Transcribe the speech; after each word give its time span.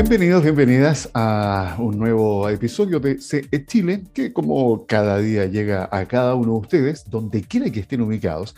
Bienvenidos, 0.00 0.44
bienvenidas 0.44 1.10
a 1.12 1.74
un 1.80 1.98
nuevo 1.98 2.48
episodio 2.48 3.00
de 3.00 3.18
CE 3.20 3.66
Chile, 3.66 4.04
que 4.14 4.32
como 4.32 4.86
cada 4.86 5.18
día 5.18 5.46
llega 5.46 5.88
a 5.90 6.06
cada 6.06 6.36
uno 6.36 6.52
de 6.52 6.58
ustedes, 6.60 7.10
donde 7.10 7.42
quiera 7.42 7.68
que 7.68 7.80
estén 7.80 8.02
ubicados, 8.02 8.54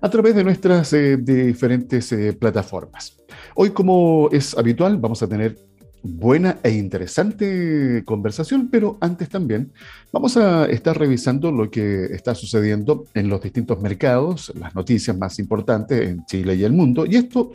a 0.00 0.08
través 0.08 0.36
de 0.36 0.44
nuestras 0.44 0.92
eh, 0.92 1.16
diferentes 1.16 2.12
eh, 2.12 2.32
plataformas. 2.34 3.16
Hoy, 3.56 3.70
como 3.70 4.28
es 4.30 4.56
habitual, 4.56 4.96
vamos 4.98 5.20
a 5.24 5.26
tener 5.26 5.58
buena 6.04 6.58
e 6.62 6.70
interesante 6.70 8.04
conversación, 8.04 8.68
pero 8.70 8.96
antes 9.00 9.28
también 9.28 9.72
vamos 10.12 10.36
a 10.36 10.66
estar 10.66 10.96
revisando 10.96 11.50
lo 11.50 11.68
que 11.68 12.04
está 12.04 12.32
sucediendo 12.36 13.06
en 13.12 13.28
los 13.28 13.42
distintos 13.42 13.80
mercados, 13.80 14.52
las 14.54 14.72
noticias 14.76 15.18
más 15.18 15.40
importantes 15.40 16.08
en 16.08 16.24
Chile 16.26 16.54
y 16.54 16.62
el 16.62 16.72
mundo, 16.72 17.06
y 17.06 17.16
esto 17.16 17.50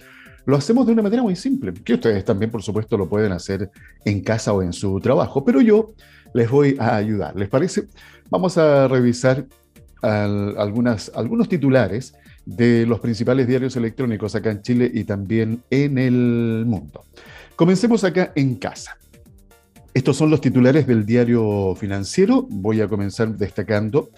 lo 0.46 0.56
hacemos 0.56 0.86
de 0.88 0.94
una 0.94 1.02
manera 1.02 1.22
muy 1.22 1.36
simple, 1.36 1.74
que 1.74 1.94
ustedes 1.94 2.26
también, 2.26 2.52
por 2.52 2.64
supuesto, 2.64 2.98
lo 2.98 3.08
pueden 3.08 3.32
hacer 3.32 3.70
en 4.06 4.22
casa 4.22 4.54
o 4.54 4.62
en 4.62 4.74
su 4.74 5.00
trabajo, 5.00 5.44
pero 5.44 5.62
yo 5.62 5.94
les 6.34 6.50
voy 6.50 6.76
a 6.80 6.96
ayudar. 6.96 7.36
¿Les 7.36 7.50
parece? 7.50 7.88
Vamos 8.30 8.58
a 8.58 8.88
revisar 8.88 9.46
algunas, 10.02 11.12
algunos 11.14 11.48
titulares 11.48 12.16
de 12.46 12.86
los 12.88 13.00
principales 13.00 13.48
diarios 13.48 13.76
electrónicos 13.76 14.34
acá 14.34 14.52
en 14.52 14.62
Chile 14.62 14.90
y 14.92 15.04
también 15.04 15.62
en 15.70 15.98
el 15.98 16.64
mundo. 16.66 17.04
Comencemos 17.56 18.04
acá 18.04 18.32
en 18.36 18.56
casa. 18.56 18.98
Estos 19.94 20.18
son 20.18 20.30
los 20.30 20.42
titulares 20.42 20.88
del 20.88 21.06
diario 21.06 21.76
financiero. 21.76 22.48
Voy 22.50 22.82
a 22.82 22.88
comenzar 22.88 23.36
destacando 23.36 24.10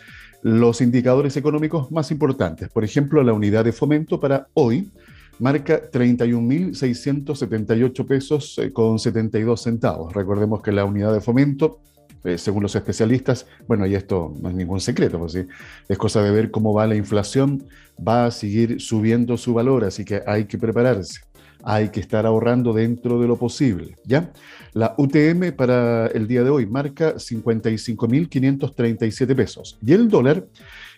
los 0.44 0.82
indicadores 0.82 1.36
económicos 1.36 1.92
más 1.92 2.12
importantes. 2.12 2.70
Por 2.70 2.84
ejemplo, 2.84 3.24
la 3.24 3.34
unidad 3.34 3.66
de 3.66 3.72
fomento 3.72 4.20
para 4.20 4.48
hoy 4.54 4.92
marca 5.40 5.82
31.678 5.92 8.06
pesos 8.06 8.60
eh, 8.60 8.72
con 8.72 9.00
72 9.00 9.62
centavos. 9.62 10.14
Recordemos 10.14 10.62
que 10.62 10.72
la 10.72 10.86
unidad 10.86 11.12
de 11.14 11.22
fomento, 11.22 11.80
eh, 12.24 12.38
según 12.38 12.62
los 12.64 12.76
especialistas, 12.76 13.48
bueno, 13.68 13.86
y 13.86 13.96
esto 13.96 14.34
no 14.42 14.50
es 14.50 14.56
ningún 14.56 14.80
secreto, 14.80 15.20
pues 15.20 15.36
es 15.36 15.98
cosa 15.98 16.22
de 16.22 16.32
ver 16.32 16.52
cómo 16.52 16.74
va 16.74 16.88
la 16.88 16.96
inflación, 16.96 17.66
va 18.06 18.26
a 18.26 18.32
seguir 18.32 18.82
subiendo 18.82 19.38
su 19.38 19.54
valor, 19.54 19.84
así 19.84 20.06
que 20.06 20.22
hay 20.26 20.46
que 20.46 20.58
prepararse 20.58 21.20
hay 21.64 21.90
que 21.90 22.00
estar 22.02 22.26
ahorrando 22.26 22.74
dentro 22.74 23.20
de 23.20 23.28
lo 23.28 23.38
posible, 23.38 23.96
¿ya? 24.04 24.32
La 24.74 24.96
UTM 24.98 25.52
para 25.56 26.08
el 26.08 26.28
día 26.28 26.44
de 26.44 26.50
hoy 26.50 26.66
marca 26.66 27.14
55.537 27.16 29.36
pesos 29.36 29.78
y 29.84 29.94
el 29.94 30.10
dólar 30.10 30.48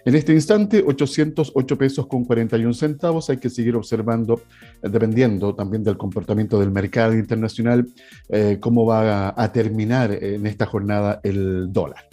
en 0.06 0.16
este 0.16 0.34
instante 0.34 0.84
808 0.86 1.78
pesos 1.78 2.08
con 2.08 2.24
41 2.26 2.74
centavos. 2.74 3.30
Hay 3.30 3.38
que 3.38 3.50
seguir 3.50 3.76
observando, 3.76 4.42
eh, 4.82 4.90
dependiendo 4.90 5.56
también 5.56 5.84
del 5.84 5.98
comportamiento 5.98 6.60
del 6.60 6.72
mercado 6.72 7.14
internacional, 7.14 7.88
eh, 8.30 8.58
cómo 8.60 8.86
va 8.86 9.34
a 9.36 9.52
terminar 9.52 10.12
en 10.12 10.46
esta 10.46 10.68
jornada 10.68 11.20
el 11.24 11.74
dólar. 11.74 12.08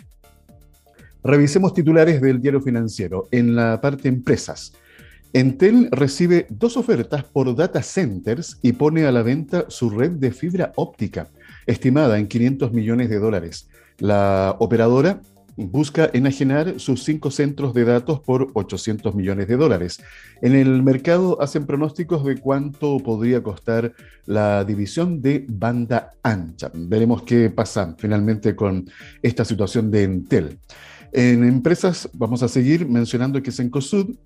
Revisemos 1.22 1.72
titulares 1.72 2.20
del 2.20 2.40
diario 2.40 2.60
financiero. 2.60 3.28
En 3.30 3.54
la 3.54 3.80
parte 3.80 4.08
empresas, 4.08 4.72
Entel 5.34 5.88
recibe 5.90 6.46
dos 6.50 6.76
ofertas 6.76 7.24
por 7.24 7.54
data 7.54 7.82
centers 7.82 8.58
y 8.60 8.72
pone 8.72 9.04
a 9.04 9.12
la 9.12 9.22
venta 9.22 9.66
su 9.68 9.88
red 9.88 10.12
de 10.12 10.32
fibra 10.32 10.72
óptica, 10.76 11.28
estimada 11.66 12.18
en 12.18 12.26
500 12.26 12.72
millones 12.72 13.08
de 13.08 13.18
dólares. 13.18 13.68
La 13.98 14.56
operadora 14.58 15.20
busca 15.56 16.10
enajenar 16.12 16.80
sus 16.80 17.04
cinco 17.04 17.30
centros 17.30 17.74
de 17.74 17.84
datos 17.84 18.20
por 18.20 18.50
800 18.54 19.14
millones 19.14 19.48
de 19.48 19.56
dólares. 19.56 20.02
En 20.40 20.54
el 20.54 20.82
mercado 20.82 21.40
hacen 21.40 21.66
pronósticos 21.66 22.24
de 22.24 22.38
cuánto 22.38 22.98
podría 22.98 23.42
costar 23.42 23.92
la 24.26 24.64
división 24.64 25.20
de 25.20 25.44
banda 25.48 26.10
ancha. 26.22 26.70
Veremos 26.74 27.22
qué 27.22 27.50
pasa 27.50 27.94
finalmente 27.98 28.56
con 28.56 28.88
esta 29.22 29.44
situación 29.44 29.90
de 29.90 30.04
Entel. 30.04 30.58
En 31.12 31.44
empresas 31.44 32.08
vamos 32.14 32.42
a 32.42 32.48
seguir 32.48 32.88
mencionando 32.88 33.42
que 33.42 33.52
Sencosud 33.52 34.16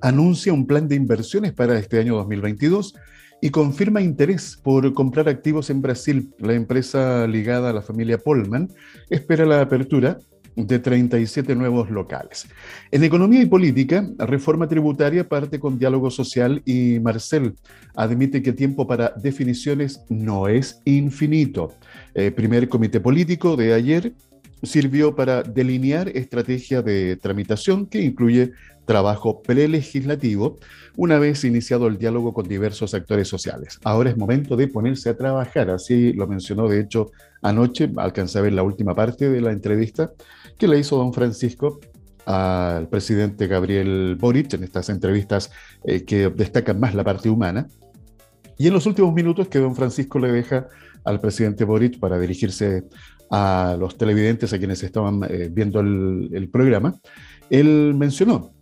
anuncia 0.00 0.52
un 0.52 0.66
plan 0.66 0.86
de 0.86 0.94
inversiones 0.94 1.52
para 1.52 1.78
este 1.78 1.98
año 1.98 2.14
2022 2.16 2.94
y 3.40 3.50
confirma 3.50 4.00
interés 4.00 4.58
por 4.62 4.92
comprar 4.94 5.28
activos 5.28 5.68
en 5.70 5.82
Brasil. 5.82 6.32
La 6.38 6.54
empresa 6.54 7.26
ligada 7.26 7.70
a 7.70 7.72
la 7.72 7.82
familia 7.82 8.18
Polman 8.18 8.68
espera 9.10 9.44
la 9.44 9.60
apertura 9.60 10.18
de 10.56 10.78
37 10.78 11.54
nuevos 11.54 11.90
locales. 11.90 12.48
En 12.90 13.04
economía 13.04 13.42
y 13.42 13.46
política, 13.46 14.08
reforma 14.18 14.66
tributaria 14.66 15.28
parte 15.28 15.60
con 15.60 15.78
diálogo 15.78 16.10
social 16.10 16.62
y 16.64 16.98
Marcel 17.00 17.54
admite 17.94 18.42
que 18.42 18.52
tiempo 18.52 18.86
para 18.86 19.12
definiciones 19.16 20.00
no 20.08 20.48
es 20.48 20.80
infinito. 20.84 21.74
Eh, 22.14 22.30
primer 22.30 22.68
comité 22.68 23.00
político 23.00 23.56
de 23.56 23.74
ayer 23.74 24.12
sirvió 24.62 25.14
para 25.14 25.42
delinear 25.42 26.08
estrategia 26.08 26.82
de 26.82 27.16
tramitación 27.16 27.86
que 27.86 28.00
incluye 28.00 28.52
trabajo 28.86 29.42
prelegislativo 29.42 30.56
una 30.96 31.18
vez 31.18 31.44
iniciado 31.44 31.88
el 31.88 31.98
diálogo 31.98 32.32
con 32.32 32.48
diversos 32.48 32.94
actores 32.94 33.28
sociales. 33.28 33.78
Ahora 33.84 34.10
es 34.10 34.16
momento 34.16 34.56
de 34.56 34.68
ponerse 34.68 35.10
a 35.10 35.16
trabajar, 35.16 35.68
así 35.70 36.12
lo 36.14 36.26
mencionó 36.26 36.68
de 36.68 36.80
hecho 36.80 37.10
anoche, 37.42 37.90
alcancé 37.96 38.38
a 38.38 38.42
ver 38.42 38.54
la 38.54 38.62
última 38.62 38.94
parte 38.94 39.28
de 39.28 39.40
la 39.40 39.52
entrevista 39.52 40.12
que 40.56 40.68
le 40.68 40.78
hizo 40.78 40.96
don 40.96 41.12
Francisco 41.12 41.80
al 42.24 42.88
presidente 42.88 43.46
Gabriel 43.46 44.16
Boric 44.18 44.54
en 44.54 44.64
estas 44.64 44.88
entrevistas 44.88 45.50
eh, 45.84 46.04
que 46.04 46.28
destacan 46.28 46.80
más 46.80 46.94
la 46.94 47.04
parte 47.04 47.28
humana. 47.28 47.68
Y 48.58 48.66
en 48.66 48.72
los 48.72 48.86
últimos 48.86 49.12
minutos 49.12 49.48
que 49.48 49.58
don 49.58 49.76
Francisco 49.76 50.18
le 50.18 50.32
deja 50.32 50.66
al 51.04 51.20
presidente 51.20 51.64
Boric 51.64 52.00
para 52.00 52.18
dirigirse 52.18 52.84
a 53.30 53.76
los 53.78 53.96
televidentes, 53.96 54.52
a 54.52 54.58
quienes 54.58 54.82
estaban 54.82 55.22
eh, 55.28 55.48
viendo 55.50 55.80
el, 55.80 56.48
programa, 56.52 56.94
él 57.50 57.94
mencionó, 57.96 58.52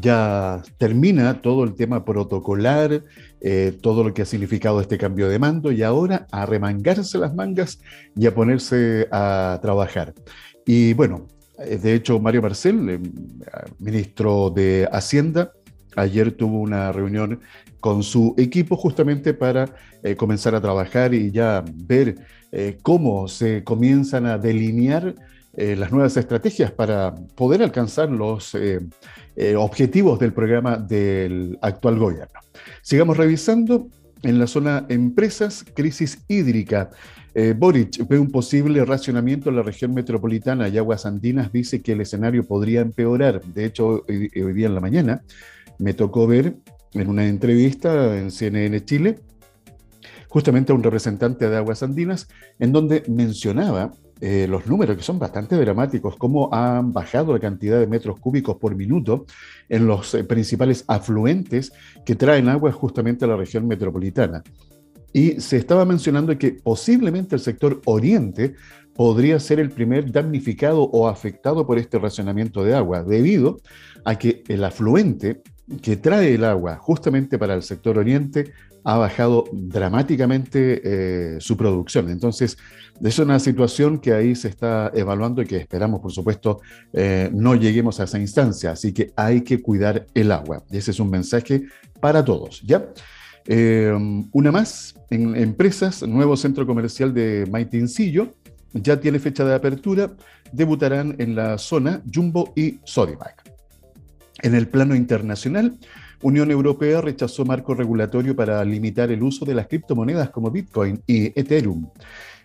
ya 0.00 0.62
termina 0.78 1.40
todo 1.42 1.64
el 1.64 1.74
tema 1.74 2.04
protocolar, 2.04 3.02
eh, 3.40 3.76
todo 3.80 4.04
lo 4.04 4.14
que 4.14 4.22
ha 4.22 4.26
significado 4.26 4.80
este 4.80 4.98
cambio 4.98 5.28
de 5.28 5.38
mando 5.38 5.72
y 5.72 5.82
ahora 5.82 6.26
a 6.30 6.46
remangarse 6.46 7.18
las 7.18 7.34
mangas 7.34 7.80
y 8.16 8.26
a 8.26 8.34
ponerse 8.34 9.08
a 9.10 9.58
trabajar. 9.62 10.14
Y 10.66 10.92
bueno, 10.94 11.26
eh, 11.58 11.78
de 11.78 11.94
hecho, 11.94 12.18
Mario 12.20 12.42
Marcel, 12.42 13.00
ministro 13.78 14.50
de 14.50 14.88
Hacienda, 14.92 15.52
ayer 15.96 16.32
tuvo 16.32 16.60
una 16.60 16.92
reunión 16.92 17.40
con 17.80 18.02
su 18.02 18.34
equipo 18.36 18.76
justamente 18.76 19.32
para 19.34 19.66
comenzar 20.16 20.54
a 20.54 20.60
trabajar 20.60 21.14
y 21.14 21.30
ya 21.30 21.64
ver 21.74 22.16
eh, 22.52 22.78
cómo 22.80 23.28
se 23.28 23.64
comienzan 23.64 24.24
a 24.24 24.38
delinear 24.38 25.14
eh, 25.56 25.76
las 25.76 25.90
nuevas 25.90 26.16
estrategias 26.16 26.70
para 26.70 27.14
poder 27.34 27.62
alcanzar 27.62 28.10
los 28.10 28.56
eh, 29.36 29.54
objetivos 29.56 30.18
del 30.18 30.32
programa 30.32 30.76
del 30.76 31.58
actual 31.62 31.98
gobierno. 31.98 32.40
Sigamos 32.82 33.16
revisando 33.16 33.88
en 34.22 34.38
la 34.38 34.46
zona 34.46 34.86
empresas, 34.88 35.64
crisis 35.74 36.18
hídrica. 36.28 36.90
Boric 37.58 38.08
ve 38.08 38.18
un 38.18 38.30
posible 38.30 38.82
racionamiento 38.86 39.50
en 39.50 39.56
la 39.56 39.62
región 39.62 39.92
metropolitana 39.92 40.70
y 40.70 40.78
Aguas 40.78 41.04
Andinas 41.04 41.52
dice 41.52 41.82
que 41.82 41.92
el 41.92 42.00
escenario 42.00 42.46
podría 42.46 42.80
empeorar. 42.80 43.42
De 43.42 43.66
hecho, 43.66 44.04
hoy, 44.08 44.30
hoy 44.34 44.52
día 44.54 44.68
en 44.68 44.74
la 44.74 44.80
mañana 44.80 45.22
me 45.78 45.92
tocó 45.92 46.26
ver 46.26 46.56
en 46.94 47.10
una 47.10 47.26
entrevista 47.26 48.16
en 48.16 48.30
CNN 48.30 48.82
Chile 48.86 49.16
justamente 50.28 50.72
a 50.72 50.74
un 50.74 50.82
representante 50.82 51.48
de 51.48 51.56
Aguas 51.56 51.82
Andinas, 51.82 52.28
en 52.58 52.70
donde 52.70 53.02
mencionaba 53.08 53.92
eh, 54.20 54.46
los 54.48 54.66
números 54.66 54.96
que 54.96 55.02
son 55.02 55.18
bastante 55.18 55.56
dramáticos, 55.56 56.16
cómo 56.16 56.48
han 56.52 56.92
bajado 56.92 57.32
la 57.34 57.38
cantidad 57.38 57.78
de 57.78 57.86
metros 57.86 58.18
cúbicos 58.18 58.56
por 58.56 58.74
minuto 58.74 59.26
en 59.68 59.86
los 59.86 60.14
eh, 60.14 60.24
principales 60.24 60.84
afluentes 60.88 61.72
que 62.04 62.14
traen 62.14 62.48
agua 62.48 62.72
justamente 62.72 63.24
a 63.24 63.28
la 63.28 63.36
región 63.36 63.66
metropolitana. 63.66 64.42
Y 65.12 65.40
se 65.40 65.56
estaba 65.56 65.84
mencionando 65.84 66.36
que 66.38 66.52
posiblemente 66.52 67.34
el 67.34 67.40
sector 67.40 67.80
oriente 67.84 68.54
podría 68.94 69.38
ser 69.38 69.60
el 69.60 69.70
primer 69.70 70.10
damnificado 70.10 70.82
o 70.82 71.08
afectado 71.08 71.66
por 71.66 71.78
este 71.78 71.98
racionamiento 71.98 72.64
de 72.64 72.74
agua, 72.74 73.02
debido 73.02 73.60
a 74.04 74.18
que 74.18 74.42
el 74.48 74.64
afluente 74.64 75.42
que 75.82 75.96
trae 75.96 76.34
el 76.34 76.44
agua 76.44 76.76
justamente 76.76 77.38
para 77.38 77.54
el 77.54 77.62
sector 77.62 77.98
oriente 77.98 78.52
ha 78.84 78.98
bajado 78.98 79.44
dramáticamente 79.52 80.80
eh, 80.84 81.40
su 81.40 81.56
producción. 81.56 82.08
Entonces, 82.08 82.56
es 83.02 83.18
una 83.18 83.40
situación 83.40 83.98
que 83.98 84.12
ahí 84.12 84.36
se 84.36 84.46
está 84.46 84.92
evaluando 84.94 85.42
y 85.42 85.46
que 85.46 85.56
esperamos, 85.56 86.00
por 86.00 86.12
supuesto, 86.12 86.60
eh, 86.92 87.28
no 87.32 87.56
lleguemos 87.56 87.98
a 87.98 88.04
esa 88.04 88.20
instancia. 88.20 88.70
Así 88.70 88.92
que 88.92 89.12
hay 89.16 89.40
que 89.40 89.60
cuidar 89.60 90.06
el 90.14 90.30
agua. 90.30 90.62
Ese 90.70 90.92
es 90.92 91.00
un 91.00 91.10
mensaje 91.10 91.64
para 92.00 92.24
todos, 92.24 92.62
¿ya? 92.62 92.86
Eh, 93.48 93.92
una 94.32 94.52
más, 94.52 94.94
en 95.10 95.34
empresas, 95.34 96.02
nuevo 96.06 96.36
centro 96.36 96.64
comercial 96.64 97.12
de 97.12 97.44
Maitincillo, 97.50 98.34
ya 98.72 99.00
tiene 99.00 99.18
fecha 99.18 99.44
de 99.44 99.54
apertura, 99.54 100.12
debutarán 100.52 101.16
en 101.18 101.34
la 101.34 101.58
zona 101.58 102.02
Jumbo 102.12 102.52
y 102.54 102.78
Sodimac. 102.84 103.45
En 104.42 104.54
el 104.54 104.68
plano 104.68 104.94
internacional, 104.94 105.78
Unión 106.22 106.50
Europea 106.50 107.00
rechazó 107.00 107.44
marco 107.44 107.74
regulatorio 107.74 108.36
para 108.36 108.64
limitar 108.64 109.10
el 109.10 109.22
uso 109.22 109.44
de 109.44 109.54
las 109.54 109.66
criptomonedas 109.66 110.30
como 110.30 110.50
Bitcoin 110.50 111.02
y 111.06 111.26
Ethereum. 111.38 111.88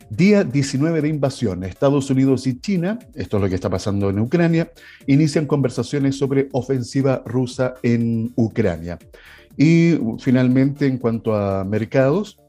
Día 0.10 0.44
19 0.44 1.02
de 1.02 1.08
invasión. 1.08 1.64
Estados 1.64 2.10
Unidos 2.10 2.46
y 2.46 2.60
China, 2.60 3.00
esto 3.16 3.38
es 3.38 3.44
lo 3.44 3.50
que 3.50 3.56
está 3.56 3.70
pasando 3.70 4.10
en 4.10 4.20
Ucrania, 4.20 4.70
inician 5.08 5.46
conversaciones 5.46 6.18
sobre 6.18 6.50
ofensiva 6.52 7.24
rusa 7.26 7.76
en 7.82 8.34
Ucrania. 8.36 9.00
Y 9.56 9.98
finalmente, 10.20 10.86
en 10.86 10.98
cuanto 10.98 11.36
a 11.36 11.64
mercados, 11.64 12.41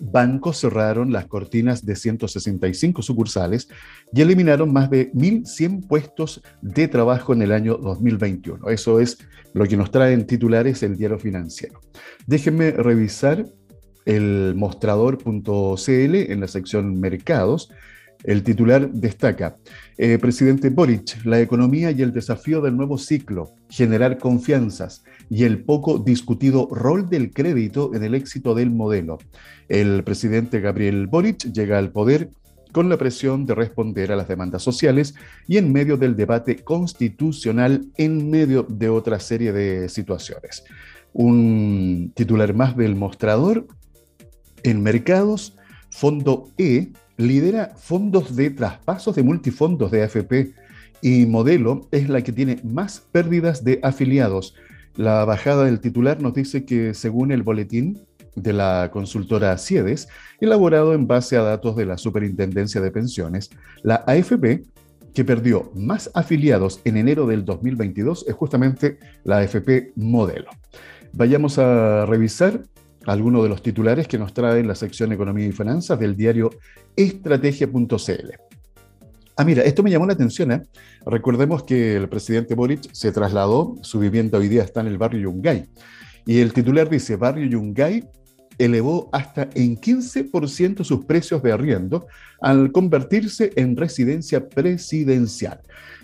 bancos 0.00 0.58
cerraron 0.58 1.12
las 1.12 1.26
cortinas 1.26 1.84
de 1.84 1.94
165 1.94 3.02
sucursales 3.02 3.68
y 4.12 4.22
eliminaron 4.22 4.72
más 4.72 4.90
de 4.90 5.12
1.100 5.12 5.86
puestos 5.86 6.42
de 6.62 6.88
trabajo 6.88 7.32
en 7.32 7.42
el 7.42 7.52
año 7.52 7.76
2021. 7.76 8.68
Eso 8.70 8.98
es 8.98 9.18
lo 9.52 9.66
que 9.66 9.76
nos 9.76 9.90
traen 9.90 10.26
titulares 10.26 10.82
el 10.82 10.96
diario 10.96 11.18
financiero. 11.18 11.80
Déjenme 12.26 12.70
revisar 12.72 13.44
el 14.06 14.54
mostrador.cl 14.56 15.34
en 15.88 16.40
la 16.40 16.48
sección 16.48 16.98
mercados. 16.98 17.70
El 18.22 18.42
titular 18.42 18.90
destaca, 18.90 19.56
eh, 19.96 20.18
presidente 20.18 20.68
Boric, 20.68 21.24
la 21.24 21.40
economía 21.40 21.90
y 21.90 22.02
el 22.02 22.12
desafío 22.12 22.60
del 22.60 22.76
nuevo 22.76 22.98
ciclo, 22.98 23.54
generar 23.70 24.18
confianzas 24.18 25.04
y 25.30 25.44
el 25.44 25.62
poco 25.64 25.98
discutido 25.98 26.68
rol 26.70 27.08
del 27.08 27.30
crédito 27.30 27.94
en 27.94 28.02
el 28.02 28.14
éxito 28.14 28.54
del 28.54 28.70
modelo. 28.70 29.18
El 29.68 30.04
presidente 30.04 30.60
Gabriel 30.60 31.06
Boric 31.06 31.50
llega 31.52 31.78
al 31.78 31.92
poder 31.92 32.30
con 32.72 32.88
la 32.88 32.98
presión 32.98 33.46
de 33.46 33.54
responder 33.54 34.12
a 34.12 34.16
las 34.16 34.28
demandas 34.28 34.62
sociales 34.62 35.14
y 35.48 35.56
en 35.56 35.72
medio 35.72 35.96
del 35.96 36.16
debate 36.16 36.56
constitucional 36.56 37.86
en 37.96 38.30
medio 38.30 38.64
de 38.68 38.88
otra 38.88 39.18
serie 39.18 39.52
de 39.52 39.88
situaciones. 39.88 40.64
Un 41.12 42.12
titular 42.14 42.54
más 42.54 42.76
del 42.76 42.94
mostrador. 42.94 43.66
En 44.62 44.82
mercados, 44.82 45.56
Fondo 45.90 46.50
E 46.58 46.90
lidera 47.20 47.72
fondos 47.76 48.34
de 48.34 48.50
traspasos 48.50 49.14
de 49.14 49.22
multifondos 49.22 49.90
de 49.90 50.02
AFP 50.02 50.54
y 51.02 51.26
Modelo 51.26 51.88
es 51.90 52.08
la 52.08 52.22
que 52.22 52.32
tiene 52.32 52.60
más 52.64 53.00
pérdidas 53.12 53.64
de 53.64 53.80
afiliados. 53.82 54.54
La 54.96 55.24
bajada 55.24 55.64
del 55.64 55.80
titular 55.80 56.20
nos 56.20 56.34
dice 56.34 56.64
que 56.64 56.94
según 56.94 57.32
el 57.32 57.42
boletín, 57.42 58.00
de 58.36 58.52
la 58.52 58.90
consultora 58.92 59.56
CIEDES, 59.58 60.08
elaborado 60.40 60.94
en 60.94 61.06
base 61.06 61.36
a 61.36 61.42
datos 61.42 61.76
de 61.76 61.86
la 61.86 61.98
Superintendencia 61.98 62.80
de 62.80 62.90
Pensiones, 62.90 63.50
la 63.82 64.04
AFP, 64.06 64.62
que 65.14 65.24
perdió 65.24 65.72
más 65.74 66.10
afiliados 66.14 66.80
en 66.84 66.96
enero 66.96 67.26
del 67.26 67.44
2022, 67.44 68.26
es 68.28 68.34
justamente 68.34 68.98
la 69.24 69.38
AFP 69.38 69.92
Modelo. 69.96 70.50
Vayamos 71.12 71.58
a 71.58 72.06
revisar 72.06 72.62
algunos 73.06 73.42
de 73.42 73.48
los 73.48 73.62
titulares 73.62 74.06
que 74.06 74.18
nos 74.18 74.34
trae 74.34 74.62
la 74.62 74.74
sección 74.74 75.12
Economía 75.12 75.46
y 75.46 75.52
Finanzas 75.52 75.98
del 75.98 76.16
diario 76.16 76.50
estrategia.cl. 76.96 78.30
Ah, 79.36 79.44
mira, 79.44 79.62
esto 79.62 79.82
me 79.82 79.90
llamó 79.90 80.06
la 80.06 80.12
atención. 80.12 80.52
¿eh? 80.52 80.62
Recordemos 81.06 81.62
que 81.62 81.96
el 81.96 82.08
presidente 82.08 82.54
Boric 82.54 82.92
se 82.92 83.10
trasladó, 83.10 83.76
su 83.82 83.98
vivienda 83.98 84.38
hoy 84.38 84.48
día 84.48 84.62
está 84.62 84.80
en 84.80 84.88
el 84.88 84.98
barrio 84.98 85.30
Yungay. 85.30 85.64
Y 86.26 86.40
el 86.40 86.52
titular 86.52 86.90
dice, 86.90 87.16
barrio 87.16 87.46
Yungay 87.46 88.04
elevó 88.58 89.08
hasta 89.12 89.48
en 89.54 89.80
15% 89.80 90.84
sus 90.84 91.06
precios 91.06 91.42
de 91.42 91.52
arriendo 91.52 92.06
al 92.42 92.70
convertirse 92.72 93.52
en 93.56 93.76
residencia 93.76 94.46
presidencial. 94.46 95.60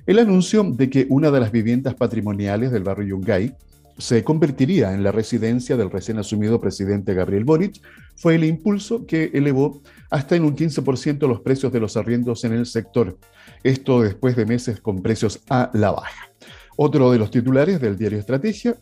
El 0.06 0.18
anuncio 0.18 0.64
de 0.64 0.88
que 0.88 1.06
una 1.10 1.30
de 1.30 1.40
las 1.40 1.52
viviendas 1.52 1.94
patrimoniales 1.94 2.72
del 2.72 2.84
barrio 2.84 3.08
Yungay 3.08 3.54
se 3.98 4.22
convertiría 4.24 4.92
en 4.92 5.02
la 5.02 5.12
residencia 5.12 5.76
del 5.76 5.90
recién 5.90 6.18
asumido 6.18 6.60
presidente 6.60 7.14
Gabriel 7.14 7.44
Boric 7.44 7.80
fue 8.14 8.34
el 8.34 8.44
impulso 8.44 9.06
que 9.06 9.30
elevó 9.32 9.82
hasta 10.10 10.36
en 10.36 10.44
un 10.44 10.54
15% 10.54 11.26
los 11.26 11.40
precios 11.40 11.72
de 11.72 11.80
los 11.80 11.96
arriendos 11.96 12.44
en 12.44 12.52
el 12.52 12.66
sector. 12.66 13.18
Esto 13.62 14.02
después 14.02 14.36
de 14.36 14.46
meses 14.46 14.80
con 14.80 15.02
precios 15.02 15.40
a 15.48 15.70
la 15.74 15.92
baja. 15.92 16.30
Otro 16.76 17.10
de 17.10 17.18
los 17.18 17.30
titulares 17.30 17.80
del 17.80 17.96
diario 17.96 18.18
Estrategia, 18.18 18.76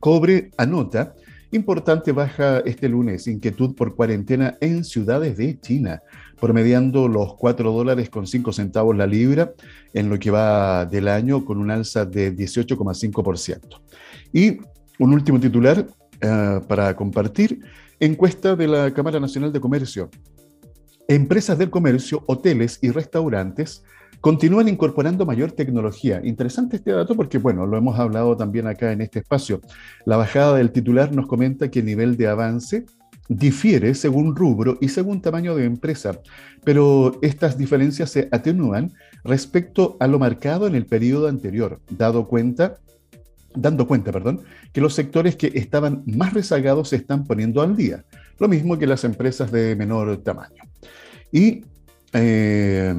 Cobre 0.00 0.50
anota 0.56 1.14
Importante 1.52 2.10
baja 2.10 2.58
este 2.60 2.88
lunes, 2.88 3.28
inquietud 3.28 3.74
por 3.76 3.94
cuarentena 3.94 4.58
en 4.60 4.82
ciudades 4.82 5.36
de 5.36 5.58
China, 5.60 6.02
promediando 6.40 7.06
los 7.06 7.34
4 7.36 7.70
dólares 7.70 8.10
con 8.10 8.26
5 8.26 8.52
centavos 8.52 8.96
la 8.96 9.06
libra 9.06 9.52
en 9.94 10.10
lo 10.10 10.18
que 10.18 10.32
va 10.32 10.86
del 10.86 11.06
año 11.06 11.44
con 11.44 11.58
un 11.58 11.70
alza 11.70 12.04
de 12.04 12.36
18,5%. 12.36 13.80
Y 14.32 14.58
un 14.98 15.12
último 15.12 15.38
titular 15.40 15.86
eh, 16.20 16.60
para 16.66 16.94
compartir, 16.96 17.60
encuesta 18.00 18.56
de 18.56 18.68
la 18.68 18.92
Cámara 18.92 19.20
Nacional 19.20 19.52
de 19.52 19.60
Comercio. 19.60 20.10
Empresas 21.08 21.58
del 21.58 21.70
comercio, 21.70 22.24
hoteles 22.26 22.78
y 22.82 22.90
restaurantes 22.90 23.84
continúan 24.20 24.68
incorporando 24.68 25.24
mayor 25.24 25.52
tecnología. 25.52 26.20
Interesante 26.24 26.76
este 26.76 26.92
dato 26.92 27.14
porque, 27.14 27.38
bueno, 27.38 27.66
lo 27.66 27.76
hemos 27.76 27.98
hablado 27.98 28.36
también 28.36 28.66
acá 28.66 28.92
en 28.92 29.02
este 29.02 29.20
espacio. 29.20 29.60
La 30.04 30.16
bajada 30.16 30.56
del 30.56 30.72
titular 30.72 31.14
nos 31.14 31.26
comenta 31.26 31.70
que 31.70 31.80
el 31.80 31.86
nivel 31.86 32.16
de 32.16 32.26
avance 32.26 32.86
difiere 33.28 33.94
según 33.94 34.34
rubro 34.34 34.78
y 34.80 34.88
según 34.88 35.20
tamaño 35.20 35.54
de 35.54 35.64
empresa, 35.64 36.20
pero 36.64 37.18
estas 37.22 37.58
diferencias 37.58 38.10
se 38.10 38.28
atenúan 38.30 38.92
respecto 39.24 39.96
a 40.00 40.06
lo 40.06 40.18
marcado 40.18 40.66
en 40.66 40.74
el 40.74 40.86
periodo 40.86 41.28
anterior, 41.28 41.80
dado 41.90 42.26
cuenta 42.26 42.76
dando 43.56 43.86
cuenta, 43.86 44.12
perdón, 44.12 44.42
que 44.72 44.80
los 44.80 44.94
sectores 44.94 45.36
que 45.36 45.50
estaban 45.54 46.02
más 46.06 46.32
rezagados 46.32 46.90
se 46.90 46.96
están 46.96 47.24
poniendo 47.24 47.62
al 47.62 47.76
día, 47.76 48.04
lo 48.38 48.48
mismo 48.48 48.78
que 48.78 48.86
las 48.86 49.04
empresas 49.04 49.50
de 49.50 49.74
menor 49.76 50.16
tamaño. 50.18 50.62
Y 51.32 51.64
eh, 52.12 52.94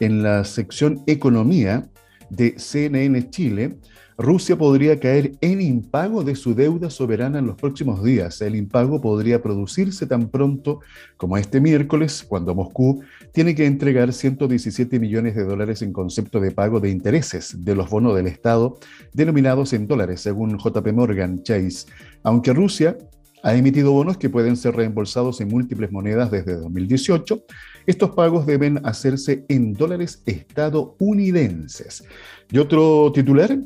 en 0.00 0.22
la 0.22 0.44
sección 0.44 1.02
Economía 1.06 1.88
de 2.30 2.58
CNN 2.58 3.30
Chile, 3.30 3.76
Rusia 4.16 4.56
podría 4.56 5.00
caer 5.00 5.32
en 5.40 5.60
impago 5.60 6.22
de 6.22 6.36
su 6.36 6.54
deuda 6.54 6.88
soberana 6.88 7.40
en 7.40 7.46
los 7.46 7.56
próximos 7.56 8.04
días. 8.04 8.40
El 8.40 8.54
impago 8.54 9.00
podría 9.00 9.42
producirse 9.42 10.06
tan 10.06 10.28
pronto 10.28 10.80
como 11.16 11.36
este 11.36 11.60
miércoles, 11.60 12.24
cuando 12.26 12.54
Moscú 12.54 13.02
tiene 13.32 13.56
que 13.56 13.66
entregar 13.66 14.12
117 14.12 15.00
millones 15.00 15.34
de 15.34 15.42
dólares 15.42 15.82
en 15.82 15.92
concepto 15.92 16.38
de 16.38 16.52
pago 16.52 16.78
de 16.78 16.90
intereses 16.90 17.64
de 17.64 17.74
los 17.74 17.90
bonos 17.90 18.14
del 18.14 18.28
Estado 18.28 18.78
denominados 19.12 19.72
en 19.72 19.88
dólares, 19.88 20.20
según 20.20 20.58
JP 20.58 20.92
Morgan 20.92 21.42
Chase. 21.42 21.86
Aunque 22.22 22.52
Rusia 22.52 22.96
ha 23.42 23.54
emitido 23.54 23.92
bonos 23.92 24.16
que 24.16 24.30
pueden 24.30 24.56
ser 24.56 24.76
reembolsados 24.76 25.40
en 25.40 25.48
múltiples 25.48 25.90
monedas 25.90 26.30
desde 26.30 26.54
2018. 26.54 27.44
Estos 27.84 28.10
pagos 28.12 28.46
deben 28.46 28.80
hacerse 28.86 29.44
en 29.48 29.74
dólares 29.74 30.22
estadounidenses. 30.24 32.04
Y 32.50 32.56
otro 32.56 33.12
titular 33.12 33.58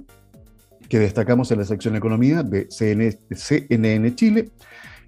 que 0.89 0.99
destacamos 0.99 1.51
en 1.51 1.59
la 1.59 1.65
sección 1.65 1.97
Economía 1.97 2.43
de 2.43 2.69
CNN 2.71 4.15
Chile, 4.15 4.51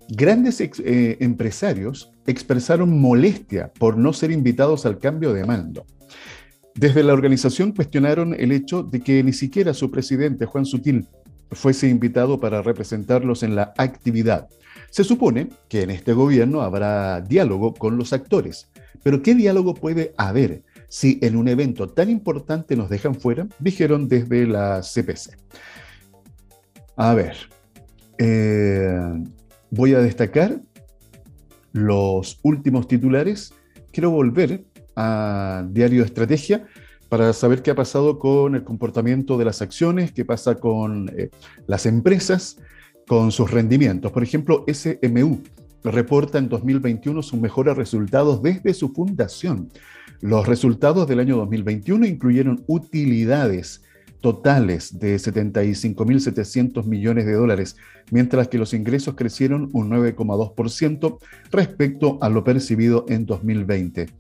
grandes 0.09 0.61
eh, 0.61 1.17
empresarios 1.21 2.13
expresaron 2.27 3.01
molestia 3.01 3.73
por 3.79 3.97
no 3.97 4.13
ser 4.13 4.31
invitados 4.31 4.87
al 4.87 4.99
cambio 4.99 5.33
de 5.33 5.45
mando. 5.45 5.87
Desde 6.75 7.03
la 7.03 7.13
organización 7.13 7.73
cuestionaron 7.73 8.35
el 8.35 8.53
hecho 8.53 8.83
de 8.83 9.01
que 9.01 9.23
ni 9.23 9.33
siquiera 9.33 9.75
su 9.75 9.91
presidente, 9.91 10.47
Juan 10.47 10.65
Sutil, 10.65 11.09
fuese 11.51 11.89
invitado 11.89 12.39
para 12.39 12.63
representarlos 12.63 13.43
en 13.43 13.57
la 13.57 13.75
actividad. 13.77 14.49
Se 14.91 15.05
supone 15.05 15.49
que 15.69 15.83
en 15.83 15.91
este 15.91 16.13
gobierno 16.13 16.63
habrá 16.63 17.21
diálogo 17.21 17.75
con 17.75 17.97
los 17.97 18.13
actores, 18.13 18.69
pero 19.03 19.23
¿qué 19.23 19.35
diálogo 19.35 19.75
puede 19.75 20.15
haber 20.17 20.63
si 20.91 21.21
en 21.23 21.37
un 21.37 21.47
evento 21.47 21.89
tan 21.89 22.11
importante 22.11 22.77
nos 22.77 22.91
dejan 22.91 23.15
fuera? 23.15 23.47
Dijeron 23.61 24.09
desde 24.09 24.47
la 24.47 24.81
CPC. 24.83 25.39
A 26.97 27.15
ver, 27.15 27.37
eh, 28.19 29.01
voy 29.71 29.95
a 29.95 30.01
destacar 30.01 30.61
los 31.73 32.41
últimos 32.43 32.89
titulares. 32.89 33.55
Quiero 33.93 34.11
volver 34.11 34.65
a 34.97 35.65
Diario 35.71 36.05
Estrategia 36.05 36.67
para 37.09 37.33
saber 37.33 37.63
qué 37.63 37.71
ha 37.71 37.77
pasado 37.77 38.19
con 38.19 38.57
el 38.57 38.65
comportamiento 38.65 39.39
de 39.39 39.45
las 39.45 39.63
acciones, 39.63 40.13
qué 40.13 40.25
pasa 40.25 40.57
con 40.57 41.09
eh, 41.17 41.31
las 41.69 41.87
empresas, 41.87 42.59
con 43.07 43.31
sus 43.31 43.51
rendimientos. 43.51 44.11
Por 44.11 44.25
ejemplo, 44.25 44.65
SMU 44.67 45.41
reporta 45.85 46.39
en 46.39 46.49
2021 46.49 47.23
sus 47.23 47.41
mejores 47.41 47.77
resultados 47.77 48.43
desde 48.43 48.75
su 48.75 48.91
fundación. 48.93 49.71
Los 50.21 50.47
resultados 50.47 51.09
del 51.09 51.21
año 51.21 51.37
2021 51.37 52.07
incluyeron 52.07 52.63
utilidades 52.67 53.83
totales 54.21 54.99
de 54.99 55.17
75.700 55.17 56.85
millones 56.85 57.25
de 57.25 57.33
dólares, 57.33 57.77
mientras 58.11 58.49
que 58.49 58.59
los 58.59 58.75
ingresos 58.75 59.15
crecieron 59.15 59.71
un 59.73 59.91
9,2% 59.91 61.19
respecto 61.51 62.19
a 62.21 62.29
lo 62.29 62.45
percibido 62.45 63.07
en 63.09 63.25
2020. 63.25 64.11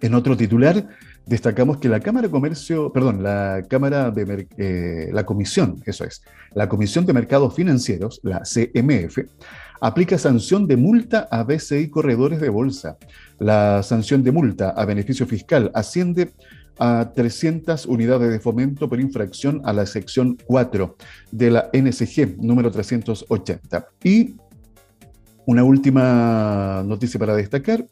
En 0.00 0.14
otro 0.14 0.36
titular, 0.36 0.88
destacamos 1.26 1.78
que 1.78 1.88
la 1.88 2.00
Cámara 2.00 2.26
de 2.26 2.32
Comercio, 2.32 2.92
perdón, 2.92 3.22
la 3.22 3.62
Cámara 3.68 4.10
de 4.10 4.48
eh, 4.58 5.10
la 5.12 5.24
Comisión, 5.24 5.80
eso 5.86 6.04
es, 6.04 6.22
la 6.54 6.68
Comisión 6.68 7.06
de 7.06 7.12
Mercados 7.12 7.54
Financieros, 7.54 8.20
la 8.24 8.40
CMF, 8.40 9.18
aplica 9.80 10.18
sanción 10.18 10.66
de 10.66 10.76
multa 10.76 11.28
a 11.30 11.42
BCI 11.42 11.88
Corredores 11.88 12.40
de 12.40 12.48
Bolsa. 12.48 12.96
La 13.38 13.82
sanción 13.82 14.22
de 14.22 14.32
multa 14.32 14.70
a 14.70 14.84
beneficio 14.84 15.26
fiscal 15.26 15.70
asciende 15.74 16.32
a 16.78 17.12
300 17.14 17.86
unidades 17.86 18.30
de 18.30 18.40
fomento 18.40 18.88
por 18.88 19.00
infracción 19.00 19.60
a 19.64 19.72
la 19.72 19.86
sección 19.86 20.36
4 20.46 20.96
de 21.30 21.50
la 21.50 21.70
NSG 21.72 22.36
número 22.38 22.70
380. 22.70 23.86
Y 24.02 24.34
una 25.46 25.64
última 25.64 26.82
noticia 26.84 27.18
para 27.18 27.36
destacar. 27.36 27.86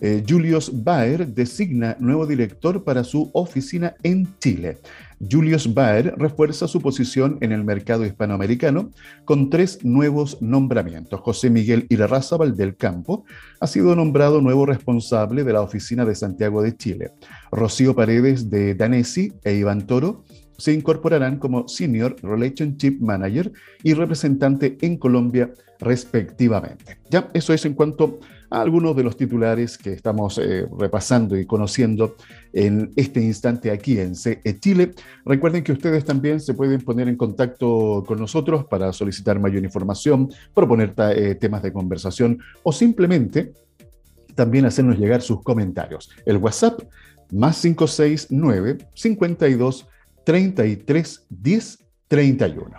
Eh, 0.00 0.24
Julius 0.28 0.82
Baer 0.82 1.28
designa 1.28 1.96
nuevo 2.00 2.26
director 2.26 2.82
para 2.82 3.04
su 3.04 3.30
oficina 3.32 3.94
en 4.02 4.36
Chile. 4.40 4.78
Julius 5.30 5.72
Baer 5.72 6.14
refuerza 6.16 6.66
su 6.66 6.80
posición 6.80 7.38
en 7.40 7.52
el 7.52 7.64
mercado 7.64 8.04
hispanoamericano 8.04 8.90
con 9.24 9.50
tres 9.50 9.84
nuevos 9.84 10.40
nombramientos. 10.40 11.20
José 11.20 11.50
Miguel 11.50 11.86
Irarrázaval 11.88 12.56
del 12.56 12.76
Campo 12.76 13.24
ha 13.60 13.66
sido 13.66 13.94
nombrado 13.94 14.40
nuevo 14.40 14.66
responsable 14.66 15.44
de 15.44 15.52
la 15.52 15.62
oficina 15.62 16.04
de 16.04 16.14
Santiago 16.14 16.62
de 16.62 16.76
Chile. 16.76 17.12
Rocío 17.50 17.94
Paredes 17.94 18.50
de 18.50 18.74
Danesi 18.74 19.32
e 19.44 19.54
Iván 19.54 19.86
Toro 19.86 20.24
se 20.58 20.72
incorporarán 20.72 21.38
como 21.38 21.68
Senior 21.68 22.16
Relationship 22.22 22.98
Manager 23.00 23.52
y 23.82 23.94
representante 23.94 24.78
en 24.80 24.96
Colombia 24.96 25.52
respectivamente. 25.80 26.98
Ya, 27.10 27.28
eso 27.34 27.52
es 27.52 27.64
en 27.64 27.74
cuanto 27.74 28.20
a 28.52 28.60
algunos 28.60 28.94
de 28.94 29.02
los 29.02 29.16
titulares 29.16 29.78
que 29.78 29.94
estamos 29.94 30.36
eh, 30.36 30.66
repasando 30.78 31.38
y 31.38 31.46
conociendo 31.46 32.16
en 32.52 32.92
este 32.96 33.22
instante 33.22 33.70
aquí 33.70 33.98
en 33.98 34.14
CE 34.14 34.58
Chile. 34.60 34.92
Recuerden 35.24 35.64
que 35.64 35.72
ustedes 35.72 36.04
también 36.04 36.38
se 36.38 36.52
pueden 36.52 36.82
poner 36.82 37.08
en 37.08 37.16
contacto 37.16 38.04
con 38.06 38.18
nosotros 38.18 38.66
para 38.66 38.92
solicitar 38.92 39.40
mayor 39.40 39.64
información, 39.64 40.30
proponer 40.52 40.92
eh, 40.98 41.34
temas 41.34 41.62
de 41.62 41.72
conversación 41.72 42.40
o 42.62 42.72
simplemente 42.72 43.54
también 44.34 44.66
hacernos 44.66 44.98
llegar 44.98 45.22
sus 45.22 45.42
comentarios. 45.42 46.10
El 46.26 46.36
WhatsApp 46.36 46.82
más 47.32 47.60
569 47.62 48.78
52 48.94 49.86
33 50.24 51.26
10 51.30 51.78
31. 52.08 52.70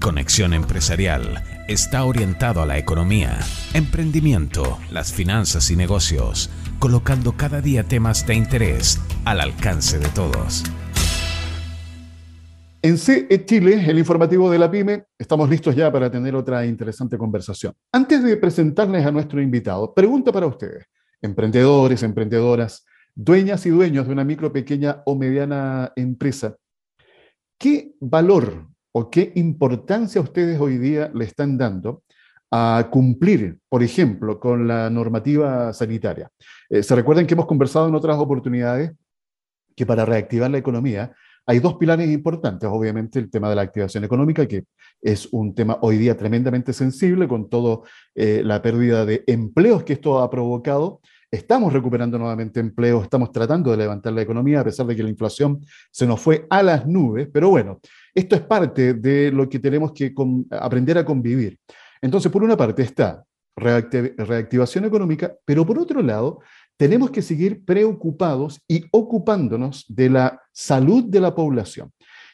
Conexión 0.00 0.52
Empresarial 0.52 1.51
está 1.72 2.04
orientado 2.04 2.60
a 2.60 2.66
la 2.66 2.76
economía, 2.76 3.38
emprendimiento, 3.72 4.78
las 4.90 5.12
finanzas 5.12 5.70
y 5.70 5.76
negocios, 5.76 6.50
colocando 6.78 7.32
cada 7.32 7.62
día 7.62 7.84
temas 7.84 8.26
de 8.26 8.34
interés 8.34 9.00
al 9.24 9.40
alcance 9.40 9.98
de 9.98 10.08
todos. 10.10 10.64
En 12.82 12.98
CE 12.98 13.46
Chile, 13.46 13.84
el 13.88 13.98
informativo 13.98 14.50
de 14.50 14.58
la 14.58 14.70
PyME, 14.70 15.06
estamos 15.18 15.48
listos 15.48 15.74
ya 15.74 15.90
para 15.90 16.10
tener 16.10 16.34
otra 16.34 16.66
interesante 16.66 17.16
conversación. 17.16 17.72
Antes 17.90 18.22
de 18.22 18.36
presentarles 18.36 19.06
a 19.06 19.10
nuestro 19.10 19.40
invitado, 19.40 19.94
pregunta 19.94 20.30
para 20.30 20.46
ustedes, 20.46 20.84
emprendedores, 21.22 22.02
emprendedoras, 22.02 22.84
dueñas 23.14 23.64
y 23.64 23.70
dueños 23.70 24.06
de 24.06 24.12
una 24.12 24.24
micro, 24.24 24.52
pequeña 24.52 25.02
o 25.06 25.16
mediana 25.16 25.92
empresa, 25.96 26.56
¿qué 27.58 27.94
valor 28.00 28.71
o 28.92 29.10
qué 29.10 29.32
importancia 29.36 30.20
ustedes 30.20 30.60
hoy 30.60 30.78
día 30.78 31.10
le 31.14 31.24
están 31.24 31.56
dando 31.58 32.02
a 32.50 32.88
cumplir, 32.90 33.58
por 33.68 33.82
ejemplo, 33.82 34.38
con 34.38 34.68
la 34.68 34.90
normativa 34.90 35.72
sanitaria? 35.72 36.30
Eh, 36.68 36.82
se 36.82 36.94
recuerdan 36.94 37.26
que 37.26 37.34
hemos 37.34 37.46
conversado 37.46 37.88
en 37.88 37.94
otras 37.94 38.18
oportunidades 38.18 38.92
que 39.74 39.86
para 39.86 40.04
reactivar 40.04 40.50
la 40.50 40.58
economía 40.58 41.12
hay 41.46 41.58
dos 41.58 41.74
pilares 41.74 42.08
importantes. 42.08 42.68
Obviamente 42.70 43.18
el 43.18 43.30
tema 43.30 43.48
de 43.48 43.56
la 43.56 43.62
activación 43.62 44.04
económica, 44.04 44.46
que 44.46 44.64
es 45.00 45.28
un 45.32 45.54
tema 45.54 45.78
hoy 45.80 45.96
día 45.96 46.16
tremendamente 46.16 46.72
sensible 46.72 47.26
con 47.26 47.48
toda 47.48 47.80
eh, 48.14 48.42
la 48.44 48.62
pérdida 48.62 49.04
de 49.04 49.24
empleos 49.26 49.82
que 49.82 49.94
esto 49.94 50.20
ha 50.20 50.30
provocado 50.30 51.00
Estamos 51.32 51.72
recuperando 51.72 52.18
nuevamente 52.18 52.60
empleo, 52.60 53.02
estamos 53.02 53.32
tratando 53.32 53.70
de 53.70 53.78
levantar 53.78 54.12
la 54.12 54.20
economía 54.20 54.60
a 54.60 54.64
pesar 54.64 54.84
de 54.84 54.94
que 54.94 55.02
la 55.02 55.08
inflación 55.08 55.64
se 55.90 56.06
nos 56.06 56.20
fue 56.20 56.46
a 56.50 56.62
las 56.62 56.86
nubes, 56.86 57.26
pero 57.32 57.48
bueno, 57.48 57.80
esto 58.14 58.36
es 58.36 58.42
parte 58.42 58.94
de 58.94 59.30
lo 59.32 59.48
que 59.48 59.58
tenemos 59.58 59.92
que 59.92 60.12
aprender 60.50 60.98
a 60.98 61.04
convivir. 61.04 61.58
Entonces, 62.00 62.30
por 62.30 62.42
una 62.42 62.56
parte 62.56 62.82
está 62.82 63.24
reactivación 63.56 64.84
económica, 64.84 65.34
pero 65.44 65.66
por 65.66 65.78
otro 65.78 66.02
lado, 66.02 66.40
tenemos 66.76 67.10
que 67.10 67.22
seguir 67.22 67.64
preocupados 67.64 68.60
y 68.66 68.84
ocupándonos 68.90 69.84
de 69.88 70.10
la 70.10 70.40
salud 70.52 71.04
de 71.04 71.20
la 71.20 71.34
población. 71.34 71.92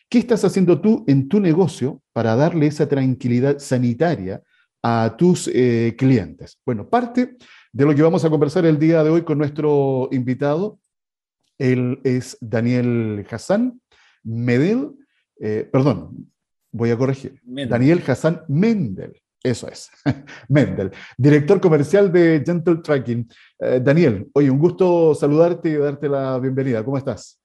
¿Qué 0.09 0.19
estás 0.19 0.45
haciendo 0.45 0.81
tú 0.81 1.05
en 1.07 1.29
tu 1.29 1.39
negocio 1.39 2.03
para 2.13 2.35
darle 2.35 2.67
esa 2.67 2.89
tranquilidad 2.89 3.59
sanitaria 3.59 4.41
a 4.83 5.17
tus 5.19 5.51
eh, 5.53 5.95
clientes? 5.99 6.59
Bueno, 6.65 6.89
parte 6.89 7.37
de 7.73 7.85
lo 7.85 7.95
que 7.95 8.03
vamos 8.03 8.25
a 8.25 8.31
conversar 8.31 8.65
el 8.65 8.79
día 8.79 9.05
de 9.05 9.11
hoy 9.11 9.23
con 9.23 9.37
nuestro 9.37 10.09
invitado. 10.13 10.79
Él 11.59 12.01
es 12.05 12.39
Daniel 12.41 13.27
Hassan 13.31 13.81
Medel, 14.23 14.93
eh, 15.41 15.69
perdón, 15.71 16.31
voy 16.71 16.91
a 16.91 16.97
corregir. 16.97 17.41
Daniel 17.45 18.03
Hassan 18.07 18.43
Mendel, 18.49 19.21
eso 19.43 19.69
es, 19.69 19.91
Mendel, 20.49 20.91
director 21.17 21.61
comercial 21.61 22.13
de 22.13 22.43
Gentle 22.45 22.77
Tracking. 22.77 23.29
Eh, 23.59 23.81
Daniel, 23.83 24.29
oye, 24.35 24.51
un 24.51 24.59
gusto 24.59 25.15
saludarte 25.15 25.69
y 25.71 25.75
darte 25.75 26.09
la 26.09 26.39
bienvenida. 26.39 26.85
¿Cómo 26.85 26.99
estás? 26.99 27.41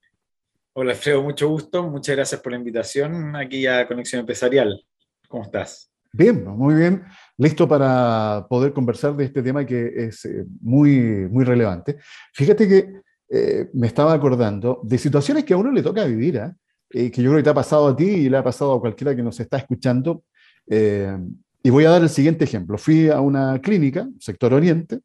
Hola, 0.73 0.91
Alfredo, 0.91 1.21
mucho 1.21 1.47
gusto. 1.49 1.83
Muchas 1.89 2.15
gracias 2.15 2.41
por 2.41 2.51
la 2.51 2.57
invitación 2.57 3.35
aquí 3.35 3.67
a 3.67 3.87
Conexión 3.87 4.21
Empresarial. 4.21 4.83
¿Cómo 5.27 5.43
estás? 5.43 5.91
Bien, 6.11 6.43
muy 6.45 6.75
bien 6.75 7.03
listo 7.37 7.67
para 7.67 8.45
poder 8.49 8.73
conversar 8.73 9.15
de 9.15 9.25
este 9.25 9.41
tema 9.41 9.65
que 9.65 9.91
es 9.95 10.25
eh, 10.25 10.45
muy, 10.61 11.27
muy 11.29 11.43
relevante. 11.43 11.97
Fíjate 12.33 12.67
que 12.67 13.01
eh, 13.29 13.69
me 13.73 13.87
estaba 13.87 14.13
acordando 14.13 14.81
de 14.83 14.97
situaciones 14.97 15.43
que 15.43 15.53
a 15.53 15.57
uno 15.57 15.71
le 15.71 15.81
toca 15.81 16.05
vivir, 16.05 16.37
¿eh? 16.37 16.53
Que 16.93 17.21
yo 17.21 17.31
creo 17.31 17.37
que 17.37 17.43
te 17.43 17.49
ha 17.49 17.53
pasado 17.53 17.87
a 17.87 17.95
ti 17.95 18.05
y 18.05 18.29
le 18.29 18.37
ha 18.37 18.43
pasado 18.43 18.73
a 18.73 18.79
cualquiera 18.79 19.15
que 19.15 19.23
nos 19.23 19.39
está 19.39 19.57
escuchando. 19.57 20.23
y 20.67 21.69
voy 21.69 21.85
a 21.85 21.89
dar 21.89 22.03
el 22.03 22.09
siguiente 22.09 22.43
ejemplo. 22.45 22.77
Fui 22.77 23.09
a 23.09 23.19
una 23.19 23.59
clínica, 23.59 24.07
sector 24.19 24.53
oriente, 24.53 24.99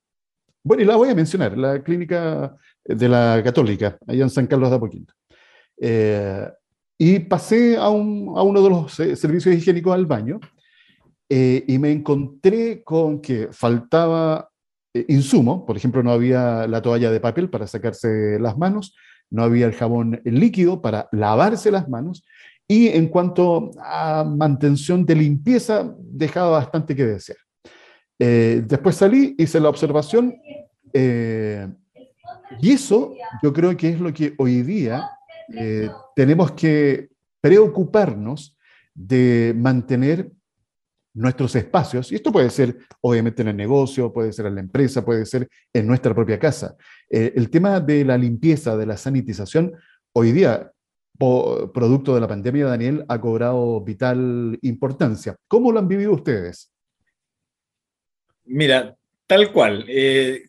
bueno, 0.63 0.83
y 0.83 0.87
la 0.87 0.97
voy 0.97 1.09
a 1.09 1.15
mencionar, 1.15 1.57
la 1.57 1.83
clínica 1.83 2.55
de 2.85 3.09
la 3.09 3.41
Católica, 3.43 3.97
allá 4.07 4.23
en 4.23 4.31
San 4.31 4.47
Carlos 4.47 4.71
de 4.71 4.77
Apoquinto. 4.77 5.15
y 6.99 7.19
pasé 7.21 7.77
a, 7.77 7.89
un, 7.89 8.35
a, 8.37 8.43
uno 8.43 8.63
de 8.63 8.71
los 8.71 8.93
servicios 8.93 9.55
higiénicos 9.55 9.95
al 9.95 10.07
baño 10.07 10.41
eh, 11.31 11.65
y 11.69 11.79
me 11.79 11.93
encontré 11.93 12.83
con 12.83 13.21
que 13.21 13.49
faltaba 13.53 14.49
eh, 14.95 15.05
insumo, 15.09 15.67
por 15.67 15.77
ejemplo, 15.77 16.03
no 16.03 16.11
había 16.11 16.67
la 16.67 16.81
toalla 16.81 17.11
de 17.11 17.21
papel 17.21 17.51
para 17.51 17.67
sacarse 17.67 18.39
las 18.41 18.57
manos, 18.57 18.97
no 19.31 19.43
había 19.43 19.67
el 19.67 19.75
jabón 19.75 20.21
líquido 20.25 20.81
para 20.81 21.09
lavarse 21.13 21.71
las 21.71 21.89
manos, 21.89 22.25
y 22.67 22.89
en 22.89 23.09
cuanto 23.09 23.71
a 23.83 24.25
mantención 24.25 25.07
de 25.07 25.15
limpieza, 25.15 25.95
dejaba 25.99 26.51
bastante 26.51 26.95
que 26.95 27.07
desear. 27.07 27.39
Eh, 28.19 28.63
después 28.67 28.97
salí, 28.97 29.35
hice 29.39 29.61
la 29.61 29.69
observación, 29.69 30.35
y 32.61 32.73
eso 32.73 33.15
yo 33.43 33.53
creo 33.53 33.77
que 33.77 33.91
es 33.91 34.01
lo 34.01 34.13
que 34.13 34.35
hoy 34.39 34.63
día 34.63 35.09
tenemos 36.17 36.53
que 36.53 37.09
preocuparnos 37.41 38.57
de 38.95 39.55
mantener 39.57 40.31
nuestros 41.15 41.55
espacios, 41.57 42.13
y 42.13 42.17
esto 42.17 42.31
puede 42.33 42.51
ser 42.51 42.77
obviamente 43.01 43.43
en 43.43 43.49
el 43.49 43.57
negocio, 43.57 44.13
puede 44.13 44.33
ser 44.33 44.47
en 44.47 44.57
la 44.57 44.61
empresa, 44.61 45.05
puede 45.05 45.25
ser 45.27 45.49
en 45.73 45.87
nuestra 45.87 46.15
propia 46.15 46.39
casa. 46.39 46.77
Eh, 47.11 47.33
el 47.37 47.51
tema 47.51 47.81
de 47.81 48.05
la 48.05 48.19
limpieza, 48.19 48.77
de 48.77 48.87
la 48.87 48.97
sanitización, 48.97 49.75
hoy 50.13 50.33
día, 50.33 50.73
producto 51.19 52.15
de 52.15 52.21
la 52.21 52.29
pandemia, 52.29 52.67
Daniel, 52.67 53.05
ha 53.09 53.21
cobrado 53.21 53.81
vital 53.81 54.59
importancia. 54.63 55.37
¿Cómo 55.49 55.73
lo 55.73 55.79
han 55.79 55.89
vivido 55.89 56.13
ustedes? 56.13 56.73
Mira, 58.45 58.97
tal 59.27 59.53
cual. 59.53 59.85
Eh, 59.89 60.49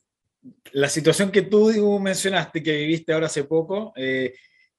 la 0.73 0.89
situación 0.89 1.31
que 1.31 1.43
tú 1.43 1.99
mencionaste, 1.99 2.61
que 2.61 2.77
viviste 2.77 3.13
ahora 3.13 3.27
hace 3.27 3.45
poco, 3.45 3.93
eh, 3.95 4.35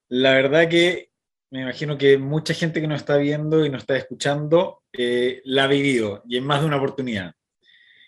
la 0.09 0.33
verdad 0.33 0.69
que 0.69 1.11
me 1.51 1.63
imagino 1.63 1.99
que 1.99 2.17
mucha 2.17 2.55
gente 2.55 2.81
que 2.81 2.87
nos 2.87 3.01
está 3.01 3.17
viendo 3.17 3.65
y 3.67 3.71
nos 3.71 3.83
está 3.83 3.97
escuchando 3.97 4.85
la 4.93 5.65
ha 5.65 5.67
vivido 5.67 6.23
y 6.29 6.37
en 6.37 6.45
más 6.45 6.61
de 6.61 6.67
una 6.67 6.77
oportunidad. 6.77 7.35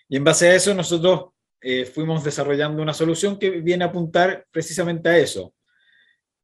Y 0.07 0.15
en 0.15 0.23
base 0.23 0.47
a 0.47 0.55
eso 0.55 0.73
nosotros 0.73 1.32
eh, 1.63 1.85
fuimos 1.85 2.23
desarrollando 2.23 2.81
una 2.81 2.93
solución 2.93 3.39
que 3.39 3.49
viene 3.49 3.83
a 3.83 3.87
apuntar 3.87 4.45
precisamente 4.51 5.09
a 5.09 5.17
eso. 5.17 5.53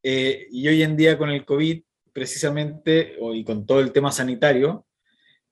Eh, 0.02 0.48
y 0.50 0.68
hoy 0.68 0.82
en 0.82 0.96
día 0.96 1.18
con 1.18 1.30
el 1.30 1.46
COVID, 1.46 1.84
precisamente, 2.14 3.18
y 3.34 3.44
con 3.44 3.66
todo 3.66 3.82
el 3.82 3.92
tema 3.92 4.12
sanitario, 4.12 4.86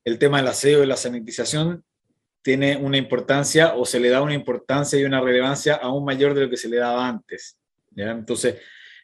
el 0.04 0.18
tema 0.18 0.38
del 0.38 0.48
aseo 0.48 0.84
y 0.84 0.88
la 0.88 0.96
sanitización 0.96 1.84
tiene 2.42 2.78
una 2.78 2.96
importancia 2.96 3.76
o 3.76 3.86
se 3.86 4.00
le 4.00 4.10
da 4.10 4.22
una 4.22 4.34
importancia 4.34 4.98
y 4.98 5.04
una 5.04 5.20
relevancia 5.20 5.76
aún 5.76 6.06
mayor 6.06 6.34
de 6.34 6.42
lo 6.42 6.50
que 6.50 6.56
se 6.56 6.70
le 6.70 6.78
daba 6.78 7.06
antes. 7.06 7.58
Entonces, 7.94 8.56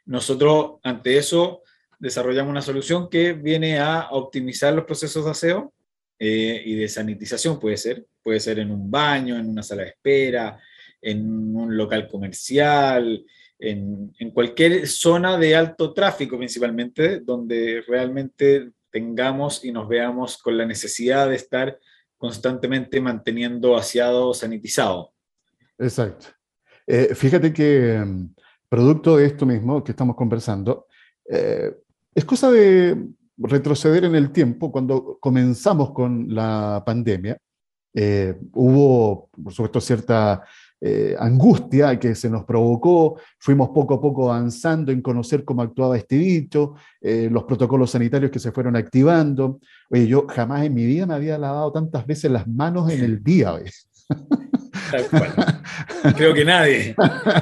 nosotros 0.06 0.80
ante 0.84 1.18
eso 1.18 1.62
desarrollamos 2.00 2.52
una 2.52 2.62
solución 2.62 3.10
que 3.10 3.34
viene 3.34 3.80
a 3.80 4.08
optimizar 4.12 4.74
los 4.74 4.86
procesos 4.86 5.26
de 5.26 5.32
aseo 5.32 5.74
eh, 6.20 6.62
y 6.66 6.76
de 6.76 6.88
sanitización, 6.88 7.60
puede 7.60 7.78
ser. 7.78 8.06
Puede 8.24 8.40
ser 8.40 8.60
en 8.60 8.72
un 8.72 8.90
baño, 8.90 9.38
en 9.38 9.50
una 9.50 9.64
sala 9.64 9.84
de 9.84 9.90
espera, 9.90 10.60
en 11.02 11.56
un 11.56 11.76
local 11.76 12.08
comercial, 12.08 13.26
en, 13.60 14.14
en 14.18 14.32
cualquier 14.32 14.88
zona 14.88 15.38
de 15.38 15.56
alto 15.56 15.94
tráfico 15.94 16.38
principalmente, 16.38 17.20
donde 17.20 17.84
realmente 17.88 18.72
tengamos 18.90 19.66
y 19.66 19.72
nos 19.72 19.88
veamos 19.88 20.38
con 20.38 20.58
la 20.58 20.66
necesidad 20.66 21.30
de 21.30 21.36
estar 21.36 21.80
constantemente 22.18 23.02
manteniendo 23.02 23.76
aseado 23.76 24.34
sanitizado. 24.34 25.12
Exacto. 25.78 26.28
Eh, 26.88 27.16
fíjate 27.16 27.52
que 27.52 28.02
mm, 28.06 28.34
producto 28.70 29.18
de 29.18 29.26
esto 29.26 29.46
mismo 29.46 29.84
que 29.84 29.92
estamos 29.92 30.16
conversando, 30.16 30.88
eh, 31.30 31.76
es 32.16 32.26
cosa 32.26 32.52
de 32.52 32.98
retroceder 33.38 34.06
en 34.06 34.16
el 34.16 34.32
tiempo. 34.32 34.72
Cuando 34.72 35.18
comenzamos 35.20 35.92
con 35.92 36.34
la 36.34 36.84
pandemia, 36.86 37.38
eh, 37.94 38.36
hubo, 38.54 39.30
por 39.44 39.54
supuesto, 39.54 39.82
cierta 39.82 40.44
eh, 40.86 41.16
angustia 41.18 41.98
que 41.98 42.14
se 42.14 42.30
nos 42.30 42.44
provocó, 42.44 43.18
fuimos 43.40 43.70
poco 43.70 43.94
a 43.94 44.02
poco 44.02 44.30
avanzando 44.30 44.92
en 44.92 45.02
conocer 45.02 45.46
cómo 45.46 45.62
actuaba 45.62 45.98
este 45.98 46.18
bicho, 46.18 46.76
eh, 47.00 47.30
los 47.32 47.46
protocolos 47.46 47.92
sanitarios 47.92 48.30
que 48.32 48.40
se 48.40 48.52
fueron 48.52 48.76
activando. 48.76 49.62
Oye, 49.90 50.08
yo 50.08 50.28
jamás 50.28 50.66
en 50.66 50.74
mi 50.74 50.86
vida 50.86 51.06
me 51.06 51.14
había 51.14 51.38
lavado 51.38 51.72
tantas 51.72 52.06
veces 52.06 52.30
las 52.30 52.46
manos 52.48 52.92
en 52.92 53.02
el 53.02 53.24
día. 53.24 53.54
Creo 56.18 56.34
que 56.34 56.44
nadie. 56.44 56.96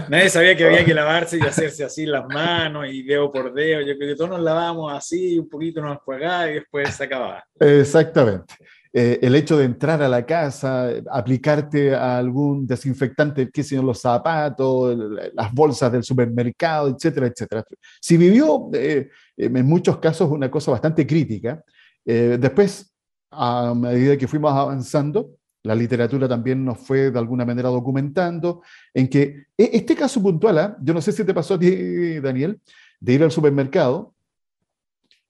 Nadie 0.07 0.29
sabía 0.29 0.55
que 0.55 0.65
había 0.65 0.85
que 0.85 0.93
lavarse 0.93 1.39
y 1.39 1.41
hacerse 1.41 1.83
así 1.83 2.05
las 2.05 2.27
manos 2.27 2.85
y 2.91 3.01
dedo 3.01 3.31
por 3.31 3.53
dedo. 3.53 3.81
Yo 3.81 3.97
creo 3.97 4.09
que 4.09 4.15
todos 4.15 4.29
nos 4.29 4.41
lavamos 4.41 4.93
así, 4.93 5.39
un 5.39 5.49
poquito 5.49 5.81
nos 5.81 5.97
jugábamos 5.97 6.49
y 6.49 6.53
después 6.53 6.95
se 6.95 7.05
acababa. 7.05 7.43
Exactamente. 7.59 8.53
Eh, 8.93 9.19
el 9.21 9.35
hecho 9.35 9.57
de 9.57 9.63
entrar 9.63 10.01
a 10.01 10.09
la 10.09 10.25
casa, 10.25 10.89
aplicarte 11.09 11.95
a 11.95 12.17
algún 12.17 12.67
desinfectante, 12.67 13.49
qué 13.49 13.63
sé 13.63 13.81
los 13.81 14.01
zapatos, 14.01 14.97
las 15.33 15.53
bolsas 15.53 15.93
del 15.93 16.03
supermercado, 16.03 16.89
etcétera, 16.89 17.27
etcétera. 17.27 17.63
Si 18.01 18.17
vivió 18.17 18.69
eh, 18.73 19.09
en 19.37 19.65
muchos 19.65 19.97
casos 19.99 20.29
una 20.29 20.51
cosa 20.51 20.71
bastante 20.71 21.07
crítica, 21.07 21.63
eh, 22.05 22.37
después, 22.39 22.93
a 23.31 23.73
medida 23.73 24.17
que 24.17 24.27
fuimos 24.27 24.51
avanzando, 24.51 25.37
la 25.63 25.75
literatura 25.75 26.27
también 26.27 26.65
nos 26.65 26.79
fue 26.79 27.11
de 27.11 27.19
alguna 27.19 27.45
manera 27.45 27.69
documentando 27.69 28.61
en 28.93 29.07
que 29.07 29.45
e, 29.57 29.69
este 29.73 29.95
caso 29.95 30.21
puntual, 30.21 30.57
¿ah? 30.57 30.77
yo 30.81 30.93
no 30.93 31.01
sé 31.01 31.13
si 31.13 31.23
te 31.23 31.33
pasó 31.33 31.53
a 31.53 31.59
ti, 31.59 32.19
Daniel, 32.19 32.59
de 32.99 33.13
ir 33.13 33.23
al 33.23 33.31
supermercado 33.31 34.13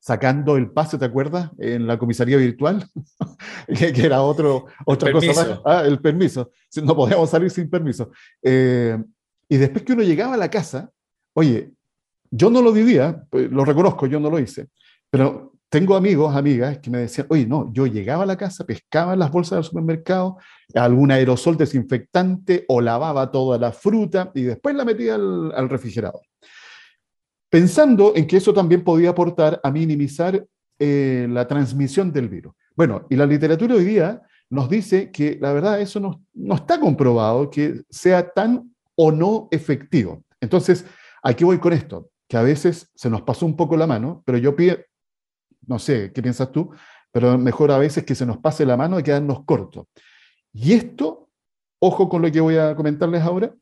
sacando 0.02 0.58
el 0.58 0.72
pase, 0.72 0.98
¿te 0.98 1.06
acuerdas? 1.06 1.52
En 1.60 1.86
la 1.86 1.98
comisaría 2.00 2.36
virtual, 2.38 2.84
que, 3.68 3.94
era 4.04 4.22
otro, 4.24 4.66
otra 4.86 5.12
cosa 5.12 5.28
más. 5.28 5.60
Ah, 5.64 5.84
el 5.86 6.00
permiso. 6.00 6.52
No 6.84 6.96
podíamos 6.96 7.30
salir 7.30 7.52
sin 7.52 7.70
permiso. 7.70 8.12
Eh, 8.42 8.98
y 9.48 9.58
después 9.58 9.84
que 9.84 9.94
uno 9.94 10.02
llegaba 10.02 10.34
a 10.34 10.38
la 10.38 10.50
casa, 10.50 10.90
oye, 11.34 11.72
yo 12.32 12.50
no 12.50 12.62
lo 12.62 12.72
vivía, 12.72 13.24
pues, 13.30 13.52
lo 13.52 13.64
reconozco, 13.64 14.08
yo 14.08 14.20
no 14.20 14.30
lo 14.30 14.40
hice, 14.40 14.70
pero 15.10 15.54
tengo 15.70 15.96
amigos, 15.96 16.36
amigas 16.36 16.80
que 16.80 16.90
me 16.90 16.98
decían, 16.98 17.28
oye, 17.30 17.46
no, 17.46 17.72
yo 17.72 17.86
llegaba 17.86 18.24
a 18.24 18.26
la 18.26 18.38
casa, 18.38 18.66
pescaba 18.66 19.16
las 19.16 19.30
bolsas 19.30 19.58
del 19.58 19.64
supermercado, 19.66 20.38
algún 20.74 21.12
aerosol 21.12 21.58
desinfectante 21.58 22.66
o 22.70 22.82
lavaba 22.82 23.30
toda 23.30 23.60
la 23.60 23.72
fruta 23.72 24.32
y 24.34 24.44
después 24.44 24.76
la 24.76 24.84
metía 24.84 25.16
al, 25.16 25.54
al 25.54 25.70
refrigerador 25.70 26.22
pensando 27.52 28.14
en 28.16 28.26
que 28.26 28.38
eso 28.38 28.54
también 28.54 28.82
podía 28.84 29.10
aportar 29.10 29.60
a 29.62 29.70
minimizar 29.70 30.48
eh, 30.80 31.28
la 31.30 31.46
transmisión 31.48 32.12
del 32.12 32.30
virus. 32.30 32.54
Bueno, 32.76 33.06
y 33.10 33.18
la 33.18 33.26
literatura 33.26 33.76
hoy 33.76 33.84
día 33.84 34.22
nos 34.50 34.70
dice 34.70 35.12
que 35.12 35.38
la 35.40 35.52
verdad 35.52 35.82
eso 35.82 36.00
no, 36.00 36.56
está 36.56 36.80
comprobado 36.80 37.52
que 37.52 37.84
sea 37.90 38.32
tan 38.32 38.74
o 38.96 39.12
no 39.12 39.50
efectivo. 39.52 40.24
Entonces, 40.40 40.86
aquí 41.22 41.44
voy 41.44 41.60
con 41.60 41.74
esto, 41.74 42.10
que 42.28 42.38
a 42.38 42.42
veces 42.42 42.90
se 42.96 43.10
nos 43.10 43.22
pasó 43.22 43.46
un 43.46 43.58
poco 43.58 43.76
la 43.76 43.86
mano, 43.86 44.24
pero 44.26 44.38
yo 44.38 44.56
pido, 44.56 44.78
no 45.68 45.78
sé, 45.78 46.14
¿qué 46.14 46.22
piensas 46.22 46.52
tú? 46.54 46.72
Pero 47.12 47.38
mejor 47.38 47.72
a 47.72 47.78
veces 47.78 48.06
que 48.06 48.16
se 48.16 48.26
nos 48.26 48.38
pase 48.38 48.66
la 48.66 48.78
mano 48.78 48.98
y 48.98 49.04
quedarnos 49.04 49.44
cortos. 49.44 49.88
Y 50.54 50.72
esto, 50.72 51.30
ojo 51.80 52.08
con 52.08 52.22
lo 52.22 52.32
que 52.32 52.40
voy 52.40 52.56
a 52.56 52.76
comentarles 52.78 53.22
ahora, 53.22 53.54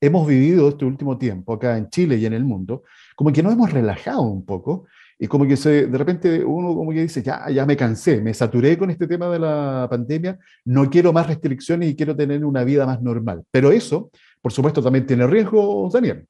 hemos 0.00 0.26
vivido 0.26 0.68
este 0.68 0.84
último 0.84 1.18
tiempo 1.18 1.54
acá 1.54 1.76
en 1.76 1.88
Chile 1.88 2.16
y 2.16 2.26
en 2.26 2.32
el 2.32 2.44
mundo, 2.44 2.84
como 3.14 3.32
que 3.32 3.42
nos 3.42 3.52
hemos 3.52 3.72
relajado 3.72 4.22
un 4.22 4.44
poco 4.44 4.86
y 5.18 5.26
como 5.26 5.46
que 5.46 5.56
se, 5.56 5.86
de 5.86 5.98
repente 5.98 6.44
uno 6.44 6.74
como 6.74 6.92
que 6.92 7.02
dice, 7.02 7.22
ya, 7.22 7.48
ya 7.50 7.64
me 7.64 7.76
cansé, 7.76 8.20
me 8.20 8.34
saturé 8.34 8.76
con 8.76 8.90
este 8.90 9.06
tema 9.06 9.30
de 9.30 9.38
la 9.38 9.86
pandemia, 9.88 10.38
no 10.64 10.90
quiero 10.90 11.12
más 11.12 11.26
restricciones 11.26 11.90
y 11.90 11.96
quiero 11.96 12.14
tener 12.14 12.44
una 12.44 12.64
vida 12.64 12.84
más 12.84 13.00
normal. 13.00 13.42
Pero 13.50 13.72
eso, 13.72 14.10
por 14.42 14.52
supuesto, 14.52 14.82
también 14.82 15.06
tiene 15.06 15.26
riesgo, 15.26 15.88
Daniel. 15.90 16.26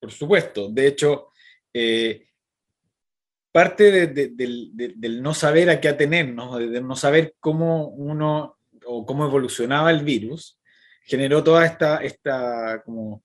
Por 0.00 0.12
supuesto. 0.12 0.68
De 0.68 0.86
hecho, 0.86 1.28
eh, 1.72 2.26
parte 3.50 4.06
del, 4.08 5.22
no 5.22 5.34
saber 5.34 5.70
a 5.70 5.80
qué 5.80 5.88
atenernos, 5.88 6.58
de 6.58 6.80
no 6.80 6.94
saber 6.94 7.34
cómo 7.40 7.88
uno 7.88 8.56
o 8.86 9.06
cómo 9.06 9.24
evolucionaba 9.24 9.90
el 9.90 10.04
virus, 10.04 10.60
generó 11.04 11.42
toda 11.42 11.64
esta, 11.66 11.98
esta, 11.98 12.82
como, 12.84 13.22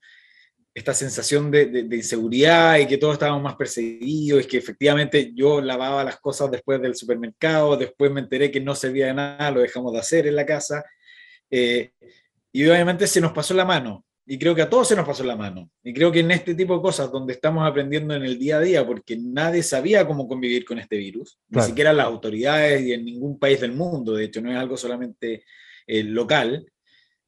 esta 0.73 0.93
sensación 0.93 1.51
de, 1.51 1.87
inseguridad 1.91 2.77
y 2.77 2.87
que 2.87 2.97
todos 2.97 3.13
estábamos 3.13 3.41
más 3.41 3.55
perseguidos, 3.55 4.43
y 4.43 4.47
que 4.47 4.57
efectivamente 4.57 5.31
yo 5.33 5.61
lavaba 5.61 6.03
las 6.03 6.19
cosas 6.19 6.49
después 6.51 6.81
del 6.81 6.95
supermercado, 6.95 7.75
después 7.75 8.11
me 8.11 8.21
enteré 8.21 8.51
que 8.51 8.61
no 8.61 8.75
servía 8.75 9.07
de 9.07 9.13
nada, 9.13 9.51
lo 9.51 9.61
dejamos 9.61 9.93
de 9.93 9.99
hacer 9.99 10.27
en 10.27 10.35
la 10.35 10.45
casa, 10.45 10.83
eh, 11.49 11.91
y 12.51 12.67
obviamente 12.67 13.07
se 13.07 13.21
nos 13.21 13.33
pasó 13.33 13.53
la 13.53 13.65
mano, 13.65 14.05
y 14.25 14.37
creo 14.37 14.53
que 14.53 14.61
a 14.61 14.69
todos 14.69 14.87
se 14.87 14.95
nos 14.95 15.07
pasó 15.07 15.23
la 15.23 15.35
mano, 15.35 15.69
y 15.83 15.93
creo 15.93 16.11
que 16.11 16.19
en 16.19 16.31
este 16.31 16.53
tipo 16.53 16.75
de 16.75 16.81
cosas 16.81 17.11
donde 17.11 17.33
estamos 17.33 17.67
aprendiendo 17.67 18.13
en 18.13 18.23
el 18.23 18.37
día 18.37 18.57
a 18.57 18.61
día, 18.61 18.85
porque 18.85 19.17
nadie 19.17 19.63
sabía 19.63 20.07
cómo 20.07 20.27
convivir 20.27 20.65
con 20.65 20.79
este 20.79 20.97
virus, 20.97 21.39
ni 21.49 21.61
siquiera 21.61 21.91
las 21.91 22.05
autoridades 22.05 22.81
y 22.83 22.93
en 22.93 23.05
ningún 23.05 23.39
país 23.39 23.59
del 23.59 23.73
mundo, 23.73 24.13
de 24.13 24.25
hecho 24.25 24.39
no 24.39 24.51
es 24.51 24.57
algo 24.57 24.77
solamente 24.77 25.43
eh, 25.87 26.03
local, 26.03 26.65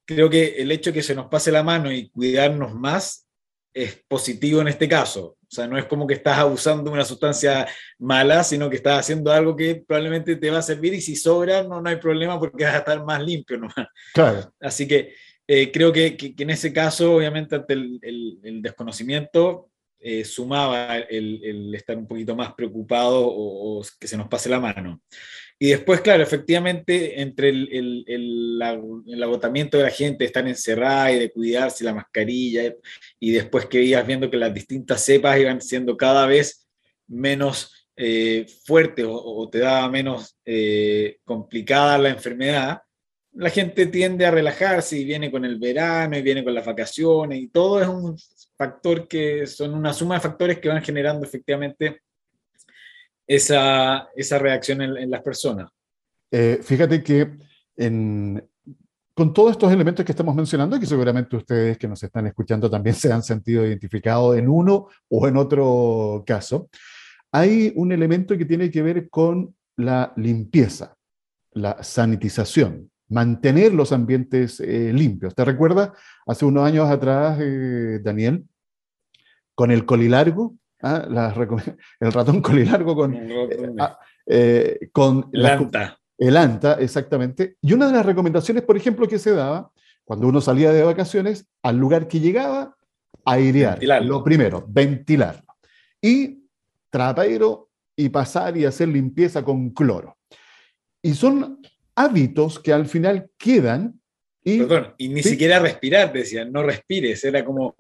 creo 0.06 0.30
que 0.30 0.56
el 0.58 0.72
hecho 0.72 0.92
de 0.92 0.96
que 0.96 1.04
se 1.04 1.16
nos 1.16 1.28
pase 1.28 1.52
la 1.52 1.64
mano 1.64 1.92
y 1.92 2.10
cuidarnos 2.10 2.74
más 2.74 3.28
es 3.74 4.04
positivo 4.08 4.62
en 4.62 4.68
este 4.68 4.88
caso. 4.88 5.38
O 5.42 5.54
sea, 5.54 5.68
no 5.68 5.78
es 5.78 5.86
como 5.86 6.08
que 6.08 6.14
estás 6.14 6.38
abusando 6.38 6.84
de 6.84 6.92
una 6.92 7.04
sustancia 7.06 7.68
mala, 8.00 8.44
sino 8.44 8.70
que 8.70 8.78
estás 8.78 9.00
haciendo 9.00 9.32
algo 9.32 9.56
que 9.56 9.84
probablemente 9.86 10.38
te 10.38 10.50
va 10.50 10.60
a 10.60 10.62
servir 10.62 10.94
y 10.94 11.02
si 11.02 11.16
sobra 11.16 11.64
no, 11.64 11.82
no 11.82 11.90
hay 11.90 11.98
problema 11.98 12.40
porque 12.40 12.64
vas 12.64 12.76
a 12.76 12.80
estar 12.80 13.04
más 13.04 13.22
limpio 13.22 13.58
nomás. 13.58 13.88
Claro. 14.14 14.54
Así 14.62 14.88
que 14.88 15.14
eh, 15.48 15.72
creo 15.72 15.92
que, 15.92 16.16
que, 16.16 16.34
en 16.38 16.50
ese 16.52 16.72
caso, 16.72 17.16
obviamente, 17.16 17.56
ante 17.56 17.74
el, 17.74 18.00
el, 18.02 18.62
desconocimiento, 18.62 19.71
eh, 20.02 20.26
sumaba 20.26 20.98
el, 20.98 21.74
estar 21.76 21.98
un 21.98 22.08
poquito 22.08 22.36
más 22.36 22.54
preocupado 22.54 23.26
o, 23.26 23.80
o, 23.80 23.86
que 24.00 24.08
se 24.08 24.18
nos 24.18 24.28
pase 24.28 24.50
la 24.50 24.60
mano. 24.60 25.02
Y 25.60 25.68
después, 25.68 26.02
claro, 26.02 26.24
efectivamente, 26.24 27.22
entre 27.22 27.50
el, 27.50 28.04
el, 28.08 29.22
agotamiento 29.22 29.78
de 29.78 29.84
la 29.84 29.92
gente, 29.92 30.26
estar 30.26 30.48
encerrada 30.48 31.12
y 31.12 31.20
de 31.20 31.32
cuidarse 31.32 31.84
la 31.84 31.94
mascarilla, 31.94 32.74
y 33.20 33.32
después 33.32 33.68
que 33.68 33.84
ibas 33.84 34.08
viendo 34.08 34.32
que 34.32 34.38
las 34.38 34.54
distintas 34.54 35.06
cepas 35.06 35.40
iban 35.40 35.62
siendo 35.62 35.96
cada 35.96 36.26
vez 36.26 36.68
menos 37.08 37.88
eh, 37.96 38.48
fuertes 38.66 39.06
o, 39.08 39.48
te 39.52 39.60
daba 39.60 39.88
menos 39.88 40.36
eh, 40.46 41.20
complicada 41.24 42.00
la 42.00 42.10
enfermedad, 42.10 42.82
la 43.34 43.52
gente 43.52 43.86
tiende 43.86 44.26
a 44.26 44.32
relajarse 44.32 44.98
y 44.98 45.06
viene 45.06 45.30
con 45.30 45.46
el 45.46 45.60
verano 45.60 46.18
y 46.18 46.24
viene 46.24 46.44
con 46.44 46.56
las 46.56 46.66
vacaciones 46.66 47.40
y 47.40 47.50
todo 47.50 47.82
es 47.82 47.88
un 47.88 48.18
factor 48.62 49.08
que 49.08 49.48
son 49.48 49.74
una 49.74 49.92
suma 49.92 50.14
de 50.16 50.22
factores 50.22 50.60
que 50.60 50.70
van 50.70 50.84
generando 50.84 51.26
efectivamente 51.26 52.04
esa, 53.26 54.08
esa 54.16 54.38
reacción 54.38 54.84
en, 54.84 55.10
las 55.10 55.24
personas. 55.24 55.72
Eh, 56.30 56.60
fíjate 56.62 57.02
que 57.02 57.38
con 59.16 59.34
todos 59.34 59.52
estos 59.54 59.72
elementos 59.72 60.06
que 60.06 60.12
estamos 60.12 60.36
mencionando, 60.36 60.80
que 60.80 60.86
seguramente 60.86 61.36
ustedes 61.36 61.76
que 61.80 61.88
nos 61.88 62.04
están 62.04 62.28
escuchando 62.28 62.70
también 62.70 62.96
se 63.04 63.12
han 63.12 63.24
sentido 63.24 63.66
identificados 63.66 64.38
en 64.38 64.48
uno 64.48 64.90
o 65.10 65.28
en 65.28 65.38
otro 65.38 66.24
caso, 66.24 66.70
hay 67.32 67.74
un 67.76 67.92
elemento 67.92 68.38
que 68.38 68.46
tiene 68.46 68.70
que 68.70 68.84
ver 68.84 69.10
con 69.10 69.56
la 69.76 70.14
limpieza, 70.18 70.96
la 71.54 71.82
sanitización, 71.82 72.92
mantener 73.10 73.74
los 73.74 73.92
ambientes 73.92 74.60
eh, 74.60 74.92
limpios. 74.94 75.34
¿Te 75.34 75.46
recuerdas 75.46 75.90
hace 76.28 76.46
unos 76.46 76.64
años 76.64 76.88
atrás, 76.88 77.40
eh, 77.42 78.00
Daniel, 78.04 78.46
con 79.56 79.72
el 79.72 79.86
colilargo? 79.86 80.56
¿ah? 80.82 81.06
el 82.00 82.12
ratón 82.12 82.42
colilargo 82.42 82.96
con, 82.96 83.14
eh, 83.14 83.76
ah, 83.80 84.00
eh, 84.26 84.90
con 84.92 85.30
el 85.32 85.46
anta. 85.46 85.98
El 86.18 86.38
anta, 86.38 86.74
exactamente. 86.74 87.56
Y 87.62 87.74
una 87.74 87.88
de 87.88 87.94
las 87.94 88.06
recomendaciones, 88.06 88.64
por 88.64 88.78
ejemplo, 88.78 89.08
que 89.08 89.18
se 89.18 89.32
daba 89.32 89.72
cuando 90.04 90.28
uno 90.28 90.42
salía 90.42 90.72
de 90.72 90.84
vacaciones, 90.84 91.48
al 91.64 91.78
lugar 91.78 92.08
que 92.08 92.20
llegaba, 92.20 92.76
airear, 93.26 93.82
lo 94.04 94.24
primero, 94.24 94.66
ventilarlo. 94.68 95.56
Y 96.02 96.44
trapeiro 96.90 97.70
y 97.96 98.10
pasar 98.10 98.58
y 98.58 98.66
hacer 98.66 98.90
limpieza 98.90 99.44
con 99.44 99.70
cloro. 99.72 100.18
Y 101.02 101.14
son 101.14 101.60
hábitos 101.96 102.60
que 102.60 102.74
al 102.74 102.86
final 102.86 103.30
quedan. 103.38 104.00
Y, 104.44 104.60
Perdón, 104.60 104.94
y 104.98 105.10
ni 105.10 105.24
siquiera 105.24 105.60
respirar, 105.60 106.12
decían, 106.12 106.52
no 106.52 106.64
respires, 106.64 107.24
era 107.24 107.46
como 107.46 107.76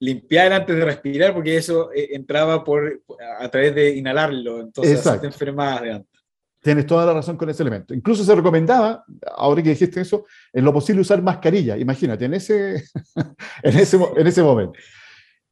limpiar 0.00 0.52
antes 0.52 0.76
de 0.76 0.84
respirar, 0.84 1.32
porque 1.34 1.56
eso 1.56 1.92
eh, 1.92 2.10
entraba 2.12 2.64
por, 2.64 3.02
a 3.38 3.48
través 3.48 3.74
de 3.74 3.96
inhalarlo, 3.96 4.60
entonces 4.60 5.02
te 5.20 5.26
enfermabas 5.26 5.82
de 5.82 5.92
antes. 5.92 6.14
Tienes 6.62 6.86
toda 6.86 7.04
la 7.04 7.12
razón 7.12 7.36
con 7.36 7.50
ese 7.50 7.62
elemento. 7.62 7.92
Incluso 7.92 8.24
se 8.24 8.34
recomendaba, 8.34 9.04
ahora 9.36 9.62
que 9.62 9.68
dijiste 9.70 10.00
eso, 10.00 10.24
en 10.50 10.64
lo 10.64 10.72
posible 10.72 11.02
usar 11.02 11.20
mascarilla, 11.20 11.76
imagínate, 11.76 12.24
en 12.24 12.34
ese, 12.34 12.84
en 13.62 13.78
ese, 13.78 13.98
en 14.16 14.26
ese 14.26 14.42
momento. 14.42 14.78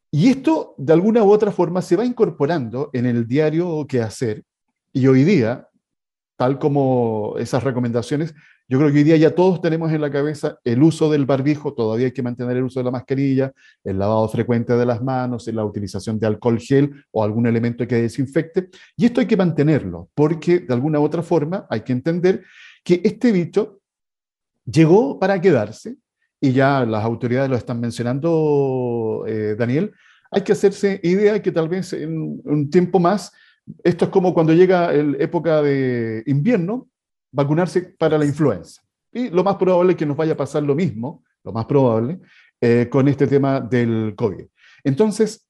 Y 0.09 0.29
esto, 0.29 0.75
de 0.77 0.93
alguna 0.93 1.23
u 1.23 1.31
otra 1.31 1.51
forma, 1.51 1.81
se 1.81 1.95
va 1.95 2.05
incorporando 2.05 2.89
en 2.93 3.05
el 3.05 3.27
diario 3.27 3.85
que 3.87 4.01
hacer. 4.01 4.43
Y 4.91 5.07
hoy 5.07 5.23
día, 5.23 5.67
tal 6.35 6.59
como 6.59 7.35
esas 7.37 7.63
recomendaciones, 7.63 8.33
yo 8.67 8.79
creo 8.79 8.91
que 8.91 8.99
hoy 8.99 9.03
día 9.03 9.17
ya 9.17 9.35
todos 9.35 9.61
tenemos 9.61 9.91
en 9.91 10.01
la 10.01 10.09
cabeza 10.09 10.57
el 10.63 10.81
uso 10.81 11.11
del 11.11 11.25
barbijo, 11.25 11.73
todavía 11.73 12.07
hay 12.07 12.11
que 12.11 12.23
mantener 12.23 12.57
el 12.57 12.63
uso 12.63 12.79
de 12.79 12.85
la 12.85 12.91
mascarilla, 12.91 13.51
el 13.83 13.99
lavado 13.99 14.27
frecuente 14.29 14.73
de 14.73 14.85
las 14.85 15.01
manos, 15.03 15.47
la 15.47 15.65
utilización 15.65 16.17
de 16.17 16.27
alcohol 16.27 16.59
gel 16.59 17.05
o 17.11 17.23
algún 17.23 17.45
elemento 17.45 17.85
que 17.85 17.95
desinfecte. 17.95 18.69
Y 18.95 19.05
esto 19.05 19.19
hay 19.19 19.27
que 19.27 19.37
mantenerlo, 19.37 20.09
porque 20.15 20.59
de 20.59 20.73
alguna 20.73 20.99
u 20.99 21.03
otra 21.03 21.21
forma 21.21 21.67
hay 21.69 21.81
que 21.81 21.91
entender 21.91 22.43
que 22.83 23.01
este 23.03 23.31
bicho 23.31 23.81
llegó 24.65 25.19
para 25.19 25.39
quedarse 25.41 25.97
y 26.39 26.53
ya 26.53 26.85
las 26.85 27.03
autoridades 27.03 27.49
lo 27.49 27.55
están 27.55 27.79
mencionando, 27.79 29.25
eh, 29.27 29.55
Daniel, 29.57 29.91
hay 30.31 30.41
que 30.41 30.53
hacerse 30.53 30.99
idea 31.03 31.41
que 31.41 31.51
tal 31.51 31.69
vez 31.69 31.93
en 31.93 32.41
un 32.43 32.69
tiempo 32.69 32.99
más, 32.99 33.31
esto 33.83 34.05
es 34.05 34.11
como 34.11 34.33
cuando 34.33 34.53
llega 34.53 34.91
la 34.91 35.17
época 35.19 35.61
de 35.61 36.23
invierno, 36.25 36.89
vacunarse 37.33 37.81
para 37.81 38.17
la 38.17 38.25
influenza. 38.25 38.81
Y 39.11 39.29
lo 39.29 39.43
más 39.43 39.57
probable 39.57 39.91
es 39.91 39.97
que 39.97 40.05
nos 40.05 40.15
vaya 40.15 40.33
a 40.33 40.37
pasar 40.37 40.63
lo 40.63 40.75
mismo, 40.75 41.23
lo 41.43 41.51
más 41.51 41.65
probable, 41.65 42.19
eh, 42.61 42.87
con 42.89 43.07
este 43.07 43.27
tema 43.27 43.59
del 43.59 44.13
COVID. 44.15 44.45
Entonces, 44.83 45.47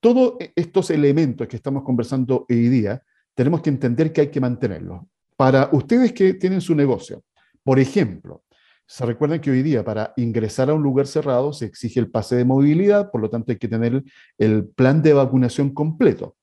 todos 0.00 0.34
estos 0.54 0.90
elementos 0.90 1.48
que 1.48 1.56
estamos 1.56 1.82
conversando 1.82 2.44
hoy 2.48 2.68
día, 2.68 3.02
tenemos 3.34 3.62
que 3.62 3.70
entender 3.70 4.12
que 4.12 4.20
hay 4.22 4.28
que 4.28 4.40
mantenerlos. 4.40 5.02
Para 5.36 5.70
ustedes 5.72 6.12
que 6.12 6.34
tienen 6.34 6.60
su 6.60 6.74
negocio, 6.74 7.24
por 7.62 7.78
ejemplo, 7.78 8.44
se 8.86 9.06
recuerdan 9.06 9.40
que 9.40 9.50
hoy 9.50 9.62
día 9.62 9.82
para 9.82 10.12
ingresar 10.16 10.68
a 10.68 10.74
un 10.74 10.82
lugar 10.82 11.06
cerrado 11.06 11.52
se 11.52 11.64
exige 11.64 11.98
el 12.00 12.10
pase 12.10 12.36
de 12.36 12.44
movilidad, 12.44 13.10
por 13.10 13.22
lo 13.22 13.30
tanto 13.30 13.50
hay 13.50 13.58
que 13.58 13.68
tener 13.68 14.04
el 14.36 14.66
plan 14.68 15.02
de 15.02 15.14
vacunación 15.14 15.72
completo. 15.72 16.36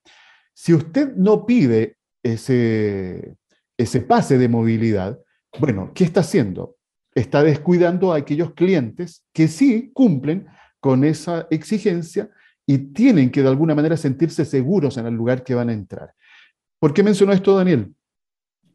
Si 0.54 0.74
usted 0.74 1.16
no 1.16 1.46
pide 1.46 1.98
ese, 2.24 3.36
ese 3.82 4.02
pase 4.02 4.38
de 4.38 4.48
movilidad, 4.48 5.20
bueno, 5.60 5.92
¿qué 5.94 6.04
está 6.04 6.22
haciendo? 6.22 6.78
Está 7.14 7.44
descuidando 7.44 8.14
a 8.14 8.18
aquellos 8.18 8.54
clientes 8.54 9.26
que 9.34 9.48
sí 9.48 9.92
cumplen 9.94 10.48
con 10.80 11.04
esa 11.04 11.48
exigencia 11.52 12.30
y 12.66 12.78
tienen 12.94 13.32
que 13.32 13.42
de 13.42 13.50
alguna 13.50 13.76
manera 13.76 13.98
sentirse 13.98 14.46
seguros 14.46 14.98
en 14.98 15.06
el 15.08 15.14
lugar 15.14 15.44
que 15.44 15.56
van 15.56 15.70
a 15.70 15.74
entrar. 15.74 16.14
¿Por 16.80 16.94
qué 16.94 17.04
mencionó 17.04 17.34
esto, 17.34 17.56
Daniel? 17.56 17.94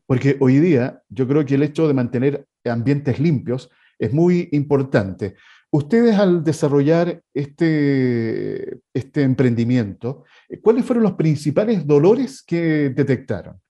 Porque 0.07 0.37
hoy 0.41 0.59
día 0.61 1.03
yo 1.09 1.27
creo 1.27 1.45
que 1.45 1.55
el 1.55 1.63
hecho 1.63 1.89
de 1.89 1.95
mantener 1.95 2.47
ambientes 2.65 3.19
limpios 3.19 3.71
es 3.99 4.13
muy 4.13 4.49
importante. 4.53 5.35
Ustedes 5.71 6.17
al 6.17 6.45
desarrollar 6.45 7.23
este, 7.35 8.79
este 8.95 9.23
emprendimiento, 9.23 10.25
¿cuáles 10.63 10.85
fueron 10.85 11.03
los 11.03 11.15
principales 11.15 11.87
dolores 11.87 12.43
que 12.43 12.91
detectaron? 12.91 13.61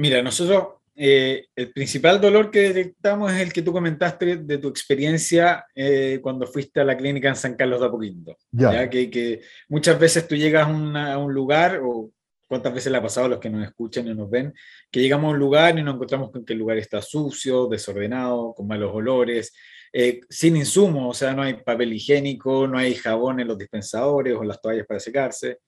Mira, 0.00 0.22
nosotros 0.22 0.80
eh, 0.96 1.48
el 1.54 1.72
principal 1.72 2.18
dolor 2.18 2.50
que 2.50 2.72
detectamos 2.72 3.30
es 3.30 3.40
el 3.40 3.52
que 3.52 3.60
tú 3.60 3.70
comentaste 3.70 4.38
de 4.38 4.56
tu 4.56 4.68
experiencia 4.68 5.66
eh, 5.74 6.20
cuando 6.22 6.46
fuiste 6.46 6.80
a 6.80 6.84
la 6.84 6.96
clínica 6.96 7.28
en 7.28 7.36
San 7.36 7.54
Carlos 7.54 7.80
de 7.80 7.86
Apoquindo. 7.86 8.34
Ya. 8.50 8.88
Que, 8.88 9.10
que, 9.10 9.42
muchas 9.68 10.00
veces 10.00 10.26
tú 10.26 10.36
llegas 10.36 10.66
a, 10.66 11.12
a 11.12 11.18
un 11.18 11.34
lugar 11.34 11.82
o 11.84 12.10
cuántas 12.48 12.72
veces 12.72 12.90
le 12.90 12.96
ha 12.96 13.02
pasado 13.02 13.26
a 13.26 13.28
los 13.28 13.40
que 13.40 13.50
nos 13.50 13.62
escuchan 13.62 14.08
y 14.08 14.14
nos 14.14 14.30
ven, 14.30 14.54
que 14.90 15.00
llegamos 15.00 15.28
a 15.28 15.34
un 15.34 15.38
lugar 15.38 15.78
y 15.78 15.82
nos 15.82 15.96
encontramos 15.96 16.30
con 16.30 16.46
que 16.46 16.54
el 16.54 16.58
lugar 16.60 16.78
está 16.78 17.02
sucio, 17.02 17.66
desordenado, 17.66 18.54
con 18.54 18.66
malos 18.66 18.90
olores, 18.94 19.52
eh, 19.92 20.22
sin 20.30 20.56
insumos, 20.56 21.10
o 21.10 21.18
sea, 21.18 21.34
no 21.34 21.42
hay 21.42 21.54
papel 21.62 21.92
higiénico, 21.92 22.66
no 22.66 22.78
hay 22.78 22.94
jabón 22.94 23.40
en 23.40 23.48
los 23.48 23.58
dispensadores 23.58 24.34
o 24.34 24.40
en 24.40 24.48
las 24.48 24.62
toallas 24.62 24.86
para 24.86 24.98
secarse. 24.98 25.58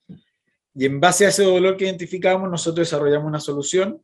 Y 0.74 0.86
en 0.86 0.98
base 1.00 1.26
a 1.26 1.28
ese 1.28 1.44
dolor 1.44 1.76
que 1.76 1.84
identificamos, 1.84 2.50
nosotros 2.50 2.88
desarrollamos 2.88 3.28
una 3.28 3.40
solución 3.40 4.00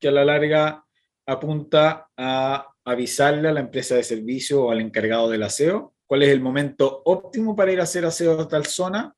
que 0.00 0.08
a 0.08 0.12
la 0.12 0.24
larga 0.24 0.84
apunta 1.26 2.08
a 2.16 2.68
avisarle 2.84 3.48
a 3.48 3.52
la 3.52 3.60
empresa 3.60 3.96
de 3.96 4.04
servicio 4.04 4.64
o 4.64 4.70
al 4.70 4.80
encargado 4.80 5.28
del 5.28 5.42
aseo 5.42 5.96
cuál 6.06 6.22
es 6.22 6.30
el 6.30 6.40
momento 6.40 7.02
óptimo 7.04 7.54
para 7.54 7.72
ir 7.72 7.80
a 7.80 7.84
hacer 7.84 8.04
aseo 8.04 8.40
a 8.40 8.48
tal 8.48 8.66
zona 8.66 9.14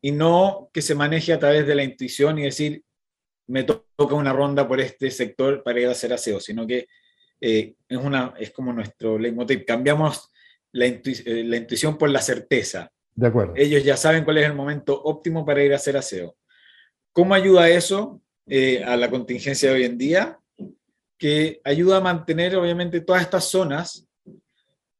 y 0.00 0.12
no 0.12 0.70
que 0.72 0.82
se 0.82 0.94
maneje 0.94 1.32
a 1.32 1.38
través 1.38 1.66
de 1.66 1.74
la 1.74 1.82
intuición 1.82 2.38
y 2.38 2.42
decir, 2.42 2.82
me 3.48 3.64
toca 3.64 4.14
una 4.14 4.32
ronda 4.32 4.68
por 4.68 4.80
este 4.80 5.10
sector 5.10 5.62
para 5.62 5.80
ir 5.80 5.88
a 5.88 5.92
hacer 5.92 6.12
aseo, 6.12 6.38
sino 6.38 6.66
que 6.66 6.86
eh, 7.40 7.74
es, 7.88 7.98
una, 7.98 8.34
es 8.38 8.50
como 8.52 8.72
nuestro 8.72 9.18
leitmotiv. 9.18 9.64
Cambiamos 9.64 10.30
la, 10.72 10.86
eh, 10.86 11.44
la, 11.44 11.56
intuición 11.56 11.96
por 11.96 12.10
la 12.10 12.20
certeza. 12.20 12.92
De 13.14 13.26
acuerdo. 13.26 13.54
Ellos 13.56 13.82
ya 13.82 13.96
saben 13.96 14.24
cuál 14.24 14.38
es 14.38 14.46
el 14.46 14.54
momento 14.54 15.00
óptimo 15.02 15.44
para 15.44 15.64
ir 15.64 15.72
a 15.72 15.76
hacer 15.76 15.96
aseo. 15.96 16.36
¿Cómo 17.12 17.34
ayuda 17.34 17.68
eso 17.68 18.20
eh, 18.48 18.82
a 18.84 18.96
la 18.96 19.10
contingencia 19.10 19.70
de 19.70 19.76
hoy 19.76 19.84
en 19.84 19.98
día? 19.98 20.38
Que 21.18 21.60
ayuda 21.64 21.98
a 21.98 22.00
mantener, 22.00 22.56
obviamente, 22.56 23.00
todas 23.00 23.22
estas 23.22 23.44
zonas 23.44 24.08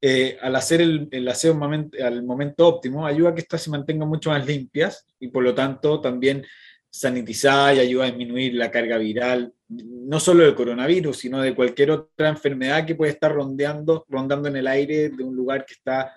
eh, 0.00 0.38
al 0.40 0.54
hacer 0.54 0.80
el, 0.80 1.28
aseo 1.28 1.58
al 2.04 2.22
momento 2.22 2.68
óptimo, 2.68 3.04
ayuda 3.04 3.30
a 3.30 3.34
que 3.34 3.40
estas 3.40 3.62
se 3.62 3.70
mantengan 3.70 4.08
mucho 4.08 4.30
más 4.30 4.46
limpias 4.46 5.04
y 5.18 5.26
por 5.26 5.42
lo 5.42 5.52
tanto 5.56 6.00
también 6.00 6.44
sanitizada 6.88 7.74
y 7.74 7.80
ayuda 7.80 8.04
a 8.04 8.06
disminuir 8.06 8.54
la 8.54 8.70
carga 8.70 8.96
viral, 8.96 9.52
no 9.68 10.20
solo 10.20 10.44
del 10.44 10.54
coronavirus, 10.54 11.18
sino 11.18 11.42
de 11.42 11.54
cualquier 11.54 11.90
otra 11.90 12.28
enfermedad 12.28 12.86
que 12.86 12.94
puede 12.94 13.12
estar 13.12 13.32
rondeando, 13.32 14.06
rondando 14.08 14.48
en 14.48 14.56
el 14.56 14.68
aire 14.68 15.10
de 15.10 15.24
un 15.24 15.34
lugar 15.34 15.66
que 15.66 15.74
está 15.74 16.12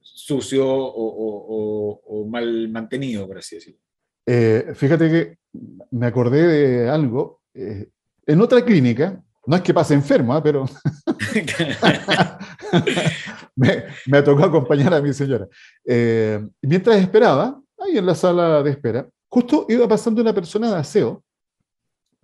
sucio 0.00 0.66
o, 0.66 2.26
mal 2.30 2.70
mantenido, 2.70 3.26
por 3.26 3.38
así 3.38 3.56
decirlo. 3.56 3.80
Eh, 4.24 4.72
fíjate 4.74 5.10
que 5.10 5.38
me 5.90 6.06
acordé 6.06 6.46
de 6.46 6.88
algo. 6.88 7.40
Eh, 7.54 7.88
en 8.26 8.40
otra 8.40 8.64
clínica, 8.64 9.22
no 9.46 9.56
es 9.56 9.62
que 9.62 9.72
pase 9.72 9.94
enfermo, 9.94 10.34
¿ah? 10.34 10.42
pero 10.42 10.64
me, 13.56 13.84
me, 14.06 14.22
tocó 14.22 14.44
acompañar 14.44 14.92
a 14.94 15.00
mi 15.00 15.12
señora. 15.12 15.46
Eh, 15.84 16.44
mientras 16.62 16.98
esperaba, 16.98 17.60
ahí 17.78 17.98
en 17.98 18.06
la 18.06 18.14
sala 18.14 18.62
de 18.62 18.70
espera, 18.70 19.08
justo 19.28 19.66
iba 19.68 19.86
pasando 19.86 20.20
una 20.20 20.34
persona 20.34 20.70
de 20.70 20.76
aseo, 20.76 21.22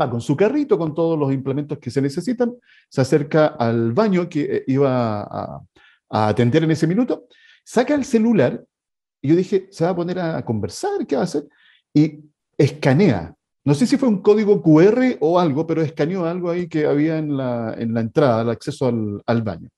va 0.00 0.10
con 0.10 0.20
su 0.20 0.36
carrito, 0.36 0.76
con 0.76 0.94
todos 0.94 1.18
los 1.18 1.32
implementos 1.32 1.78
que 1.78 1.90
se 1.90 2.02
necesitan, 2.02 2.54
se 2.88 3.00
acerca 3.00 3.46
al 3.46 3.92
baño 3.92 4.28
que 4.28 4.42
eh, 4.42 4.64
iba 4.66 5.22
a, 5.22 5.60
a 6.10 6.28
atender 6.28 6.64
en 6.64 6.72
ese 6.72 6.88
minuto, 6.88 7.26
saca 7.64 7.94
el 7.94 8.04
celular 8.04 8.62
y 9.20 9.28
yo 9.28 9.36
dije, 9.36 9.68
se 9.70 9.84
va 9.84 9.90
a 9.90 9.96
poner 9.96 10.18
a 10.18 10.44
conversar, 10.44 11.06
¿qué 11.06 11.14
va 11.14 11.22
a 11.22 11.26
hacer? 11.26 11.44
Y 11.94 12.18
escanea 12.64 13.34
no 13.64 13.74
sé 13.74 13.86
si 13.86 13.96
fue 13.96 14.08
un 14.08 14.20
código 14.20 14.60
QR 14.60 15.18
o 15.20 15.38
algo, 15.38 15.66
pero 15.66 15.82
escaneó 15.82 16.26
algo 16.26 16.50
ahí 16.50 16.68
que 16.68 16.84
había 16.84 17.18
en 17.18 17.36
la, 17.36 17.74
en 17.78 17.94
la 17.94 18.00
entrada, 18.00 18.42
el 18.42 18.50
acceso 18.50 18.88
al, 18.88 19.22
al, 19.24 19.42
baño. 19.42 19.68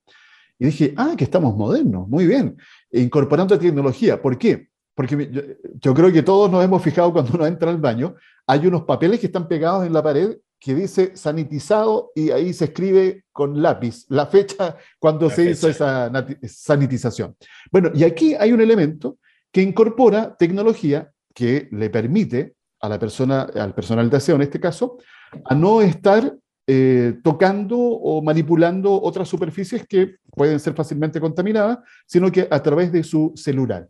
Y 0.59 0.66
dije, 0.66 0.94
ah, 0.97 1.14
que 1.18 1.25
estamos 1.25 1.55
modernos, 1.55 2.09
muy 2.09 2.27
bien, 2.27 2.57
incorporando 2.90 3.59
tecnología. 3.59 4.23
¿Por 4.23 4.38
qué? 4.38 4.68
Porque 4.94 5.29
yo, 5.31 5.42
yo, 5.81 5.92
creo 5.92 6.11
que 6.11 6.23
todos 6.23 6.51
nos 6.51 6.64
hemos 6.64 6.83
fijado 6.83 7.12
cuando 7.12 7.33
uno 7.35 7.47
entra 7.47 7.70
al 7.70 7.79
baño, 7.79 8.14
hay 8.47 8.66
unos 8.66 8.85
papeles 8.85 9.20
que 9.20 9.27
están 9.27 9.49
pegados 9.49 9.87
en 9.87 9.92
la 9.92 10.03
pared 10.03 10.38
que 10.59 10.75
dice 10.75 11.14
sanitizado 11.14 12.11
y 12.14 12.31
ahí 12.31 12.55
se 12.55 12.66
escribe 12.66 13.25
con 13.33 13.61
lápiz 13.61 14.07
la 14.09 14.27
fecha 14.27 14.79
cuando 14.99 15.29
la 15.29 15.35
se 15.35 15.44
fecha. 15.44 15.51
hizo 15.51 15.68
esa 15.68 16.11
sanitización. 16.47 17.37
Bueno, 17.70 17.90
y 17.92 18.05
aquí 18.05 18.35
hay 18.35 18.53
un 18.53 18.62
elemento 18.62 19.18
que 19.53 19.61
incorpora 19.61 20.37
tecnología 20.38 21.11
que 21.35 21.68
le 21.70 21.90
permite 21.90 22.54
a 22.85 22.88
la 22.88 22.99
persona, 22.99 23.42
al 23.42 23.75
personal 23.75 24.11
de 24.11 24.16
aseo 24.16 24.37
en 24.37 24.42
este 24.42 24.61
caso, 24.61 24.99
a 25.44 25.55
no 25.55 25.81
estar 25.81 26.37
eh, 26.66 27.18
tocando 27.23 27.79
o 27.79 28.23
manipulando 28.23 29.01
otras 29.03 29.29
superficies 29.29 29.87
que 29.87 30.16
pueden 30.31 30.61
ser 30.61 30.75
fácilmente 30.75 31.20
contaminadas, 31.20 31.79
sino 32.07 32.31
que 32.31 32.47
a 32.51 32.62
través 32.62 32.92
de 32.92 33.03
su 33.03 33.33
celular. 33.37 33.88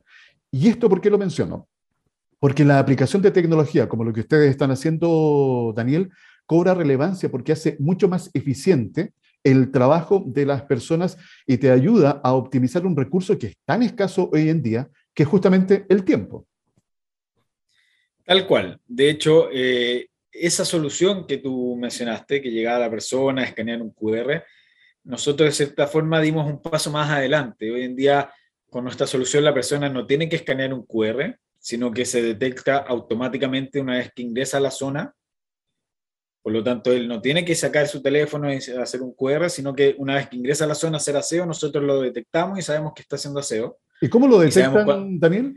¿Y 0.50 0.68
esto 0.68 0.88
por 0.88 1.00
qué 1.00 1.10
lo 1.10 1.18
menciono? 1.18 1.68
Porque 2.38 2.64
la 2.64 2.78
aplicación 2.78 3.22
de 3.22 3.30
tecnología, 3.30 3.88
como 3.88 4.04
lo 4.04 4.12
que 4.12 4.20
ustedes 4.20 4.50
están 4.50 4.70
haciendo, 4.70 5.72
Daniel, 5.74 6.10
cobra 6.46 6.74
relevancia 6.74 7.30
porque 7.30 7.52
hace 7.52 7.76
mucho 7.80 8.08
más 8.08 8.30
eficiente 8.34 9.12
el 9.42 9.70
trabajo 9.70 10.22
de 10.26 10.46
las 10.46 10.62
personas 10.62 11.18
y 11.46 11.58
te 11.58 11.70
ayuda 11.70 12.20
a 12.22 12.32
optimizar 12.32 12.86
un 12.86 12.96
recurso 12.96 13.38
que 13.38 13.48
es 13.48 13.56
tan 13.64 13.82
escaso 13.82 14.30
hoy 14.32 14.48
en 14.48 14.62
día, 14.62 14.88
que 15.14 15.24
es 15.24 15.28
justamente 15.28 15.84
el 15.88 16.04
tiempo. 16.04 16.46
Tal 18.24 18.46
cual. 18.46 18.80
De 18.86 19.10
hecho, 19.10 19.48
eh, 19.52 20.08
esa 20.32 20.64
solución 20.64 21.26
que 21.26 21.38
tú 21.38 21.76
mencionaste, 21.76 22.40
que 22.40 22.50
llegaba 22.50 22.76
a 22.76 22.80
la 22.80 22.90
persona 22.90 23.42
a 23.42 23.44
escanear 23.44 23.82
un 23.82 23.90
QR, 23.90 24.42
nosotros 25.04 25.48
de 25.48 25.52
cierta 25.52 25.86
forma 25.86 26.20
dimos 26.20 26.46
un 26.46 26.60
paso 26.60 26.90
más 26.90 27.10
adelante. 27.10 27.70
Hoy 27.70 27.82
en 27.82 27.94
día, 27.94 28.30
con 28.70 28.84
nuestra 28.84 29.06
solución, 29.06 29.44
la 29.44 29.54
persona 29.54 29.88
no 29.88 30.06
tiene 30.06 30.28
que 30.28 30.36
escanear 30.36 30.72
un 30.72 30.86
QR, 30.86 31.38
sino 31.58 31.92
que 31.92 32.04
se 32.04 32.22
detecta 32.22 32.78
automáticamente 32.78 33.80
una 33.80 33.96
vez 33.96 34.10
que 34.14 34.22
ingresa 34.22 34.56
a 34.56 34.60
la 34.60 34.70
zona. 34.70 35.14
Por 36.42 36.52
lo 36.52 36.62
tanto, 36.62 36.92
él 36.92 37.06
no 37.06 37.20
tiene 37.20 37.44
que 37.44 37.54
sacar 37.54 37.86
su 37.86 38.02
teléfono 38.02 38.52
y 38.52 38.56
hacer 38.56 39.02
un 39.02 39.14
QR, 39.14 39.48
sino 39.48 39.74
que 39.74 39.94
una 39.98 40.14
vez 40.16 40.28
que 40.28 40.36
ingresa 40.36 40.64
a 40.64 40.68
la 40.68 40.74
zona 40.74 40.96
a 40.96 41.00
hacer 41.00 41.16
aseo, 41.16 41.46
nosotros 41.46 41.84
lo 41.84 42.00
detectamos 42.00 42.58
y 42.58 42.62
sabemos 42.62 42.92
que 42.94 43.02
está 43.02 43.16
haciendo 43.16 43.40
aseo. 43.40 43.78
¿Y 44.00 44.08
cómo 44.08 44.26
lo 44.26 44.38
detectan, 44.38 45.18
Daniel? 45.18 45.54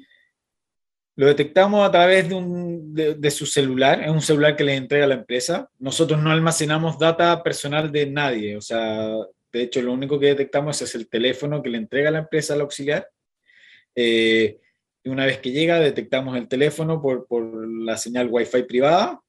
Lo 1.18 1.26
detectamos 1.26 1.84
a 1.84 1.92
través 1.92 2.30
de, 2.30 2.36
un, 2.36 2.94
de, 2.94 3.32
su 3.32 3.48
celular, 3.48 4.04
es 4.04 4.10
un 4.12 4.22
celular 4.22 4.56
que 4.56 4.64
le 4.64 4.76
entrega 4.76 5.08
la 5.08 5.16
empresa. 5.16 5.68
Nosotros 5.80 6.22
no 6.22 6.30
almacenamos 6.30 7.00
data 7.00 7.42
personal 7.42 7.92
de 7.92 8.06
nadie, 8.06 8.56
o 8.56 8.62
sea, 8.62 9.16
de 9.52 9.62
hecho 9.64 9.82
lo 9.82 9.94
único 9.94 10.20
que 10.20 10.28
detectamos 10.28 10.80
es 10.80 10.94
el 10.94 11.10
teléfono 11.10 11.64
que 11.64 11.72
le 11.72 11.80
entrega 11.80 12.12
la 12.12 12.20
empresa 12.20 12.54
al 12.54 12.62
auxiliar. 12.62 13.10
Eh, 13.96 14.60
y 15.04 15.10
una 15.10 15.26
vez 15.26 15.40
que 15.40 15.50
llega, 15.50 15.80
detectamos 15.80 16.38
el 16.38 16.48
teléfono 16.48 17.02
por, 17.02 17.26
por 17.26 17.68
la 17.68 17.98
señal 17.98 18.28
Wi-Fi 18.30 18.64
privada. 18.64 19.20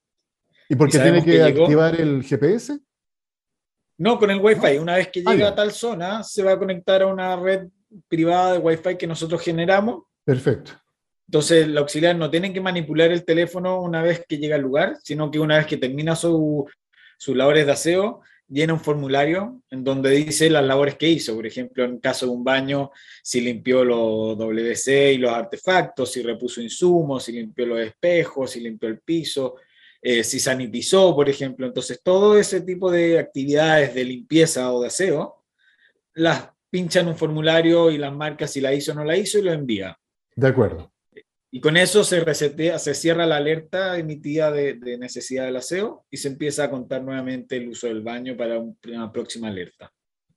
¿Y 0.69 0.77
por 0.77 0.91
qué 0.91 0.99
tiene 0.99 1.25
que, 1.25 1.43
activar 1.43 1.99
el 1.99 2.23
GPS? 2.23 2.79
No, 3.97 4.19
con 4.19 4.31
el 4.31 4.41
Wi-Fi. 4.41 4.77
Una 4.77 4.97
vez 4.97 5.09
que 5.09 5.23
ah, 5.25 5.33
llega 5.33 5.49
a 5.49 5.55
tal 5.55 5.73
zona, 5.73 6.23
se 6.23 6.43
va 6.43 6.53
a 6.53 6.59
conectar 6.59 7.01
a 7.01 7.07
una 7.07 7.35
red 7.37 7.69
privada 8.09 8.53
de 8.53 8.59
Wi-Fi 8.59 8.99
que 8.99 9.07
nosotros 9.07 9.41
generamos. 9.41 10.03
Perfecto. 10.23 10.73
Entonces, 11.29 11.65
el 11.65 11.77
auxiliar 11.77 12.17
no 12.17 12.31
tiene 12.31 12.55
que 12.55 12.61
manipular 12.61 13.13
el 13.13 13.23
teléfono 13.23 13.83
una 13.83 14.03
vez 14.03 14.25
que 14.27 14.39
llega 14.39 14.57
al 14.57 14.63
lugar, 14.63 14.97
sino 15.03 15.31
que 15.31 15.39
una 15.39 15.59
vez 15.59 15.67
que 15.67 15.77
termina 15.77 16.17
sus 16.17 16.65
labores 17.27 17.67
de 17.67 17.73
aseo, 17.73 18.23
llena 18.49 18.73
un 18.73 18.81
formulario 18.81 19.61
en 19.71 19.85
donde 19.85 20.09
dice 20.09 20.49
las 20.49 20.65
labores 20.65 20.97
que 20.97 21.07
hizo. 21.07 21.35
Por 21.35 21.47
ejemplo, 21.47 21.85
en 21.85 21.99
caso 21.99 22.25
de 22.25 22.33
un 22.33 22.43
baño, 22.43 22.93
si 23.23 23.43
limpió 23.43 23.85
los 23.85 24.39
WC 24.39 25.13
y 25.13 25.19
los 25.19 25.31
artefactos, 25.31 26.11
si 26.11 26.23
repuso 26.23 26.63
insumos, 26.63 27.25
si 27.25 27.33
limpió 27.33 27.67
los 27.67 27.81
espejos, 27.81 28.51
si 28.51 28.61
limpió 28.61 28.89
el 28.89 29.01
piso, 29.01 29.57
eh, 30.01 30.25
si 30.25 30.41
sanitizó, 30.41 31.15
por 31.15 31.29
ejemplo. 31.29 31.67
Entonces, 31.67 32.01
todo 32.03 32.39
ese 32.39 32.63
tipo 32.63 32.91
de 32.91 33.19
actividades 33.19 33.95
de 33.95 34.05
limpieza 34.05 34.73
o 34.73 34.81
de 34.81 34.87
aseo, 34.87 35.45
las 36.15 36.49
pincha 36.71 37.01
en 37.01 37.09
un 37.09 37.17
formulario 37.17 37.91
y 37.91 37.99
las 37.99 38.15
marca 38.15 38.47
si 38.47 38.63
la 38.63 38.73
hizo 38.73 38.93
o 38.93 38.95
no 38.95 39.05
la 39.05 39.15
hizo 39.19 39.39
y 39.39 39.43
lo 39.43 39.53
envía. 39.53 39.99
De 40.35 40.49
acuerdo. 40.49 40.91
Y 41.51 41.61
con 41.61 41.77
eso 41.77 42.05
se 42.05 42.21
resetea, 42.21 42.79
se 42.79 42.95
cierra 42.95 43.27
la 43.27 43.37
alerta 43.37 43.99
emitida 43.99 44.51
de, 44.51 44.99
necesidad 44.99 45.47
del 45.47 45.57
aseo 45.57 46.05
y 46.11 46.19
se 46.19 46.29
empieza 46.29 46.65
a 46.65 46.71
contar 46.71 47.03
nuevamente 47.03 47.57
el 47.57 47.69
uso 47.69 47.87
del 47.87 48.03
baño 48.03 48.37
para 48.37 48.59
una 48.59 49.11
próxima 49.11 49.49
alerta. 49.49 49.91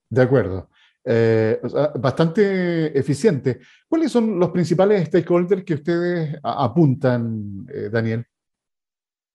De 0.09 0.21
acuerdo. 0.21 0.69
Eh, 1.03 1.59
bastante 1.95 2.97
eficiente. 2.97 3.59
¿Cuáles 3.89 4.11
son 4.11 4.39
los 4.39 4.51
principales 4.51 5.07
stakeholders 5.07 5.63
que 5.63 5.73
ustedes 5.73 6.37
apuntan, 6.43 7.65
eh, 7.73 7.89
Daniel? 7.91 8.25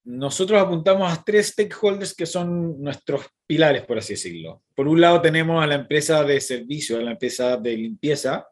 Nosotros 0.05 0.63
apuntamos 0.63 1.13
a 1.13 1.23
tres 1.25 1.49
stakeholders 1.49 2.15
que 2.15 2.27
son 2.27 2.81
nuestros 2.81 3.27
pilares, 3.45 3.85
por 3.85 3.99
así 3.99 4.13
decirlo. 4.13 4.63
Por 4.75 4.87
un 4.87 5.01
lado 5.01 5.21
tenemos 5.21 5.63
a 5.63 5.67
la 5.67 5.75
empresa 5.75 6.23
de 6.23 6.41
servicio, 6.41 6.97
a 6.97 7.03
la 7.03 7.11
empresa 7.11 7.57
de 7.57 7.77
limpieza, 7.77 8.47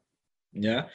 ¿ya? 0.50 0.88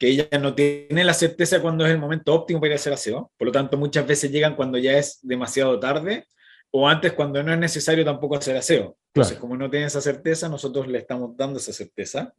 Que 0.00 0.08
ella 0.08 0.26
no 0.40 0.54
tiene 0.54 1.04
la 1.04 1.12
certeza 1.12 1.60
cuando 1.60 1.84
es 1.84 1.92
el 1.92 1.98
momento 1.98 2.32
óptimo 2.32 2.58
para 2.58 2.68
ir 2.68 2.72
a 2.72 2.76
hacer 2.76 2.94
aseo. 2.94 3.30
Por 3.36 3.48
lo 3.48 3.52
tanto, 3.52 3.76
muchas 3.76 4.06
veces 4.06 4.32
llegan 4.32 4.56
cuando 4.56 4.78
ya 4.78 4.96
es 4.96 5.18
demasiado 5.20 5.78
tarde 5.78 6.26
o 6.70 6.88
antes 6.88 7.12
cuando 7.12 7.42
no 7.42 7.52
es 7.52 7.58
necesario 7.58 8.02
tampoco 8.02 8.36
hacer 8.36 8.56
aseo. 8.56 8.96
Entonces, 9.12 9.36
como 9.36 9.58
no 9.58 9.68
tienen 9.68 9.88
esa 9.88 10.00
certeza, 10.00 10.48
nosotros 10.48 10.88
le 10.88 10.96
estamos 10.96 11.36
dando 11.36 11.58
esa 11.58 11.74
certeza. 11.74 12.32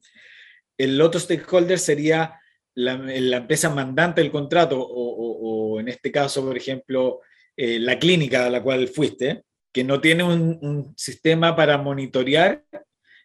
El 0.76 1.00
otro 1.00 1.20
stakeholder 1.20 1.78
sería 1.78 2.42
la, 2.74 2.94
empresa 3.38 3.70
mandante 3.70 4.22
del 4.22 4.32
contrato 4.32 4.82
o, 4.82 5.80
en 5.80 5.88
este 5.88 6.12
caso, 6.12 6.44
por 6.44 6.58
ejemplo, 6.58 7.20
eh, 7.56 7.78
la 7.78 8.00
clínica 8.00 8.48
a 8.48 8.50
la 8.50 8.64
cual 8.64 8.88
fuiste, 8.88 9.44
que 9.72 9.84
no 9.84 10.02
tiene 10.02 10.24
un, 10.24 10.58
un 10.64 10.94
sistema 10.98 11.56
para 11.56 11.78
monitorear 11.78 12.64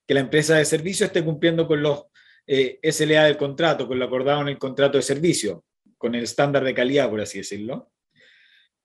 que 0.07 0.15
la 0.15 0.21
empresa 0.21 0.57
de 0.57 0.67
servicio 0.67 1.07
esté 1.07 1.25
cumpliendo 1.25 1.67
con 1.67 1.81
los 1.81 2.05
eh, 2.47 2.79
SLA 2.83 3.25
del 3.25 3.37
contrato, 3.37 3.89
con 3.89 3.99
lo 3.99 4.05
acordado 4.05 4.43
en 4.43 4.49
el 4.49 4.59
contrato 4.59 4.99
de 4.99 5.03
servicio, 5.03 5.65
con 5.99 6.15
el 6.15 6.25
estándar 6.25 6.65
de 6.65 6.75
calidad, 6.75 7.11
por 7.11 7.21
así 7.21 7.39
decirlo. 7.39 7.91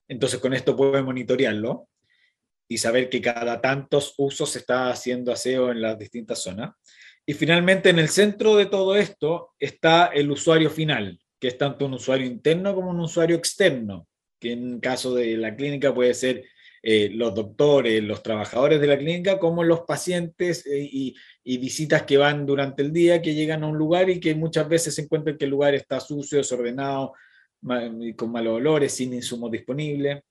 Entonces, 0.07 0.39
con 0.39 0.53
esto 0.53 0.75
puede 0.75 1.01
monitorearlo 1.01 1.87
y 2.67 2.77
saber 2.77 3.09
que 3.09 3.21
cada 3.21 3.61
tantos 3.61 4.13
usos 4.17 4.49
se 4.51 4.59
está 4.59 4.89
haciendo 4.89 5.31
aseo 5.31 5.71
en 5.71 5.81
las 5.81 5.97
distintas 5.99 6.41
zonas. 6.41 6.71
Y 7.25 7.33
finalmente, 7.33 7.89
en 7.89 7.99
el 7.99 8.09
centro 8.09 8.55
de 8.55 8.65
todo 8.65 8.95
esto 8.95 9.51
está 9.59 10.07
el 10.07 10.31
usuario 10.31 10.69
final, 10.69 11.19
que 11.39 11.49
es 11.49 11.57
tanto 11.57 11.85
un 11.85 11.93
usuario 11.93 12.25
interno 12.25 12.73
como 12.73 12.89
un 12.89 12.99
usuario 12.99 13.35
externo, 13.35 14.07
que 14.39 14.53
en 14.53 14.79
caso 14.79 15.13
de 15.13 15.37
la 15.37 15.55
clínica 15.55 15.93
puede 15.93 16.13
ser 16.13 16.45
eh, 16.83 17.11
los 17.13 17.35
doctores, 17.35 18.01
los 18.03 18.23
trabajadores 18.23 18.81
de 18.81 18.87
la 18.87 18.97
clínica, 18.97 19.37
como 19.37 19.63
los 19.63 19.81
pacientes 19.81 20.65
eh, 20.65 20.89
y, 20.91 21.15
visitas 21.43 22.03
que 22.03 22.17
van 22.17 22.45
durante 22.45 22.83
el 22.83 22.93
día, 22.93 23.21
que 23.21 23.33
llegan 23.33 23.63
a 23.63 23.67
un 23.67 23.77
lugar 23.77 24.09
y 24.09 24.19
que 24.19 24.35
muchas 24.35 24.67
veces 24.67 24.95
se 24.95 25.01
encuentran 25.01 25.37
que 25.37 25.45
el 25.45 25.51
lugar 25.51 25.73
está 25.73 25.99
sucio, 25.99 26.37
desordenado, 26.37 27.13
con 28.15 28.31
malos 28.31 28.55
olores, 28.55 28.93
sin 28.93 29.13
insumos 29.13 29.51
disponibles. 29.51 30.21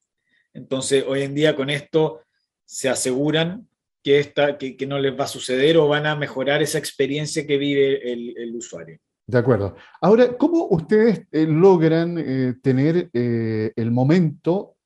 Entonces, 0.52 1.04
hoy 1.06 1.22
en 1.22 1.34
día 1.34 1.54
con 1.54 1.70
esto 1.70 2.22
se 2.64 2.88
aseguran 2.88 3.68
que, 4.02 4.18
esta, 4.18 4.56
que, 4.56 4.86
no 4.86 4.98
les 4.98 5.18
va 5.18 5.24
a 5.24 5.28
suceder 5.28 5.76
o 5.76 5.88
van 5.88 6.06
a 6.06 6.16
mejorar 6.16 6.62
esa 6.62 6.78
experiencia 6.78 7.46
que 7.46 7.58
vive 7.58 8.12
el, 8.12 8.56
usuario. 8.56 8.98
De 9.26 9.38
acuerdo. 9.38 9.76
Ahora, 10.00 10.36
¿cómo 10.36 10.66
ustedes 10.70 11.26
eh, 11.30 11.46
logran 11.46 12.60
tener 12.62 13.10
el 13.12 13.90
momento 13.90 14.76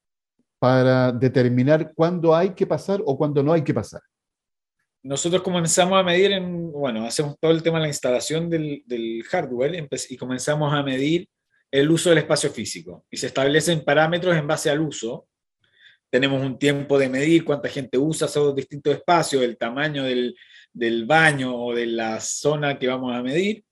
para 0.58 1.12
determinar 1.12 1.92
cuándo 1.94 2.34
hay 2.34 2.50
que 2.50 2.66
pasar 2.66 3.02
o 3.04 3.16
cuándo 3.16 3.42
no 3.42 3.52
hay 3.52 3.62
que 3.62 3.74
pasar? 3.74 4.00
Nosotros 5.04 5.42
comenzamos 5.42 6.00
a 6.00 6.02
medir, 6.02 6.32
en, 6.32 6.72
bueno, 6.72 7.04
hacemos 7.04 7.36
todo 7.38 7.52
el 7.52 7.62
tema 7.62 7.76
de 7.76 7.82
la 7.82 7.88
instalación 7.88 8.48
del, 8.48 8.82
del 8.86 9.22
hardware 9.24 9.86
y 10.08 10.16
comenzamos 10.16 10.72
a 10.72 10.82
medir 10.82 11.28
el 11.70 11.90
uso 11.90 12.08
del 12.08 12.18
espacio 12.18 12.50
físico 12.50 13.04
y 13.10 13.18
se 13.18 13.26
establecen 13.26 13.84
parámetros 13.84 14.34
en 14.34 14.46
base 14.46 14.70
al 14.70 14.80
uso. 14.80 15.28
Tenemos 16.08 16.40
un 16.40 16.58
tiempo 16.58 16.98
de 16.98 17.10
medir 17.10 17.44
cuánta 17.44 17.68
gente 17.68 17.98
usa 17.98 18.28
esos 18.28 18.54
distintos 18.56 18.94
espacios, 18.94 19.42
el 19.42 19.58
tamaño 19.58 20.04
del, 20.04 20.34
del 20.72 21.04
baño 21.04 21.54
o 21.54 21.74
de 21.74 21.84
la 21.84 22.18
zona 22.20 22.78
que 22.78 22.88
vamos 22.88 23.14
a 23.14 23.22
medir. 23.22 23.62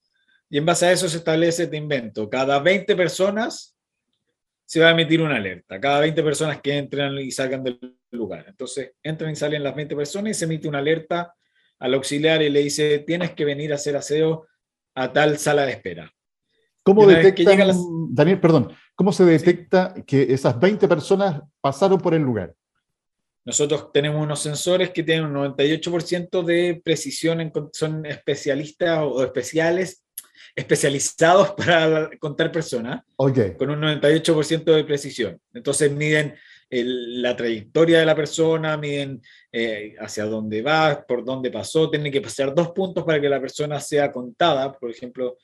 Y 0.51 0.59
en 0.59 0.67
base 0.67 0.85
a 0.85 0.93
eso 0.93 1.09
se 1.09 1.17
establece, 1.17 1.67
te 1.67 1.79
invento, 1.79 2.29
cada 2.29 2.59
20 2.59 2.95
personas 2.95 3.75
se 4.67 4.81
va 4.81 4.89
a 4.89 4.91
emitir 4.91 5.23
una 5.23 5.37
alerta. 5.37 5.81
Cada 5.81 6.01
20 6.01 6.23
personas 6.23 6.61
que 6.61 6.77
entran 6.77 7.19
y 7.19 7.31
salgan 7.31 7.65
del 7.65 7.79
lugar. 8.17 8.45
Entonces, 8.49 8.93
entran 9.03 9.33
y 9.33 9.37
salen 9.37 9.63
las 9.63 9.75
20 9.75 9.97
personas 9.97 10.31
y 10.31 10.35
se 10.35 10.45
emite 10.45 10.69
una 10.69 10.79
alerta 10.79 11.35
al 11.79 11.95
auxiliar 11.95 12.43
y 12.43 12.51
le 12.51 12.61
dice, 12.61 13.01
tienes 13.01 13.33
que 13.33 13.45
venir 13.45 13.73
a 13.73 13.77
hacer 13.77 13.97
aseo 13.97 14.47
a 14.95 15.13
tal 15.13 15.39
sala 15.39 15.67
de 15.67 15.73
espera. 15.73 16.13
¿Cómo 16.85 17.07
detecta, 17.07 17.57
Daniel, 18.11 18.41
perdón, 18.41 18.73
cómo 18.95 19.13
se 19.13 19.25
detecta 19.25 19.95
que 20.07 20.33
esas 20.33 20.59
20 20.59 20.89
personas 20.89 21.41
pasaron 21.61 22.01
por 22.01 22.15
el 22.15 22.23
lugar? 22.23 22.55
Nosotros 23.45 23.93
tenemos 23.93 24.23
unos 24.23 24.41
sensores 24.41 24.91
que 24.91 25.03
tienen 25.03 25.25
un 25.27 25.35
98% 25.35 26.45
de 26.45 26.81
precisión, 26.85 27.41
en, 27.41 27.53
son 27.73 28.07
especialistas 28.07 29.01
o 29.03 29.23
especiales 29.23 30.05
especializados 30.55 31.51
para 31.57 32.11
contar 32.19 32.53
personas, 32.53 33.03
con 33.17 33.71
un 33.71 33.81
98% 33.81 34.65
de 34.65 34.85
precisión. 34.85 35.41
Entonces 35.53 35.91
miden 35.91 36.35
la 36.73 37.37
trayectoria 37.37 37.99
de 37.99 38.07
la 38.07 38.17
persona, 38.17 38.77
miden 38.79 39.21
eh, 39.53 39.95
hacia 40.01 40.25
dónde 40.25 40.63
va, 40.63 41.05
por 41.07 41.25
dónde 41.25 41.51
pasó, 41.51 41.91
tienen 41.91 42.11
que 42.11 42.23
pasar 42.23 42.55
dos 42.55 42.71
puntos 42.71 43.05
para 43.05 43.21
que 43.21 43.29
la 43.29 43.41
persona 43.41 43.79
sea 43.79 44.11
contada. 44.11 44.73
Por 44.73 44.91
ejemplo, 44.91 45.37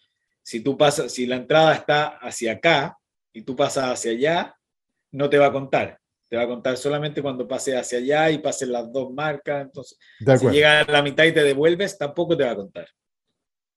si 0.43 0.61
tú 0.61 0.77
pasas, 0.77 1.13
si 1.13 1.27
la 1.27 1.37
entrada 1.37 1.75
está 1.75 2.19
hacia 2.19 2.53
acá 2.53 2.97
y 3.33 3.43
tú 3.43 3.55
pasas 3.55 3.93
hacia 3.93 4.13
allá, 4.13 4.57
no 5.13 5.29
te 5.29 5.39
va 5.39 5.47
a 5.47 5.53
contar. 5.53 6.01
Te 6.29 6.37
va 6.37 6.43
a 6.43 6.49
contar 6.49 6.77
solamente 6.77 7.23
cuando 7.23 7.47
pase 7.47 7.77
hacia 7.77 7.99
allá 7.99 8.31
y 8.31 8.39
pasen 8.39 8.73
las 8.73 8.91
dos 8.93 9.13
marcas. 9.13 9.63
Entonces, 9.63 9.99
si 10.19 10.47
llega 10.49 10.81
a 10.81 10.91
la 10.91 11.03
mitad 11.03 11.25
y 11.25 11.33
te 11.33 11.43
devuelves, 11.43 11.97
tampoco 11.97 12.37
te 12.37 12.45
va 12.45 12.51
a 12.53 12.57
contar. 12.57 12.89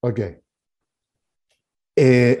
Ok. 0.00 0.20
Eh, 1.96 2.40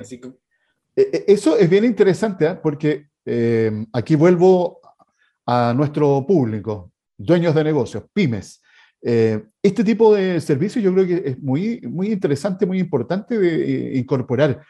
e, 0.96 1.24
eso 1.28 1.56
es 1.56 1.68
bien 1.68 1.84
interesante 1.84 2.46
¿eh? 2.46 2.54
porque 2.62 3.08
eh, 3.24 3.86
aquí 3.92 4.16
vuelvo 4.16 4.80
a 5.46 5.74
nuestro 5.74 6.24
público, 6.26 6.92
dueños 7.16 7.54
de 7.54 7.64
negocios, 7.64 8.04
pymes. 8.12 8.62
Eh, 9.02 9.42
este 9.62 9.82
tipo 9.82 10.14
de 10.14 10.40
servicios 10.40 10.84
yo 10.84 10.92
creo 10.92 11.06
que 11.06 11.30
es 11.30 11.38
muy, 11.38 11.80
muy 11.82 12.12
interesante, 12.12 12.66
muy 12.66 12.78
importante 12.78 13.38
de 13.38 13.96
incorporar. 13.96 14.62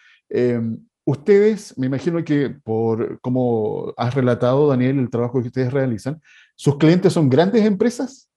ustedes, 1.05 1.77
me 1.77 1.87
imagino 1.87 2.25
que 2.25 2.49
por 2.51 3.21
como 3.21 3.93
has 3.97 4.15
relatado, 4.15 4.69
Daniel, 4.69 4.99
el 4.99 5.11
trabajo 5.11 5.41
que 5.41 5.49
ustedes 5.49 5.73
realizan, 5.73 6.21
¿sus 6.55 6.79
clientes 6.79 7.13
son 7.13 7.29
grandes 7.29 7.65
empresas? 7.65 8.33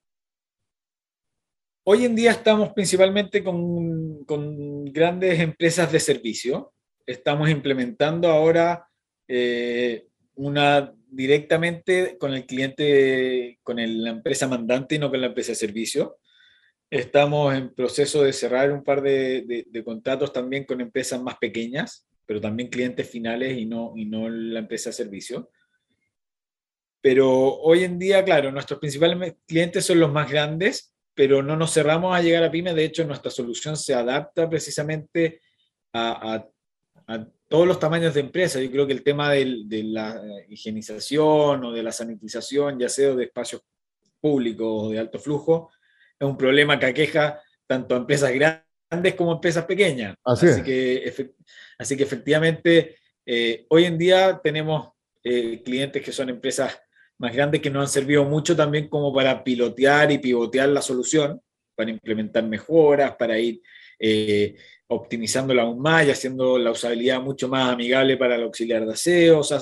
Hoy 1.87 2.03
en 2.03 2.15
día 2.15 2.31
estamos 2.31 2.73
principalmente 2.73 3.43
con, 3.43 4.25
con 4.25 4.85
grandes 4.85 5.39
empresas 5.39 5.91
de 5.91 5.99
servicio. 5.99 6.73
Estamos 7.05 7.47
implementando 7.47 8.27
ahora 8.27 8.87
eh, 9.27 10.07
una 10.33 10.91
directamente 11.15 12.17
con 12.17 12.33
el 12.33 12.45
cliente, 12.45 13.59
con 13.63 13.77
la 13.77 14.09
empresa 14.09 14.47
mandante 14.47 14.95
y 14.95 14.99
no 14.99 15.09
con 15.09 15.21
la 15.21 15.27
empresa 15.27 15.51
de 15.51 15.55
servicio. 15.55 16.17
Estamos 16.89 17.55
en 17.55 17.73
proceso 17.73 18.23
de 18.23 18.33
cerrar 18.33 18.71
un 18.71 18.83
par 18.83 19.01
de, 19.01 19.83
contratos 19.83 20.31
también 20.31 20.65
con 20.65 20.81
empresas 20.81 21.21
más 21.21 21.37
pequeñas, 21.37 22.07
pero 22.25 22.41
también 22.41 22.69
clientes 22.69 23.09
finales 23.09 23.57
y 23.57 23.65
no, 23.65 23.93
y 23.95 24.05
no 24.05 24.29
la 24.29 24.59
empresa 24.59 24.89
de 24.89 24.93
servicio. 24.93 25.49
Pero 27.01 27.29
hoy 27.29 27.83
en 27.83 27.99
día, 27.99 28.23
claro, 28.23 28.51
nuestros 28.51 28.79
principales 28.79 29.35
clientes 29.45 29.85
son 29.85 29.99
los 29.99 30.11
más 30.11 30.29
grandes 30.29 30.95
pero 31.15 31.41
no 31.41 31.55
nos 31.55 31.73
cerramos 31.73 32.15
a 32.15 32.21
llegar 32.21 32.43
a 32.43 32.51
pymes. 32.51 32.75
De 32.75 32.83
hecho, 32.83 33.05
nuestra 33.05 33.31
solución 33.31 33.77
se 33.77 33.93
adapta 33.93 34.47
precisamente 34.49 35.39
a, 35.93 36.45
todos 37.47 37.67
los 37.67 37.79
tamaños 37.79 38.13
de 38.13 38.21
empresa. 38.21 38.59
Yo 38.59 38.71
creo 38.71 38.87
que 38.87 38.93
el 38.93 39.03
tema 39.03 39.31
de 39.31 39.83
la 39.83 40.21
higienización 40.49 41.63
o 41.63 41.71
de 41.71 41.83
la 41.83 41.91
sanitización, 41.91 42.79
ya 42.79 42.89
sea 42.89 43.13
de 43.13 43.25
espacios 43.25 43.61
públicos 44.19 44.67
o 44.67 44.89
de 44.89 44.99
alto 44.99 45.19
flujo, 45.19 45.71
es 46.19 46.27
un 46.27 46.37
problema 46.37 46.79
que 46.79 46.87
aqueja 46.87 47.41
tanto 47.67 47.95
a 47.95 47.99
empresas 47.99 48.31
grandes 48.31 49.15
como 49.15 49.31
a 49.31 49.35
empresas 49.35 49.65
pequeñas. 49.65 50.15
Así, 50.23 50.63
que, 50.63 51.33
así 51.77 51.97
que 51.97 52.03
efectivamente, 52.03 52.97
eh, 53.25 53.65
hoy 53.69 53.85
en 53.85 53.97
día 53.97 54.39
tenemos 54.43 54.91
eh, 55.23 55.61
clientes 55.63 56.01
que 56.01 56.11
son 56.11 56.29
empresas 56.29 56.79
más 57.17 57.33
grandes 57.33 57.61
que 57.61 57.69
nos 57.69 57.81
han 57.81 57.89
servido 57.89 58.25
mucho 58.25 58.55
también 58.55 58.89
como 58.89 59.13
para 59.13 59.43
pilotear 59.43 60.11
y 60.11 60.17
pivotear 60.17 60.69
la 60.69 60.81
solución, 60.81 61.41
para 61.75 61.89
implementar 61.89 62.43
mejoras, 62.43 63.15
para 63.15 63.37
ir 63.39 63.61
eh, 63.99 64.55
optimizándola 64.87 65.63
aún 65.63 65.79
más 65.79 66.05
y 66.05 66.11
haciendo 66.11 66.57
la 66.57 66.71
usabilidad 66.71 67.21
mucho 67.21 67.47
más 67.47 67.71
amigable 67.71 68.17
para 68.17 68.35
el 68.35 68.43
auxiliar 68.43 68.85
de 68.85 68.93
aseo. 68.93 69.39
O 69.39 69.43
sea, 69.43 69.59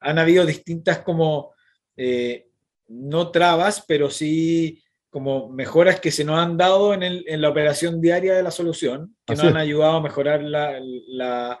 han 0.00 0.18
habido 0.18 0.44
distintas 0.44 1.00
como, 1.00 1.52
eh, 1.96 2.48
no 2.88 3.30
trabas, 3.30 3.84
pero 3.86 4.10
sí 4.10 4.82
como 5.10 5.48
mejoras 5.48 6.00
que 6.00 6.10
se 6.10 6.24
nos 6.24 6.40
han 6.40 6.56
dado 6.56 6.92
en, 6.92 7.04
el, 7.04 7.24
en 7.28 7.40
la 7.40 7.48
operación 7.48 8.00
diaria 8.00 8.34
de 8.34 8.42
la 8.42 8.50
solución, 8.50 9.14
que 9.24 9.36
nos 9.36 9.44
han 9.44 9.56
ayudado 9.56 9.98
a 9.98 10.02
mejorar 10.02 10.42
la, 10.42 10.80
la, 10.80 11.60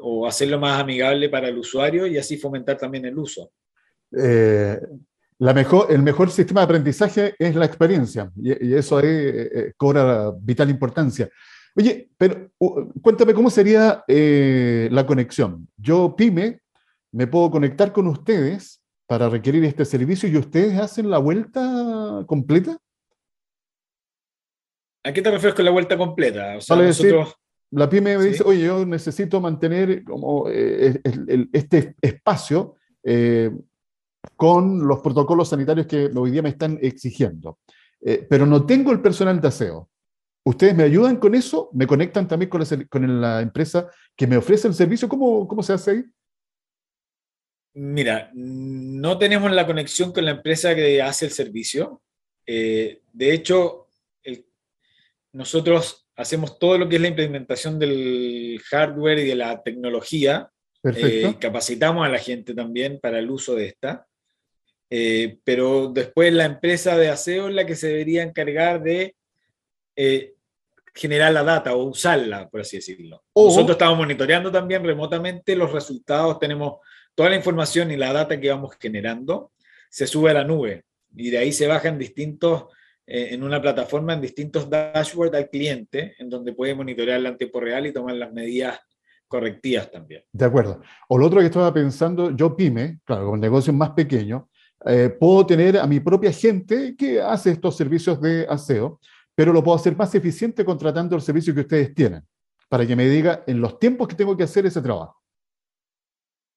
o 0.00 0.26
hacerlo 0.26 0.58
más 0.58 0.80
amigable 0.80 1.28
para 1.28 1.48
el 1.48 1.58
usuario 1.58 2.06
y 2.06 2.16
así 2.16 2.38
fomentar 2.38 2.78
también 2.78 3.04
el 3.04 3.18
uso. 3.18 3.52
Eh, 4.18 4.80
la 5.40 5.54
mejor, 5.54 5.86
el 5.90 6.02
mejor 6.02 6.30
sistema 6.30 6.60
de 6.60 6.64
aprendizaje 6.64 7.34
es 7.38 7.54
la 7.54 7.64
experiencia 7.64 8.30
y, 8.36 8.74
eso 8.74 8.98
ahí 8.98 9.06
eh, 9.06 9.50
eh, 9.54 9.72
cobra 9.76 10.32
vital 10.40 10.68
importancia. 10.68 11.28
Oye, 11.76 12.10
pero 12.16 12.50
cuéntame 13.00 13.34
cómo 13.34 13.50
sería 13.50 14.02
la 14.08 15.06
conexión. 15.06 15.68
Yo, 15.76 16.16
pyme, 16.16 16.60
me 17.12 17.28
puedo 17.28 17.52
conectar 17.52 17.92
con 17.92 18.08
ustedes 18.08 18.82
para 19.06 19.28
requerir 19.28 19.64
este 19.64 19.84
servicio 19.84 20.28
y 20.28 20.36
ustedes 20.36 20.76
hacen 20.76 21.08
la 21.08 21.18
vuelta 21.18 22.24
completa. 22.26 22.76
¿A 25.04 25.12
qué 25.12 25.22
te 25.22 25.30
refieres 25.30 25.54
con 25.54 25.66
la 25.66 25.70
vuelta 25.70 25.96
completa? 25.96 26.56
O 26.56 26.60
sea, 26.60 26.74
nosotros... 26.74 27.36
la 27.70 27.88
pyme 27.88 28.18
me 28.18 28.24
dice, 28.24 28.42
oye, 28.44 28.64
yo 28.64 28.84
necesito 28.84 29.40
mantener 29.40 30.02
como 30.02 30.48
este 30.48 31.94
espacio 32.02 32.74
con 34.36 34.86
los 34.86 35.00
protocolos 35.00 35.48
sanitarios 35.48 35.86
que 35.86 36.10
hoy 36.14 36.30
día 36.30 36.42
me 36.42 36.50
están 36.50 36.78
exigiendo. 36.80 37.58
Eh, 38.00 38.26
pero 38.28 38.46
no 38.46 38.64
tengo 38.64 38.92
el 38.92 39.00
personal 39.00 39.40
de 39.40 39.48
aseo. 39.48 39.90
¿Ustedes 40.44 40.74
me 40.74 40.84
ayudan 40.84 41.16
con 41.16 41.34
eso? 41.34 41.68
¿Me 41.72 41.86
conectan 41.86 42.26
también 42.26 42.48
con 42.48 43.20
la, 43.20 43.40
empresa 43.42 43.88
que 44.16 44.26
me 44.26 44.36
ofrece 44.36 44.68
el 44.68 44.74
servicio? 44.74 45.08
¿Cómo, 45.08 45.46
¿Cómo, 45.46 45.62
se 45.62 45.72
hace 45.72 45.90
ahí? 45.90 46.04
Mira, 47.74 48.30
no 48.34 49.18
tenemos 49.18 49.50
la 49.52 49.66
conexión 49.66 50.12
con 50.12 50.24
la 50.24 50.30
empresa 50.30 50.74
que 50.74 51.02
hace 51.02 51.26
el 51.26 51.32
servicio. 51.32 52.02
Eh, 52.46 53.02
de 53.12 53.34
hecho, 53.34 53.88
nosotros 55.32 56.08
hacemos 56.16 56.58
todo 56.58 56.78
lo 56.78 56.88
que 56.88 56.96
es 56.96 57.02
la 57.02 57.08
implementación 57.08 57.78
del 57.78 58.60
hardware 58.70 59.18
y 59.18 59.26
de 59.26 59.34
la 59.34 59.62
tecnología. 59.62 60.50
Eh, 60.84 61.34
capacitamos 61.40 62.06
a 62.06 62.08
la 62.08 62.18
gente 62.18 62.54
también 62.54 63.00
para 63.00 63.18
el 63.18 63.30
uso 63.30 63.54
de 63.54 63.66
esta. 63.66 64.06
Eh, 64.90 65.38
pero 65.44 65.88
después 65.88 66.32
la 66.32 66.46
empresa 66.46 66.96
de 66.96 67.08
aseo 67.10 67.48
es 67.48 67.54
la 67.54 67.66
que 67.66 67.76
se 67.76 67.88
debería 67.88 68.22
encargar 68.22 68.82
de 68.82 69.16
eh, 69.96 70.34
generar 70.94 71.32
la 71.32 71.44
data 71.44 71.74
o 71.74 71.84
usarla, 71.84 72.48
por 72.48 72.62
así 72.62 72.78
decirlo. 72.78 73.22
Nosotros 73.34 73.72
estamos 73.72 73.98
monitoreando 73.98 74.50
también 74.50 74.84
remotamente 74.84 75.54
los 75.54 75.72
resultados, 75.72 76.38
tenemos 76.38 76.78
toda 77.14 77.30
la 77.30 77.36
información 77.36 77.90
y 77.90 77.96
la 77.96 78.12
data 78.12 78.40
que 78.40 78.50
vamos 78.50 78.76
generando, 78.80 79.52
se 79.90 80.06
sube 80.06 80.30
a 80.30 80.34
la 80.34 80.44
nube 80.44 80.84
y 81.14 81.30
de 81.30 81.38
ahí 81.38 81.52
se 81.52 81.66
bajan 81.66 81.98
distintos, 81.98 82.66
eh, 83.06 83.28
en 83.32 83.42
una 83.42 83.60
plataforma, 83.60 84.14
en 84.14 84.20
distintos 84.20 84.68
dashboards 84.70 85.36
al 85.36 85.50
cliente, 85.50 86.14
en 86.18 86.30
donde 86.30 86.52
puede 86.52 86.74
monitorearla 86.74 87.30
en 87.30 87.38
tiempo 87.38 87.60
real 87.60 87.86
y 87.86 87.92
tomar 87.92 88.14
las 88.16 88.32
medidas 88.32 88.80
correctivas 89.28 89.90
también. 89.90 90.24
De 90.32 90.44
acuerdo. 90.44 90.80
O 91.08 91.18
lo 91.18 91.26
otro 91.26 91.40
que 91.40 91.46
estaba 91.46 91.72
pensando, 91.72 92.34
yo 92.34 92.56
pyme, 92.56 92.98
claro, 93.04 93.30
con 93.30 93.40
negocios 93.40 93.76
más 93.76 93.90
pequeños, 93.90 94.44
eh, 94.86 95.10
puedo 95.10 95.46
tener 95.46 95.78
a 95.78 95.86
mi 95.86 96.00
propia 96.00 96.32
gente 96.32 96.96
que 96.96 97.20
hace 97.20 97.50
estos 97.50 97.76
servicios 97.76 98.20
de 98.20 98.46
aseo, 98.48 99.00
pero 99.34 99.52
lo 99.52 99.62
puedo 99.62 99.76
hacer 99.76 99.96
más 99.96 100.14
eficiente 100.14 100.64
contratando 100.64 101.14
el 101.14 101.22
servicio 101.22 101.54
que 101.54 101.60
ustedes 101.60 101.94
tienen, 101.94 102.22
para 102.68 102.86
que 102.86 102.96
me 102.96 103.08
diga 103.08 103.44
en 103.46 103.60
los 103.60 103.78
tiempos 103.78 104.08
que 104.08 104.16
tengo 104.16 104.36
que 104.36 104.44
hacer 104.44 104.66
ese 104.66 104.80
trabajo. 104.80 105.16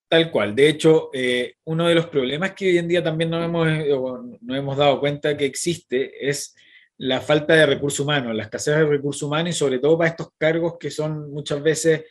Tal 0.10 0.30
cual. 0.30 0.56
De 0.56 0.68
hecho, 0.68 1.10
eh, 1.14 1.56
uno 1.66 1.88
de 1.88 1.96
los 1.96 2.08
problemas 2.08 2.52
que 2.54 2.68
hoy 2.70 2.78
en 2.78 2.88
día 2.88 3.02
también 3.02 3.30
nos 3.30 3.46
hemos, 3.46 3.68
eh, 3.68 3.96
no 4.42 4.56
hemos 4.56 4.78
dado 4.78 5.00
cuenta 5.00 5.38
que 5.38 5.46
existe 5.46 6.28
es 6.28 6.54
la 6.98 7.20
falta 7.20 7.56
de 7.56 7.66
recursos 7.66 8.02
humanos, 8.02 8.36
la 8.36 8.44
escasez 8.44 8.76
de 8.76 8.86
recursos 8.86 9.24
humanos 9.24 9.56
y 9.56 9.58
sobre 9.58 9.80
todo 9.80 9.98
para 9.98 10.12
estos 10.12 10.30
cargos 10.38 10.78
que 10.78 10.92
son 10.92 11.32
muchas 11.32 11.64
veces, 11.64 12.04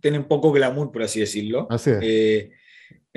tienen 0.00 0.24
poco 0.24 0.52
glamour, 0.52 0.92
por 0.92 1.02
así 1.02 1.20
decirlo. 1.20 1.66
Así 1.70 1.90
es. 1.90 2.50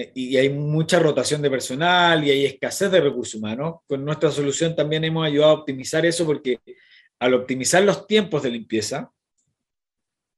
Eh, 0.02 0.12
y 0.16 0.38
hay 0.38 0.50
mucha 0.50 1.00
rotación 1.00 1.42
de 1.42 1.50
personal 1.50 2.24
y 2.24 2.32
hay 2.32 2.46
escasez 2.46 2.92
de 2.92 3.02
recursos 3.02 3.36
humanos. 3.36 3.80
Con 3.88 4.06
nuestra 4.06 4.32
solución 4.32 4.76
también 4.76 5.04
hemos 5.04 5.26
ayudado 5.26 5.52
a 5.52 5.60
optimizar 5.60 6.06
eso 6.06 6.26
porque 6.26 6.60
al 7.20 7.34
optimizar 7.34 7.84
los 7.84 8.08
tiempos 8.08 8.44
de 8.44 8.50
limpieza, 8.50 9.12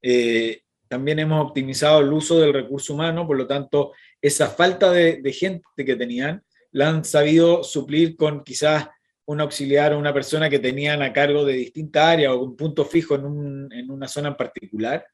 eh, 0.02 0.62
también 0.88 1.20
hemos 1.20 1.46
optimizado 1.46 2.02
el 2.02 2.12
uso 2.12 2.40
del 2.40 2.54
recurso 2.54 2.94
humano, 2.94 3.26
por 3.26 3.38
lo 3.38 3.48
tanto, 3.48 3.94
esa 4.22 4.48
falta 4.48 4.92
de, 4.92 5.34
gente 5.34 5.64
que 5.78 5.96
tenían 5.96 6.44
la 6.72 6.90
han 6.90 7.06
sabido 7.06 7.64
suplir 7.64 8.16
con 8.18 8.44
quizás 8.44 8.90
un 9.26 9.40
auxiliar 9.40 9.94
o 9.94 10.00
una 10.00 10.14
persona 10.14 10.50
que 10.50 10.60
tenían 10.60 11.02
a 11.02 11.14
cargo 11.14 11.46
de 11.46 11.54
distinta 11.54 12.12
área 12.12 12.34
o 12.34 12.44
un 12.44 12.58
punto 12.58 12.84
fijo 12.84 13.16
en, 13.16 13.72
en 13.72 13.90
una 13.90 14.08
zona 14.08 14.30
en 14.30 14.36
particular. 14.36 15.06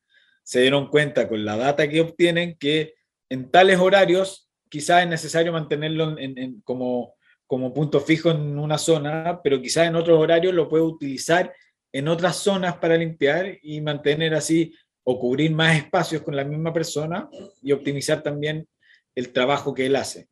Se 0.50 0.62
dieron 0.62 0.88
cuenta 0.88 1.28
con 1.30 1.46
la 1.46 1.56
data 1.58 1.88
que 1.88 2.02
obtienen 2.02 2.58
que 2.58 2.96
en 3.30 3.52
tales 3.52 3.78
horarios 3.78 4.50
quizás 4.68 5.04
es 5.04 5.08
necesario 5.08 5.54
mantenerlo 5.54 6.16
como, 6.64 7.14
como 7.46 7.72
punto 7.72 8.00
fijo 8.00 8.32
en 8.32 8.58
una 8.58 8.80
zona, 8.80 9.42
pero 9.44 9.62
quizás 9.62 9.86
en 9.86 9.96
otros 9.96 10.20
horarios 10.20 10.56
lo 10.56 10.68
puede 10.68 10.82
utilizar 10.82 11.54
en 11.92 12.08
otras 12.08 12.38
zonas 12.38 12.78
para 12.78 12.98
limpiar 12.98 13.60
y 13.62 13.80
mantener 13.82 14.34
así 14.34 14.74
o 15.04 15.20
cubrir 15.20 15.52
más 15.52 15.78
espacios 15.78 16.24
con 16.24 16.36
la 16.36 16.44
misma 16.44 16.74
persona 16.74 17.30
y 17.62 17.72
optimizar 17.72 18.24
también 18.24 18.68
el 19.14 19.32
trabajo 19.32 19.72
que 19.72 19.86
él 19.86 19.96
hace. 19.96 20.30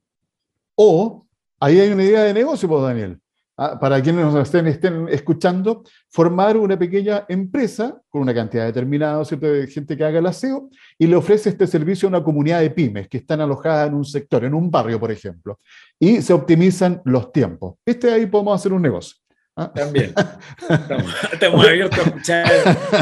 O 0.74 1.28
ahí 1.60 1.80
hay 1.80 1.90
una 1.90 2.04
idea 2.04 2.24
de 2.24 2.34
negocio, 2.34 2.68
pues 2.68 2.82
Daniel. 2.82 3.20
Ah, 3.60 3.80
para 3.80 4.00
quienes 4.04 4.24
nos 4.24 4.36
estén, 4.36 4.68
estén, 4.68 5.08
escuchando, 5.10 5.84
formar 6.12 6.58
una 6.58 6.78
pequeña 6.78 7.26
empresa 7.28 8.00
con 8.08 8.22
una 8.22 8.32
cantidad 8.32 8.68
determinada 8.68 9.24
de 9.24 9.66
gente 9.66 9.98
que 9.98 10.04
haga 10.04 10.20
el 10.20 10.28
aseo 10.28 10.70
y 10.96 11.08
le 11.08 11.16
ofrece 11.16 11.50
este 11.50 11.66
servicio 11.66 12.08
a 12.08 12.10
una 12.10 12.24
comunidad 12.24 12.62
de 12.62 12.70
pymes 12.70 13.08
que 13.08 13.18
están 13.18 13.42
alojadas 13.42 13.88
en 13.88 13.96
un 13.96 14.06
sector, 14.06 14.46
en 14.46 14.54
un 14.54 14.70
barrio, 14.70 15.00
por 15.00 15.12
ejemplo, 15.12 15.60
y 16.00 16.22
se 16.22 16.34
optimizan 16.34 17.02
los 17.04 17.32
tiempos. 17.32 17.78
Este 17.84 18.12
ahí 18.12 18.28
podemos 18.28 18.54
hacer 18.54 18.74
un 18.74 18.82
negocio. 18.84 19.18
¿ah? 19.56 19.72
También. 19.74 20.14
Estamos, 21.34 21.66
abiertos 21.66 21.98
a 21.98 22.02
escuchar 22.04 22.46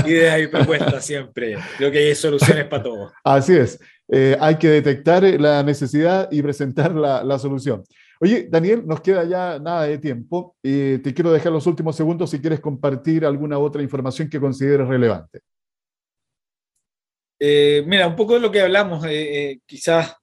ideas 0.08 0.40
y 0.40 0.48
propuestas 0.48 1.06
siempre. 1.06 1.58
Creo 1.78 1.92
que 1.92 1.98
hay 1.98 2.16
soluciones 2.16 2.64
para 2.68 2.82
todo. 2.82 3.12
Así 3.26 3.58
es. 3.58 3.78
Eh, 4.08 4.38
hay 4.40 4.56
que 4.56 4.70
detectar 4.70 5.24
la 5.24 5.64
necesidad 5.64 6.30
y 6.32 6.42
presentar 6.42 6.96
la, 6.96 7.26
la 7.26 7.38
solución. 7.40 7.84
Oye, 8.20 8.48
Daniel, 8.50 8.86
nos 8.86 9.02
queda 9.02 9.24
ya 9.26 9.60
nada 9.60 9.84
de 9.84 9.98
tiempo. 9.98 10.56
y 10.64 11.00
te 11.00 11.14
quiero 11.14 11.32
dejar 11.32 11.52
los 11.52 11.68
últimos 11.68 11.96
segundos 11.96 12.30
si 12.30 12.40
quieres 12.40 12.60
compartir 12.60 13.26
alguna 13.26 13.58
otra 13.58 13.82
información 13.82 14.30
que 14.30 14.40
consideres 14.40 14.88
relevante. 14.88 15.42
Eh, 17.40 17.84
mira, 17.86 18.08
un 18.08 18.16
poco 18.16 18.36
de 18.36 18.40
lo 18.40 18.52
que 18.52 18.62
hablamos, 18.62 19.06
eh, 19.06 19.52
eh, 19.52 19.60
quizás 19.66 20.16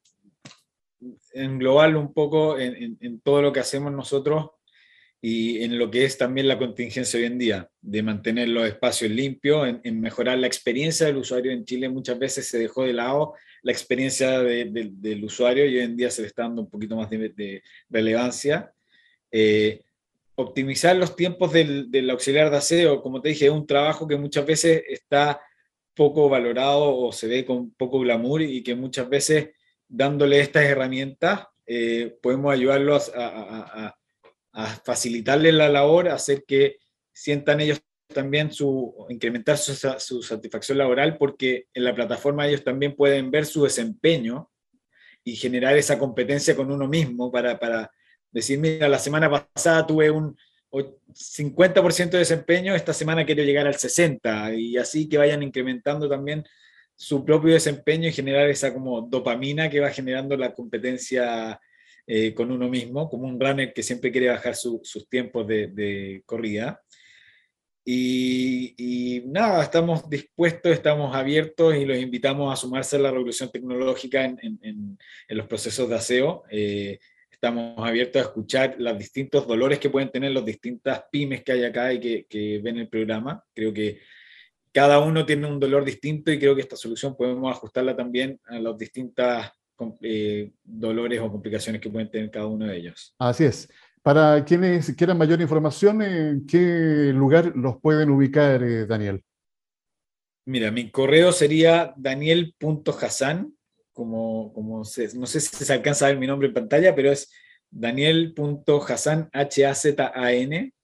englobarlo 1.34 2.00
un 2.00 2.12
poco 2.12 2.58
en, 2.58 3.20
todo 3.20 3.42
lo 3.42 3.52
que 3.52 3.60
hacemos 3.60 3.92
nosotros 3.92 4.50
y 5.20 5.62
en 5.62 5.78
lo 5.78 5.90
que 5.90 6.04
es 6.04 6.18
también 6.18 6.48
la 6.48 6.58
contingencia 6.58 7.18
hoy 7.18 7.26
en 7.26 7.38
día, 7.38 7.70
de 7.80 8.02
mantener 8.02 8.48
los 8.48 8.66
espacios 8.66 9.10
limpios, 9.10 9.68
en, 9.82 10.00
mejorar 10.00 10.38
la 10.38 10.46
experiencia 10.46 11.06
del 11.06 11.18
usuario. 11.18 11.52
En 11.52 11.64
Chile 11.64 11.88
muchas 11.88 12.18
veces 12.18 12.48
se 12.48 12.58
dejó 12.58 12.84
de 12.84 12.92
lado 12.94 13.34
la 13.62 13.72
experiencia 13.72 14.40
del 14.40 15.24
usuario 15.24 15.64
y 15.66 15.76
hoy 15.76 15.84
en 15.84 15.96
día 15.96 16.10
se 16.10 16.22
le 16.22 16.28
está 16.28 16.42
dando 16.42 16.62
un 16.62 16.70
poquito 16.70 16.96
más 16.96 17.08
de, 17.08 17.62
relevancia. 17.88 18.72
optimizar 20.34 20.96
los 20.96 21.14
tiempos 21.16 21.52
del, 21.52 22.10
auxiliar 22.10 22.50
de 22.50 22.56
aseo, 22.56 23.02
como 23.02 23.20
te 23.20 23.30
dije, 23.30 23.46
es 23.46 23.52
un 23.52 23.66
trabajo 23.66 24.06
que 24.06 24.16
muchas 24.16 24.44
veces 24.44 24.82
está 24.88 25.40
poco 25.94 26.28
valorado 26.28 26.96
o 26.96 27.12
se 27.12 27.26
ve 27.26 27.44
con 27.44 27.72
poco 27.72 28.00
glamour 28.00 28.42
y 28.42 28.62
que 28.62 28.74
muchas 28.74 29.08
veces 29.08 29.50
dándole 29.88 30.40
estas 30.40 30.64
herramientas 30.64 31.46
eh, 31.66 32.16
podemos 32.22 32.52
ayudarlos 32.52 33.12
a, 33.14 33.94
facilitarles 34.84 35.54
la 35.54 35.70
labor, 35.70 36.10
hacer 36.10 36.44
que 36.46 36.76
sientan 37.10 37.60
ellos 37.60 37.80
también 38.12 38.52
su, 38.52 39.06
incrementar 39.08 39.58
su, 39.58 40.22
satisfacción 40.22 40.78
laboral 40.78 41.16
porque 41.18 41.66
en 41.74 41.84
la 41.84 41.94
plataforma 41.94 42.46
ellos 42.46 42.64
también 42.64 42.94
pueden 42.94 43.30
ver 43.30 43.46
su 43.46 43.64
desempeño 43.64 44.50
y 45.24 45.36
generar 45.36 45.76
esa 45.76 45.98
competencia 45.98 46.56
con 46.56 46.70
uno 46.70 46.88
mismo 46.88 47.30
para, 47.30 47.58
para 47.58 47.90
decir, 48.30 48.58
mira, 48.58 48.88
la 48.88 48.98
semana 48.98 49.30
pasada 49.30 49.86
tuve 49.86 50.10
un, 50.10 50.36
50% 50.72 52.10
de 52.10 52.18
desempeño, 52.18 52.74
esta 52.74 52.94
semana 52.94 53.26
quiero 53.26 53.42
llegar 53.42 53.66
al 53.66 53.74
60% 53.74 54.58
y 54.58 54.78
así 54.78 55.08
que 55.08 55.18
vayan 55.18 55.42
incrementando 55.42 56.08
también 56.08 56.44
su 56.96 57.24
propio 57.24 57.52
desempeño 57.52 58.08
y 58.08 58.12
generar 58.12 58.48
esa 58.48 58.72
como 58.72 59.02
dopamina 59.02 59.68
que 59.68 59.80
va 59.80 59.90
generando 59.90 60.36
la 60.36 60.54
competencia 60.54 61.60
eh, 62.06 62.34
con 62.34 62.50
uno 62.50 62.68
mismo, 62.68 63.08
como 63.08 63.26
un 63.26 63.38
runner 63.38 63.72
que 63.72 63.82
siempre 63.82 64.10
quiere 64.10 64.28
bajar 64.28 64.56
sus 64.56 65.08
tiempos 65.08 65.46
de, 65.46 66.22
corrida. 66.26 66.81
Y, 67.84 69.22
nada, 69.26 69.62
estamos 69.62 70.08
dispuestos, 70.08 70.72
estamos 70.72 71.14
abiertos 71.14 71.74
y 71.74 71.84
los 71.84 71.98
invitamos 71.98 72.52
a 72.52 72.56
sumarse 72.56 72.96
a 72.96 73.00
la 73.00 73.10
revolución 73.10 73.50
tecnológica 73.50 74.24
en, 74.24 74.98
los 75.28 75.46
procesos 75.46 75.88
de 75.88 75.94
aseo. 75.94 76.44
Eh, 76.50 76.98
Estamos 77.42 77.74
abiertos 77.76 78.22
a 78.22 78.26
escuchar 78.26 78.76
los 78.78 78.96
distintos 78.96 79.48
dolores 79.48 79.80
que 79.80 79.90
pueden 79.90 80.12
tener 80.12 80.30
las 80.30 80.44
distintas 80.44 81.06
pymes 81.10 81.42
que 81.42 81.50
hay 81.50 81.64
acá 81.64 81.92
y 81.92 82.22
que, 82.22 82.60
ven 82.62 82.78
el 82.78 82.88
programa. 82.88 83.42
Creo 83.52 83.74
que 83.74 83.98
cada 84.70 85.00
uno 85.00 85.26
tiene 85.26 85.48
un 85.48 85.58
dolor 85.58 85.84
distinto 85.84 86.30
y 86.30 86.38
creo 86.38 86.54
que 86.54 86.60
esta 86.60 86.76
solución 86.76 87.16
podemos 87.16 87.50
ajustarla 87.50 87.96
también 87.96 88.38
a 88.44 88.60
los 88.60 88.78
distintos 88.78 89.44
eh, 90.02 90.52
dolores 90.62 91.18
o 91.18 91.32
complicaciones 91.32 91.80
que 91.80 91.90
pueden 91.90 92.12
tener 92.12 92.30
cada 92.30 92.46
uno 92.46 92.64
de 92.64 92.76
ellos. 92.76 93.12
Así 93.18 93.42
es. 93.42 93.68
Para 94.02 94.44
quienes 94.44 94.94
quieran 94.96 95.16
mayor 95.16 95.40
información, 95.40 96.02
¿en 96.02 96.46
qué 96.46 97.12
lugar 97.14 97.52
los 97.54 97.80
pueden 97.80 98.10
ubicar, 98.10 98.62
eh, 98.62 98.84
Daniel? 98.84 99.22
Mira, 100.44 100.72
mi 100.72 100.90
correo 100.90 101.30
sería 101.30 101.94
daniel.hassan 101.96 103.54
como, 103.92 104.52
como 104.52 104.78
no 104.78 104.84
sé 104.84 105.40
si 105.40 105.64
se 105.64 105.72
alcanza 105.72 106.06
a 106.06 106.08
ver 106.08 106.18
mi 106.18 106.26
nombre 106.26 106.48
en 106.48 106.54
pantalla, 106.54 106.92
pero 106.94 107.12
es 107.12 107.30
daniel.hassan, 107.70 109.30
H-A-Z-A-N, 109.32 110.74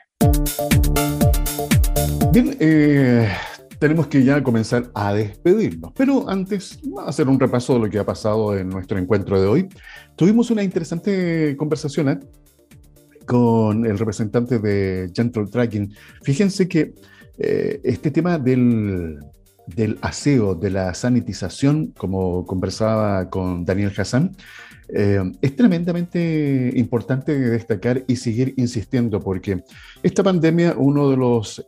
Bien, 2.33 2.57
eh, 2.59 3.29
tenemos 3.79 4.09
que 4.09 4.25
ya 4.25 4.43
comenzar 4.43 4.91
a 4.93 5.13
despedirnos. 5.15 5.93
Pero 5.95 6.29
antes, 6.29 6.81
vamos 6.83 7.05
a 7.05 7.11
hacer 7.11 7.29
un 7.29 7.39
repaso 7.39 7.75
de 7.75 7.79
lo 7.79 7.89
que 7.89 8.01
ha 8.01 8.05
pasado 8.05 8.59
en 8.59 8.71
nuestro 8.71 8.99
encuentro 8.99 9.41
de 9.41 9.47
hoy. 9.47 9.69
Tuvimos 10.17 10.51
una 10.51 10.65
interesante 10.65 11.55
conversación 11.57 12.09
¿eh? 12.09 12.19
Con 13.27 13.87
el 13.87 13.99
representante 13.99 14.59
de 14.59 15.11
Gentle 15.15 15.47
Tracking. 15.47 15.93
Fíjense 16.23 16.69
que 16.69 16.95
eh, 17.39 17.81
este 17.85 18.11
tema 18.11 18.39
del, 18.39 19.19
del, 19.67 19.99
aseo, 20.03 20.55
de 20.55 20.71
la 20.71 20.95
sanitización, 20.95 21.93
como 21.97 22.47
conversaba 22.47 23.29
con 23.31 23.65
Daniel 23.65 23.93
Hassan, 23.97 24.37
eh, 24.89 25.23
es 25.41 25.57
tremendamente 25.57 26.73
importante 26.77 27.39
destacar 27.39 28.05
y 28.07 28.17
seguir 28.17 28.55
insistiendo 28.57 29.21
porque 29.21 29.65
esta 30.03 30.23
pandemia, 30.23 30.75
uno 30.77 31.11
de 31.11 31.17
los 31.17 31.67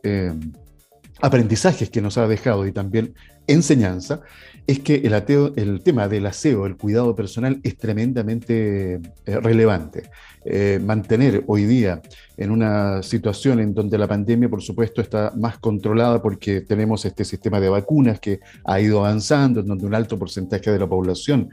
aprendizajes 1.21 1.89
que 1.89 2.01
nos 2.01 2.17
ha 2.17 2.27
dejado 2.27 2.65
y 2.67 2.71
también 2.71 3.13
enseñanza, 3.47 4.21
es 4.67 4.79
que 4.79 4.95
el, 4.95 5.53
el 5.55 5.81
tema 5.81 6.09
del 6.09 6.25
aseo, 6.25 6.65
el 6.65 6.75
cuidado 6.75 7.15
personal, 7.15 7.59
es 7.63 7.77
tremendamente 7.77 8.95
eh, 8.95 8.99
relevante. 9.39 10.09
Eh, 10.43 10.79
mantener 10.83 11.43
hoy 11.47 11.65
día 11.65 12.01
en 12.35 12.51
una 12.51 13.01
situación 13.01 13.59
en 13.59 13.73
donde 13.73 13.97
la 13.97 14.07
pandemia, 14.07 14.49
por 14.49 14.61
supuesto, 14.61 15.01
está 15.01 15.31
más 15.35 15.57
controlada 15.57 16.21
porque 16.21 16.61
tenemos 16.61 17.05
este 17.05 17.23
sistema 17.23 17.59
de 17.59 17.69
vacunas 17.69 18.19
que 18.19 18.41
ha 18.65 18.79
ido 18.79 18.99
avanzando, 18.99 19.61
en 19.61 19.67
donde 19.67 19.85
un 19.85 19.95
alto 19.95 20.19
porcentaje 20.19 20.69
de 20.69 20.79
la 20.79 20.87
población 20.87 21.49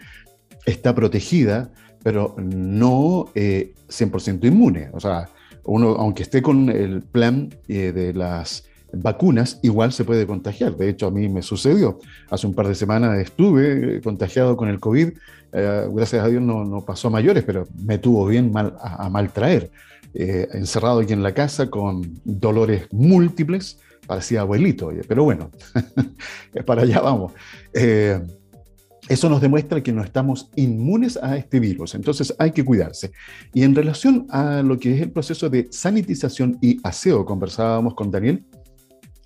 está 0.66 0.94
protegida, 0.94 1.70
pero 2.02 2.34
no 2.38 3.26
100% 3.34 4.44
eh, 4.44 4.46
inmune. 4.48 4.90
O 4.92 5.00
sea, 5.00 5.28
uno, 5.64 5.90
aunque 5.90 6.24
esté 6.24 6.42
con 6.42 6.68
el 6.68 7.02
plan 7.02 7.48
de 7.68 8.12
las 8.12 8.64
vacunas, 8.96 9.58
igual 9.62 9.92
se 9.92 10.04
puede 10.04 10.26
contagiar. 10.26 10.76
De 10.76 10.88
hecho, 10.88 11.06
a 11.06 11.10
mí 11.10 11.28
me 11.28 11.42
sucedió. 11.42 11.98
Hace 12.30 12.46
un 12.46 12.54
par 12.54 12.68
de 12.68 12.74
semanas 12.74 13.18
estuve 13.18 14.00
contagiado 14.02 14.56
con 14.56 14.68
el 14.68 14.80
COVID. 14.80 15.10
Eh, 15.52 15.88
gracias 15.92 16.24
a 16.24 16.28
Dios 16.28 16.42
no, 16.42 16.84
pasó 16.84 17.08
a 17.08 17.10
mayores, 17.10 17.44
pero 17.44 17.66
me 17.84 17.98
tuvo 17.98 18.26
bien 18.26 18.52
mal, 18.52 18.76
a, 18.80 19.08
mal 19.08 19.32
traer. 19.32 19.70
Eh, 20.14 20.48
encerrado 20.52 21.00
aquí 21.00 21.12
en 21.12 21.22
la 21.22 21.34
casa 21.34 21.68
con 21.70 22.20
dolores 22.24 22.86
múltiples, 22.92 23.78
parecía 24.06 24.42
abuelito, 24.42 24.92
pero 25.08 25.24
bueno, 25.24 25.50
para 26.66 26.82
allá 26.82 27.00
vamos. 27.00 27.32
Eh, 27.72 28.20
eso 29.08 29.28
nos 29.28 29.40
demuestra 29.40 29.82
que 29.82 29.92
no 29.92 30.02
estamos 30.02 30.50
inmunes 30.56 31.18
a 31.20 31.36
este 31.36 31.60
virus, 31.60 31.94
entonces 31.94 32.34
hay 32.38 32.52
que 32.52 32.64
cuidarse. 32.64 33.12
Y 33.52 33.62
en 33.62 33.74
relación 33.74 34.26
a 34.30 34.62
lo 34.62 34.78
que 34.78 34.94
es 34.94 35.02
el 35.02 35.10
proceso 35.10 35.50
de 35.50 35.68
sanitización 35.70 36.56
y 36.62 36.78
aseo, 36.82 37.26
conversábamos 37.26 37.94
con 37.94 38.10
Daniel, 38.10 38.44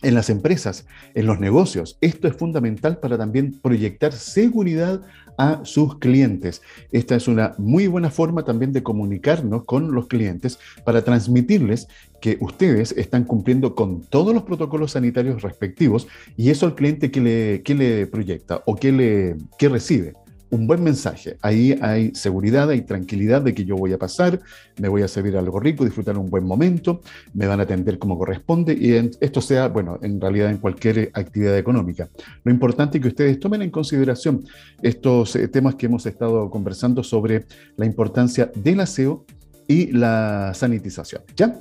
en 0.03 0.15
las 0.15 0.31
empresas, 0.31 0.87
en 1.15 1.27
los 1.27 1.41
negocios. 1.41 1.99
Esto 2.01 2.29
es 2.29 2.37
fundamental 2.37 2.99
para 2.99 3.19
también 3.19 3.59
proyectar 3.61 4.13
seguridad 4.13 5.01
a 5.39 5.65
sus 5.65 5.99
clientes. 5.99 6.63
Esta 6.91 7.15
es 7.15 7.29
una 7.29 7.55
muy 7.59 7.87
buena 7.87 8.11
forma 8.11 8.45
también 8.45 8.73
de 8.73 8.83
comunicarnos 8.83 9.65
con 9.65 9.93
los 9.93 10.09
clientes 10.09 10.59
para 10.85 11.03
transmitirles 11.03 11.89
que 12.21 12.37
ustedes 12.41 12.93
están 12.93 13.25
cumpliendo 13.25 13.75
con 13.75 14.03
todos 14.03 14.35
los 14.35 14.43
protocolos 14.43 14.93
sanitarios 14.93 15.43
respectivos 15.43 16.09
y 16.37 16.51
eso 16.51 16.67
al 16.67 16.75
cliente 16.75 17.11
que 17.11 17.21
le, 17.21 17.63
que 17.63 17.75
le 17.75 18.07
proyecta 18.09 18.63
o 18.67 18.75
que, 18.75 18.91
le, 18.91 19.37
que 19.59 19.69
recibe 19.69 20.15
un 20.51 20.67
buen 20.67 20.83
mensaje. 20.83 21.37
Ahí 21.43 21.79
hay 21.83 22.15
seguridad, 22.15 22.71
hay 22.71 22.83
tranquilidad 22.83 23.43
de 23.43 23.55
que 23.55 23.65
yo 23.65 23.77
voy 23.77 23.93
a 23.93 23.99
pasar, 23.99 24.41
me 24.81 24.89
voy 24.89 25.03
a 25.03 25.09
servir 25.09 25.37
algo 25.37 25.61
rico, 25.61 25.85
disfrutar 25.85 26.17
un 26.17 26.31
buen 26.31 26.45
momento, 26.45 27.03
me 27.35 27.47
van 27.47 27.61
a 27.61 27.65
atender 27.65 27.99
como 27.99 28.19
corresponde 28.19 28.73
y 28.73 28.95
esto 29.21 29.41
sea, 29.41 29.69
bueno, 29.69 29.99
en 30.03 30.21
realidad 30.21 30.51
en 30.51 30.59
cualquier 30.59 31.11
actividad 31.15 31.57
económica. 31.59 32.09
Lo 32.45 32.53
importante 32.53 32.99
es 32.99 33.03
que 33.03 33.09
ustedes 33.09 33.41
tomen 33.41 33.63
en 33.63 33.71
consideración 33.71 34.45
estos 34.83 35.37
eh, 35.37 35.49
temas 35.49 35.75
que 35.75 35.87
hemos 35.87 36.07
estado 36.07 36.51
conversando 36.51 37.03
sobre 37.03 37.45
la 37.77 37.85
importancia 37.85 38.51
del 38.55 38.81
aseo 38.81 39.25
y 39.67 39.93
la 39.93 40.53
sanitización. 40.55 41.23
¿ya? 41.37 41.59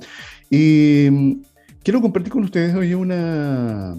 Y 0.50 1.08
mm, 1.10 1.32
quiero 1.82 2.00
compartir 2.00 2.32
con 2.32 2.44
ustedes 2.44 2.74
hoy 2.74 2.94
una, 2.94 3.94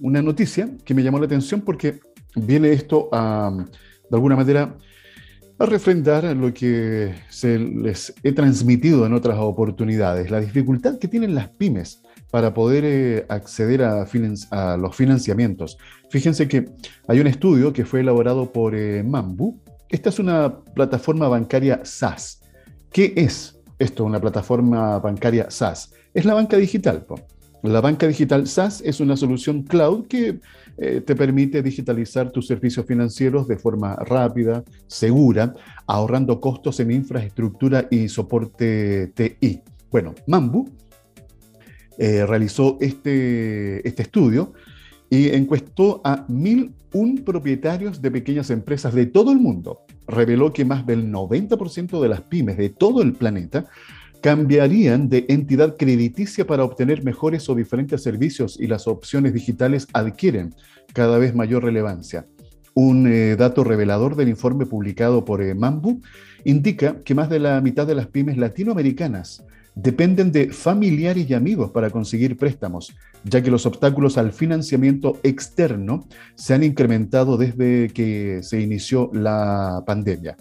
una 0.00 0.22
noticia 0.22 0.68
que 0.84 0.94
me 0.94 1.02
llamó 1.02 1.18
la 1.18 1.26
atención 1.26 1.62
porque 1.62 2.00
viene 2.34 2.72
esto 2.72 3.08
a 3.12 3.64
de 4.10 4.16
alguna 4.16 4.36
manera, 4.36 4.76
a 5.58 5.66
refrendar 5.66 6.24
lo 6.36 6.52
que 6.52 7.14
se 7.30 7.58
les 7.58 8.14
he 8.22 8.32
transmitido 8.32 9.06
en 9.06 9.14
otras 9.14 9.38
oportunidades, 9.38 10.30
la 10.30 10.40
dificultad 10.40 10.98
que 10.98 11.08
tienen 11.08 11.34
las 11.34 11.48
pymes 11.48 12.02
para 12.30 12.52
poder 12.52 12.84
eh, 12.84 13.26
acceder 13.28 13.82
a, 13.82 14.76
los 14.76 14.96
financiamientos. 14.96 15.78
Fíjense 16.10 16.48
que 16.48 16.68
hay 17.08 17.20
un 17.20 17.26
estudio 17.26 17.72
que 17.72 17.84
fue 17.84 18.00
elaborado 18.00 18.52
por 18.52 18.74
eh, 18.74 19.02
Mambu. 19.02 19.58
Esta 19.88 20.10
es 20.10 20.18
una 20.18 20.60
plataforma 20.74 21.28
bancaria 21.28 21.80
SaaS. 21.84 22.40
¿Qué 22.92 23.14
es 23.16 23.58
esto, 23.78 24.04
una 24.04 24.20
plataforma 24.20 24.98
bancaria 24.98 25.50
SaaS? 25.50 25.92
Es 26.12 26.24
la 26.24 26.34
banca 26.34 26.56
digital. 26.56 27.06
La 27.62 27.80
banca 27.80 28.06
digital 28.06 28.46
SaaS 28.46 28.82
es 28.84 29.00
una 29.00 29.16
solución 29.16 29.62
cloud 29.62 30.06
que 30.06 30.40
eh, 30.78 31.00
te 31.00 31.16
permite 31.16 31.62
digitalizar 31.62 32.30
tus 32.30 32.46
servicios 32.46 32.84
financieros 32.84 33.48
de 33.48 33.56
forma 33.56 33.94
rápida, 33.96 34.62
segura, 34.86 35.54
ahorrando 35.86 36.40
costos 36.40 36.80
en 36.80 36.90
infraestructura 36.90 37.86
y 37.90 38.08
soporte 38.08 39.12
TI. 39.14 39.62
Bueno, 39.90 40.14
Mambu 40.26 40.68
eh, 41.98 42.26
realizó 42.26 42.76
este, 42.80 43.86
este 43.88 44.02
estudio 44.02 44.52
y 45.08 45.28
encuestó 45.30 46.02
a 46.04 46.26
1.001 46.26 47.24
propietarios 47.24 48.02
de 48.02 48.10
pequeñas 48.10 48.50
empresas 48.50 48.92
de 48.92 49.06
todo 49.06 49.32
el 49.32 49.38
mundo. 49.38 49.80
Reveló 50.06 50.52
que 50.52 50.64
más 50.66 50.84
del 50.84 51.10
90% 51.10 52.02
de 52.02 52.08
las 52.08 52.20
pymes 52.22 52.58
de 52.58 52.68
todo 52.68 53.02
el 53.02 53.14
planeta 53.14 53.66
cambiarían 54.20 55.08
de 55.08 55.26
entidad 55.28 55.76
crediticia 55.76 56.46
para 56.46 56.64
obtener 56.64 57.04
mejores 57.04 57.48
o 57.48 57.54
diferentes 57.54 58.02
servicios 58.02 58.58
y 58.60 58.66
las 58.66 58.86
opciones 58.86 59.32
digitales 59.32 59.86
adquieren 59.92 60.54
cada 60.92 61.18
vez 61.18 61.34
mayor 61.34 61.64
relevancia. 61.64 62.26
Un 62.74 63.06
eh, 63.06 63.36
dato 63.36 63.64
revelador 63.64 64.16
del 64.16 64.28
informe 64.28 64.66
publicado 64.66 65.24
por 65.24 65.42
eh, 65.42 65.54
Mambu 65.54 66.00
indica 66.44 67.00
que 67.00 67.14
más 67.14 67.30
de 67.30 67.38
la 67.38 67.60
mitad 67.60 67.86
de 67.86 67.94
las 67.94 68.06
pymes 68.06 68.36
latinoamericanas 68.36 69.44
dependen 69.74 70.32
de 70.32 70.52
familiares 70.52 71.28
y 71.28 71.34
amigos 71.34 71.70
para 71.70 71.90
conseguir 71.90 72.36
préstamos, 72.36 72.96
ya 73.24 73.42
que 73.42 73.50
los 73.50 73.66
obstáculos 73.66 74.16
al 74.18 74.32
financiamiento 74.32 75.18
externo 75.22 76.06
se 76.34 76.54
han 76.54 76.64
incrementado 76.64 77.36
desde 77.36 77.88
que 77.88 78.40
se 78.42 78.60
inició 78.60 79.10
la 79.12 79.82
pandemia. 79.86 80.36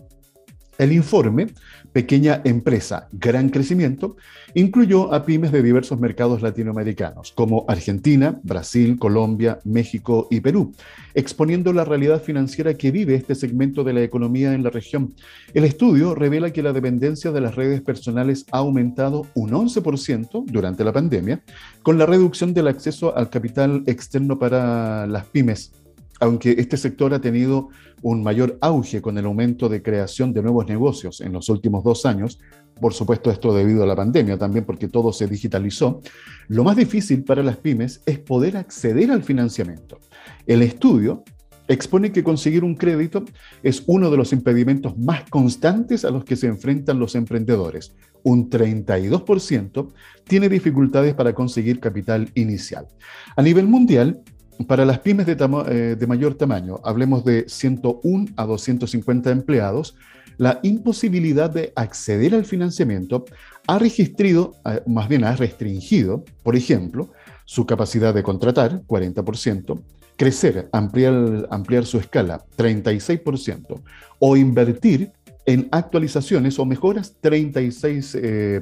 El 0.77 0.91
informe, 0.91 1.47
Pequeña 1.93 2.41
Empresa, 2.43 3.07
Gran 3.13 3.49
Crecimiento, 3.49 4.17
incluyó 4.55 5.13
a 5.13 5.25
pymes 5.25 5.53
de 5.53 5.63
diversos 5.63 5.99
mercados 5.99 6.41
latinoamericanos, 6.41 7.31
como 7.31 7.63
Argentina, 7.69 8.39
Brasil, 8.43 8.97
Colombia, 8.99 9.59
México 9.63 10.27
y 10.29 10.41
Perú, 10.41 10.73
exponiendo 11.13 11.71
la 11.71 11.85
realidad 11.85 12.21
financiera 12.21 12.73
que 12.73 12.91
vive 12.91 13.15
este 13.15 13.35
segmento 13.35 13.85
de 13.85 13.93
la 13.93 14.03
economía 14.03 14.53
en 14.53 14.63
la 14.63 14.69
región. 14.69 15.13
El 15.53 15.63
estudio 15.63 16.13
revela 16.13 16.51
que 16.51 16.63
la 16.63 16.73
dependencia 16.73 17.31
de 17.31 17.41
las 17.41 17.55
redes 17.55 17.81
personales 17.81 18.45
ha 18.51 18.57
aumentado 18.57 19.27
un 19.33 19.51
11% 19.51 20.43
durante 20.45 20.83
la 20.83 20.91
pandemia, 20.91 21.41
con 21.83 21.97
la 21.97 22.05
reducción 22.05 22.53
del 22.53 22.67
acceso 22.67 23.15
al 23.15 23.29
capital 23.29 23.83
externo 23.85 24.37
para 24.37 25.07
las 25.07 25.25
pymes 25.27 25.71
aunque 26.19 26.55
este 26.57 26.77
sector 26.77 27.13
ha 27.13 27.21
tenido 27.21 27.69
un 28.01 28.23
mayor 28.23 28.57
auge 28.61 29.01
con 29.01 29.17
el 29.17 29.25
aumento 29.25 29.69
de 29.69 29.81
creación 29.81 30.33
de 30.33 30.41
nuevos 30.41 30.67
negocios 30.67 31.21
en 31.21 31.33
los 31.33 31.49
últimos 31.49 31.83
dos 31.83 32.05
años, 32.05 32.39
por 32.79 32.93
supuesto 32.93 33.31
esto 33.31 33.53
debido 33.53 33.83
a 33.83 33.87
la 33.87 33.95
pandemia 33.95 34.37
también 34.37 34.65
porque 34.65 34.87
todo 34.87 35.13
se 35.13 35.27
digitalizó, 35.27 36.01
lo 36.47 36.63
más 36.63 36.75
difícil 36.75 37.23
para 37.23 37.43
las 37.43 37.57
pymes 37.57 38.01
es 38.05 38.19
poder 38.19 38.57
acceder 38.57 39.11
al 39.11 39.23
financiamiento. 39.23 39.99
El 40.45 40.61
estudio 40.61 41.23
expone 41.67 42.11
que 42.11 42.23
conseguir 42.23 42.63
un 42.63 42.75
crédito 42.75 43.25
es 43.63 43.83
uno 43.87 44.11
de 44.11 44.17
los 44.17 44.33
impedimentos 44.33 44.97
más 44.97 45.27
constantes 45.29 46.05
a 46.05 46.11
los 46.11 46.23
que 46.23 46.35
se 46.35 46.47
enfrentan 46.47 46.99
los 46.99 47.15
emprendedores. 47.15 47.95
Un 48.23 48.49
32% 48.49 49.93
tiene 50.25 50.49
dificultades 50.49 51.13
para 51.13 51.33
conseguir 51.33 51.79
capital 51.79 52.29
inicial. 52.35 52.87
A 53.35 53.41
nivel 53.41 53.67
mundial, 53.67 54.21
para 54.67 54.85
las 54.85 54.99
pymes 54.99 55.27
eh, 55.27 55.95
de, 55.97 56.07
mayor 56.07 56.35
tamaño, 56.35 56.79
hablemos 56.83 57.25
de 57.25 57.45
101 57.47 58.27
a 58.35 58.45
250 58.45 59.31
empleados, 59.31 59.95
la 60.37 60.59
imposibilidad 60.63 61.49
de 61.49 61.71
acceder 61.75 62.35
al 62.35 62.45
financiamiento 62.45 63.25
ha 63.67 63.79
registrado, 63.79 64.55
eh, 64.65 64.81
más 64.85 65.07
bien 65.07 65.23
ha 65.23 65.35
restringido, 65.35 66.23
por 66.43 66.55
ejemplo, 66.55 67.11
su 67.45 67.65
capacidad 67.65 68.13
de 68.13 68.23
contratar, 68.23 68.81
40%, 68.87 69.81
crecer, 70.17 70.69
ampliar, 70.71 71.47
ampliar 71.51 71.85
su 71.85 71.97
escala, 71.99 72.43
36%, 72.57 73.81
o 74.19 74.37
invertir 74.37 75.11
en 75.45 75.67
actualizaciones 75.71 76.57
o 76.59 76.65
mejoras, 76.65 77.15
36%. 77.21 78.15
Eh, 78.15 78.61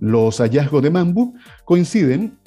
Los 0.00 0.38
hallazgos 0.38 0.82
de 0.82 0.90
Mambu 0.90 1.34
coinciden 1.64 2.38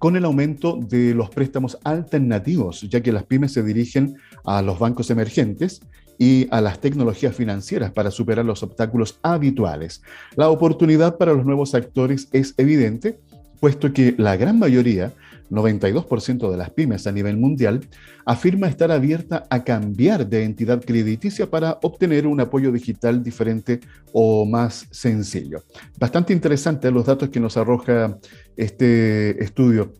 con 0.00 0.16
el 0.16 0.24
aumento 0.24 0.78
de 0.80 1.14
los 1.14 1.28
préstamos 1.28 1.78
alternativos, 1.84 2.80
ya 2.88 3.02
que 3.02 3.12
las 3.12 3.24
pymes 3.24 3.52
se 3.52 3.62
dirigen 3.62 4.16
a 4.46 4.62
los 4.62 4.78
bancos 4.78 5.10
emergentes 5.10 5.82
y 6.18 6.48
a 6.50 6.62
las 6.62 6.80
tecnologías 6.80 7.36
financieras 7.36 7.92
para 7.92 8.10
superar 8.10 8.46
los 8.46 8.62
obstáculos 8.62 9.18
habituales. 9.22 10.02
La 10.36 10.48
oportunidad 10.48 11.18
para 11.18 11.34
los 11.34 11.44
nuevos 11.44 11.74
actores 11.74 12.28
es 12.32 12.54
evidente, 12.56 13.20
puesto 13.60 13.92
que 13.92 14.14
la 14.16 14.38
gran 14.38 14.58
mayoría 14.58 15.12
92% 15.50 16.50
de 16.50 16.56
las 16.56 16.70
pymes 16.70 17.06
a 17.06 17.12
nivel 17.12 17.36
mundial, 17.36 17.80
afirma 18.24 18.68
estar 18.68 18.90
abierta 18.90 19.46
a 19.50 19.64
cambiar 19.64 20.28
de 20.28 20.44
entidad 20.44 20.82
crediticia 20.84 21.50
para 21.50 21.78
obtener 21.82 22.26
un 22.26 22.40
apoyo 22.40 22.72
digital 22.72 23.22
diferente 23.22 23.80
o 24.12 24.46
más 24.46 24.86
sencillo. 24.90 25.64
Bastante 25.98 26.32
interesante 26.32 26.90
los 26.90 27.06
datos 27.06 27.28
que 27.30 27.40
nos 27.40 27.56
arroja 27.56 28.18
este 28.56 29.42
estudio. 29.42 29.92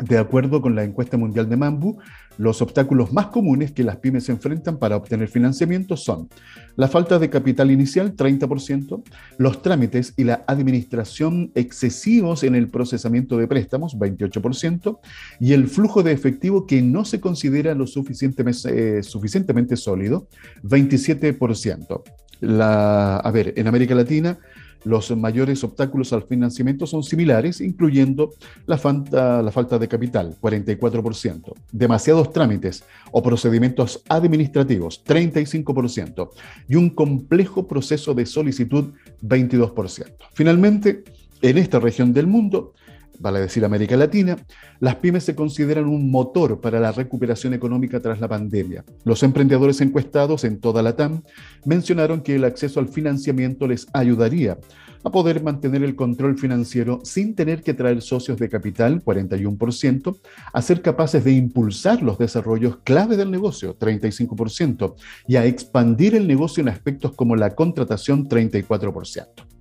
De 0.00 0.18
acuerdo 0.18 0.60
con 0.60 0.74
la 0.74 0.82
encuesta 0.82 1.16
mundial 1.16 1.48
de 1.48 1.56
Mambu, 1.56 1.98
los 2.38 2.62
obstáculos 2.62 3.12
más 3.12 3.26
comunes 3.26 3.72
que 3.72 3.84
las 3.84 3.96
pymes 3.96 4.28
enfrentan 4.28 4.78
para 4.78 4.96
obtener 4.96 5.28
financiamiento 5.28 5.96
son 5.96 6.28
la 6.76 6.88
falta 6.88 7.18
de 7.18 7.30
capital 7.30 7.70
inicial, 7.70 8.16
30%, 8.16 9.02
los 9.38 9.62
trámites 9.62 10.12
y 10.16 10.24
la 10.24 10.44
administración 10.46 11.52
excesivos 11.54 12.42
en 12.42 12.54
el 12.54 12.68
procesamiento 12.68 13.36
de 13.36 13.46
préstamos, 13.46 13.96
28%, 13.96 14.98
y 15.38 15.52
el 15.52 15.68
flujo 15.68 16.02
de 16.02 16.12
efectivo 16.12 16.66
que 16.66 16.82
no 16.82 17.04
se 17.04 17.20
considera 17.20 17.74
lo 17.74 17.86
suficientemente, 17.86 18.98
eh, 18.98 19.02
suficientemente 19.02 19.76
sólido, 19.76 20.28
27%. 20.62 22.02
La, 22.40 23.16
a 23.16 23.30
ver, 23.30 23.54
en 23.56 23.68
América 23.68 23.94
Latina, 23.94 24.38
los 24.84 25.10
mayores 25.16 25.64
obstáculos 25.64 26.12
al 26.12 26.22
financiamiento 26.24 26.86
son 26.86 27.02
similares, 27.02 27.60
incluyendo 27.60 28.30
la 28.66 28.78
falta, 28.78 29.42
la 29.42 29.50
falta 29.50 29.78
de 29.78 29.88
capital, 29.88 30.36
44%, 30.40 31.52
demasiados 31.72 32.32
trámites 32.32 32.84
o 33.10 33.22
procedimientos 33.22 34.02
administrativos, 34.08 35.04
35%, 35.04 36.30
y 36.68 36.76
un 36.76 36.90
complejo 36.90 37.66
proceso 37.66 38.14
de 38.14 38.26
solicitud, 38.26 38.92
22%. 39.22 40.12
Finalmente, 40.34 41.04
en 41.42 41.58
esta 41.58 41.78
región 41.80 42.12
del 42.12 42.26
mundo, 42.26 42.72
vale 43.18 43.40
decir 43.40 43.64
América 43.64 43.96
Latina, 43.96 44.36
las 44.80 44.96
pymes 44.96 45.24
se 45.24 45.34
consideran 45.34 45.86
un 45.86 46.10
motor 46.10 46.60
para 46.60 46.80
la 46.80 46.92
recuperación 46.92 47.54
económica 47.54 48.00
tras 48.00 48.20
la 48.20 48.28
pandemia. 48.28 48.84
Los 49.04 49.22
emprendedores 49.22 49.80
encuestados 49.80 50.44
en 50.44 50.60
toda 50.60 50.82
la 50.82 50.96
TAM 50.96 51.22
mencionaron 51.64 52.22
que 52.22 52.36
el 52.36 52.44
acceso 52.44 52.80
al 52.80 52.88
financiamiento 52.88 53.66
les 53.66 53.86
ayudaría 53.92 54.58
a 55.04 55.10
poder 55.10 55.42
mantener 55.42 55.84
el 55.84 55.96
control 55.96 56.38
financiero 56.38 57.00
sin 57.04 57.34
tener 57.34 57.62
que 57.62 57.74
traer 57.74 58.00
socios 58.00 58.38
de 58.38 58.48
capital, 58.48 59.04
41%, 59.04 60.18
a 60.52 60.62
ser 60.62 60.80
capaces 60.80 61.22
de 61.22 61.32
impulsar 61.32 62.02
los 62.02 62.18
desarrollos 62.18 62.78
clave 62.84 63.16
del 63.16 63.30
negocio, 63.30 63.78
35%, 63.78 64.94
y 65.28 65.36
a 65.36 65.44
expandir 65.44 66.14
el 66.14 66.26
negocio 66.26 66.62
en 66.62 66.70
aspectos 66.70 67.12
como 67.12 67.36
la 67.36 67.54
contratación, 67.54 68.28
34%. 68.28 69.53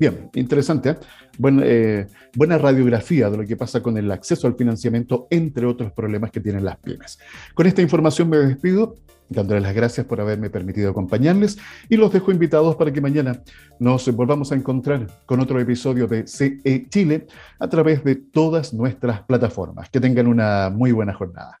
Bien, 0.00 0.30
interesante. 0.32 0.88
¿eh? 0.88 0.96
eh, 1.62 2.06
buena 2.34 2.56
radiografía 2.56 3.28
de 3.28 3.36
lo 3.36 3.44
que 3.44 3.54
pasa 3.54 3.82
con 3.82 3.98
el 3.98 4.10
acceso 4.10 4.46
al 4.46 4.56
financiamiento, 4.56 5.26
entre 5.28 5.66
otros 5.66 5.92
problemas 5.92 6.30
que 6.30 6.40
tienen 6.40 6.64
las 6.64 6.78
pymes. 6.78 7.18
Con 7.52 7.66
esta 7.66 7.82
información 7.82 8.30
me 8.30 8.38
despido, 8.38 8.94
dándoles 9.28 9.62
las 9.62 9.74
gracias 9.74 10.06
por 10.06 10.18
haberme 10.18 10.48
permitido 10.48 10.90
acompañarles 10.90 11.58
y 11.90 11.98
los 11.98 12.10
dejo 12.14 12.32
invitados 12.32 12.76
para 12.76 12.90
que 12.90 13.02
mañana 13.02 13.42
nos 13.78 14.10
volvamos 14.16 14.52
a 14.52 14.54
encontrar 14.54 15.06
con 15.26 15.38
otro 15.38 15.60
episodio 15.60 16.06
de 16.06 16.26
CE 16.26 16.86
Chile 16.88 17.26
a 17.58 17.68
través 17.68 18.02
de 18.02 18.16
todas 18.16 18.72
nuestras 18.72 19.20
plataformas. 19.24 19.90
Que 19.90 20.00
tengan 20.00 20.28
una 20.28 20.70
muy 20.70 20.92
buena 20.92 21.12
jornada. 21.12 21.60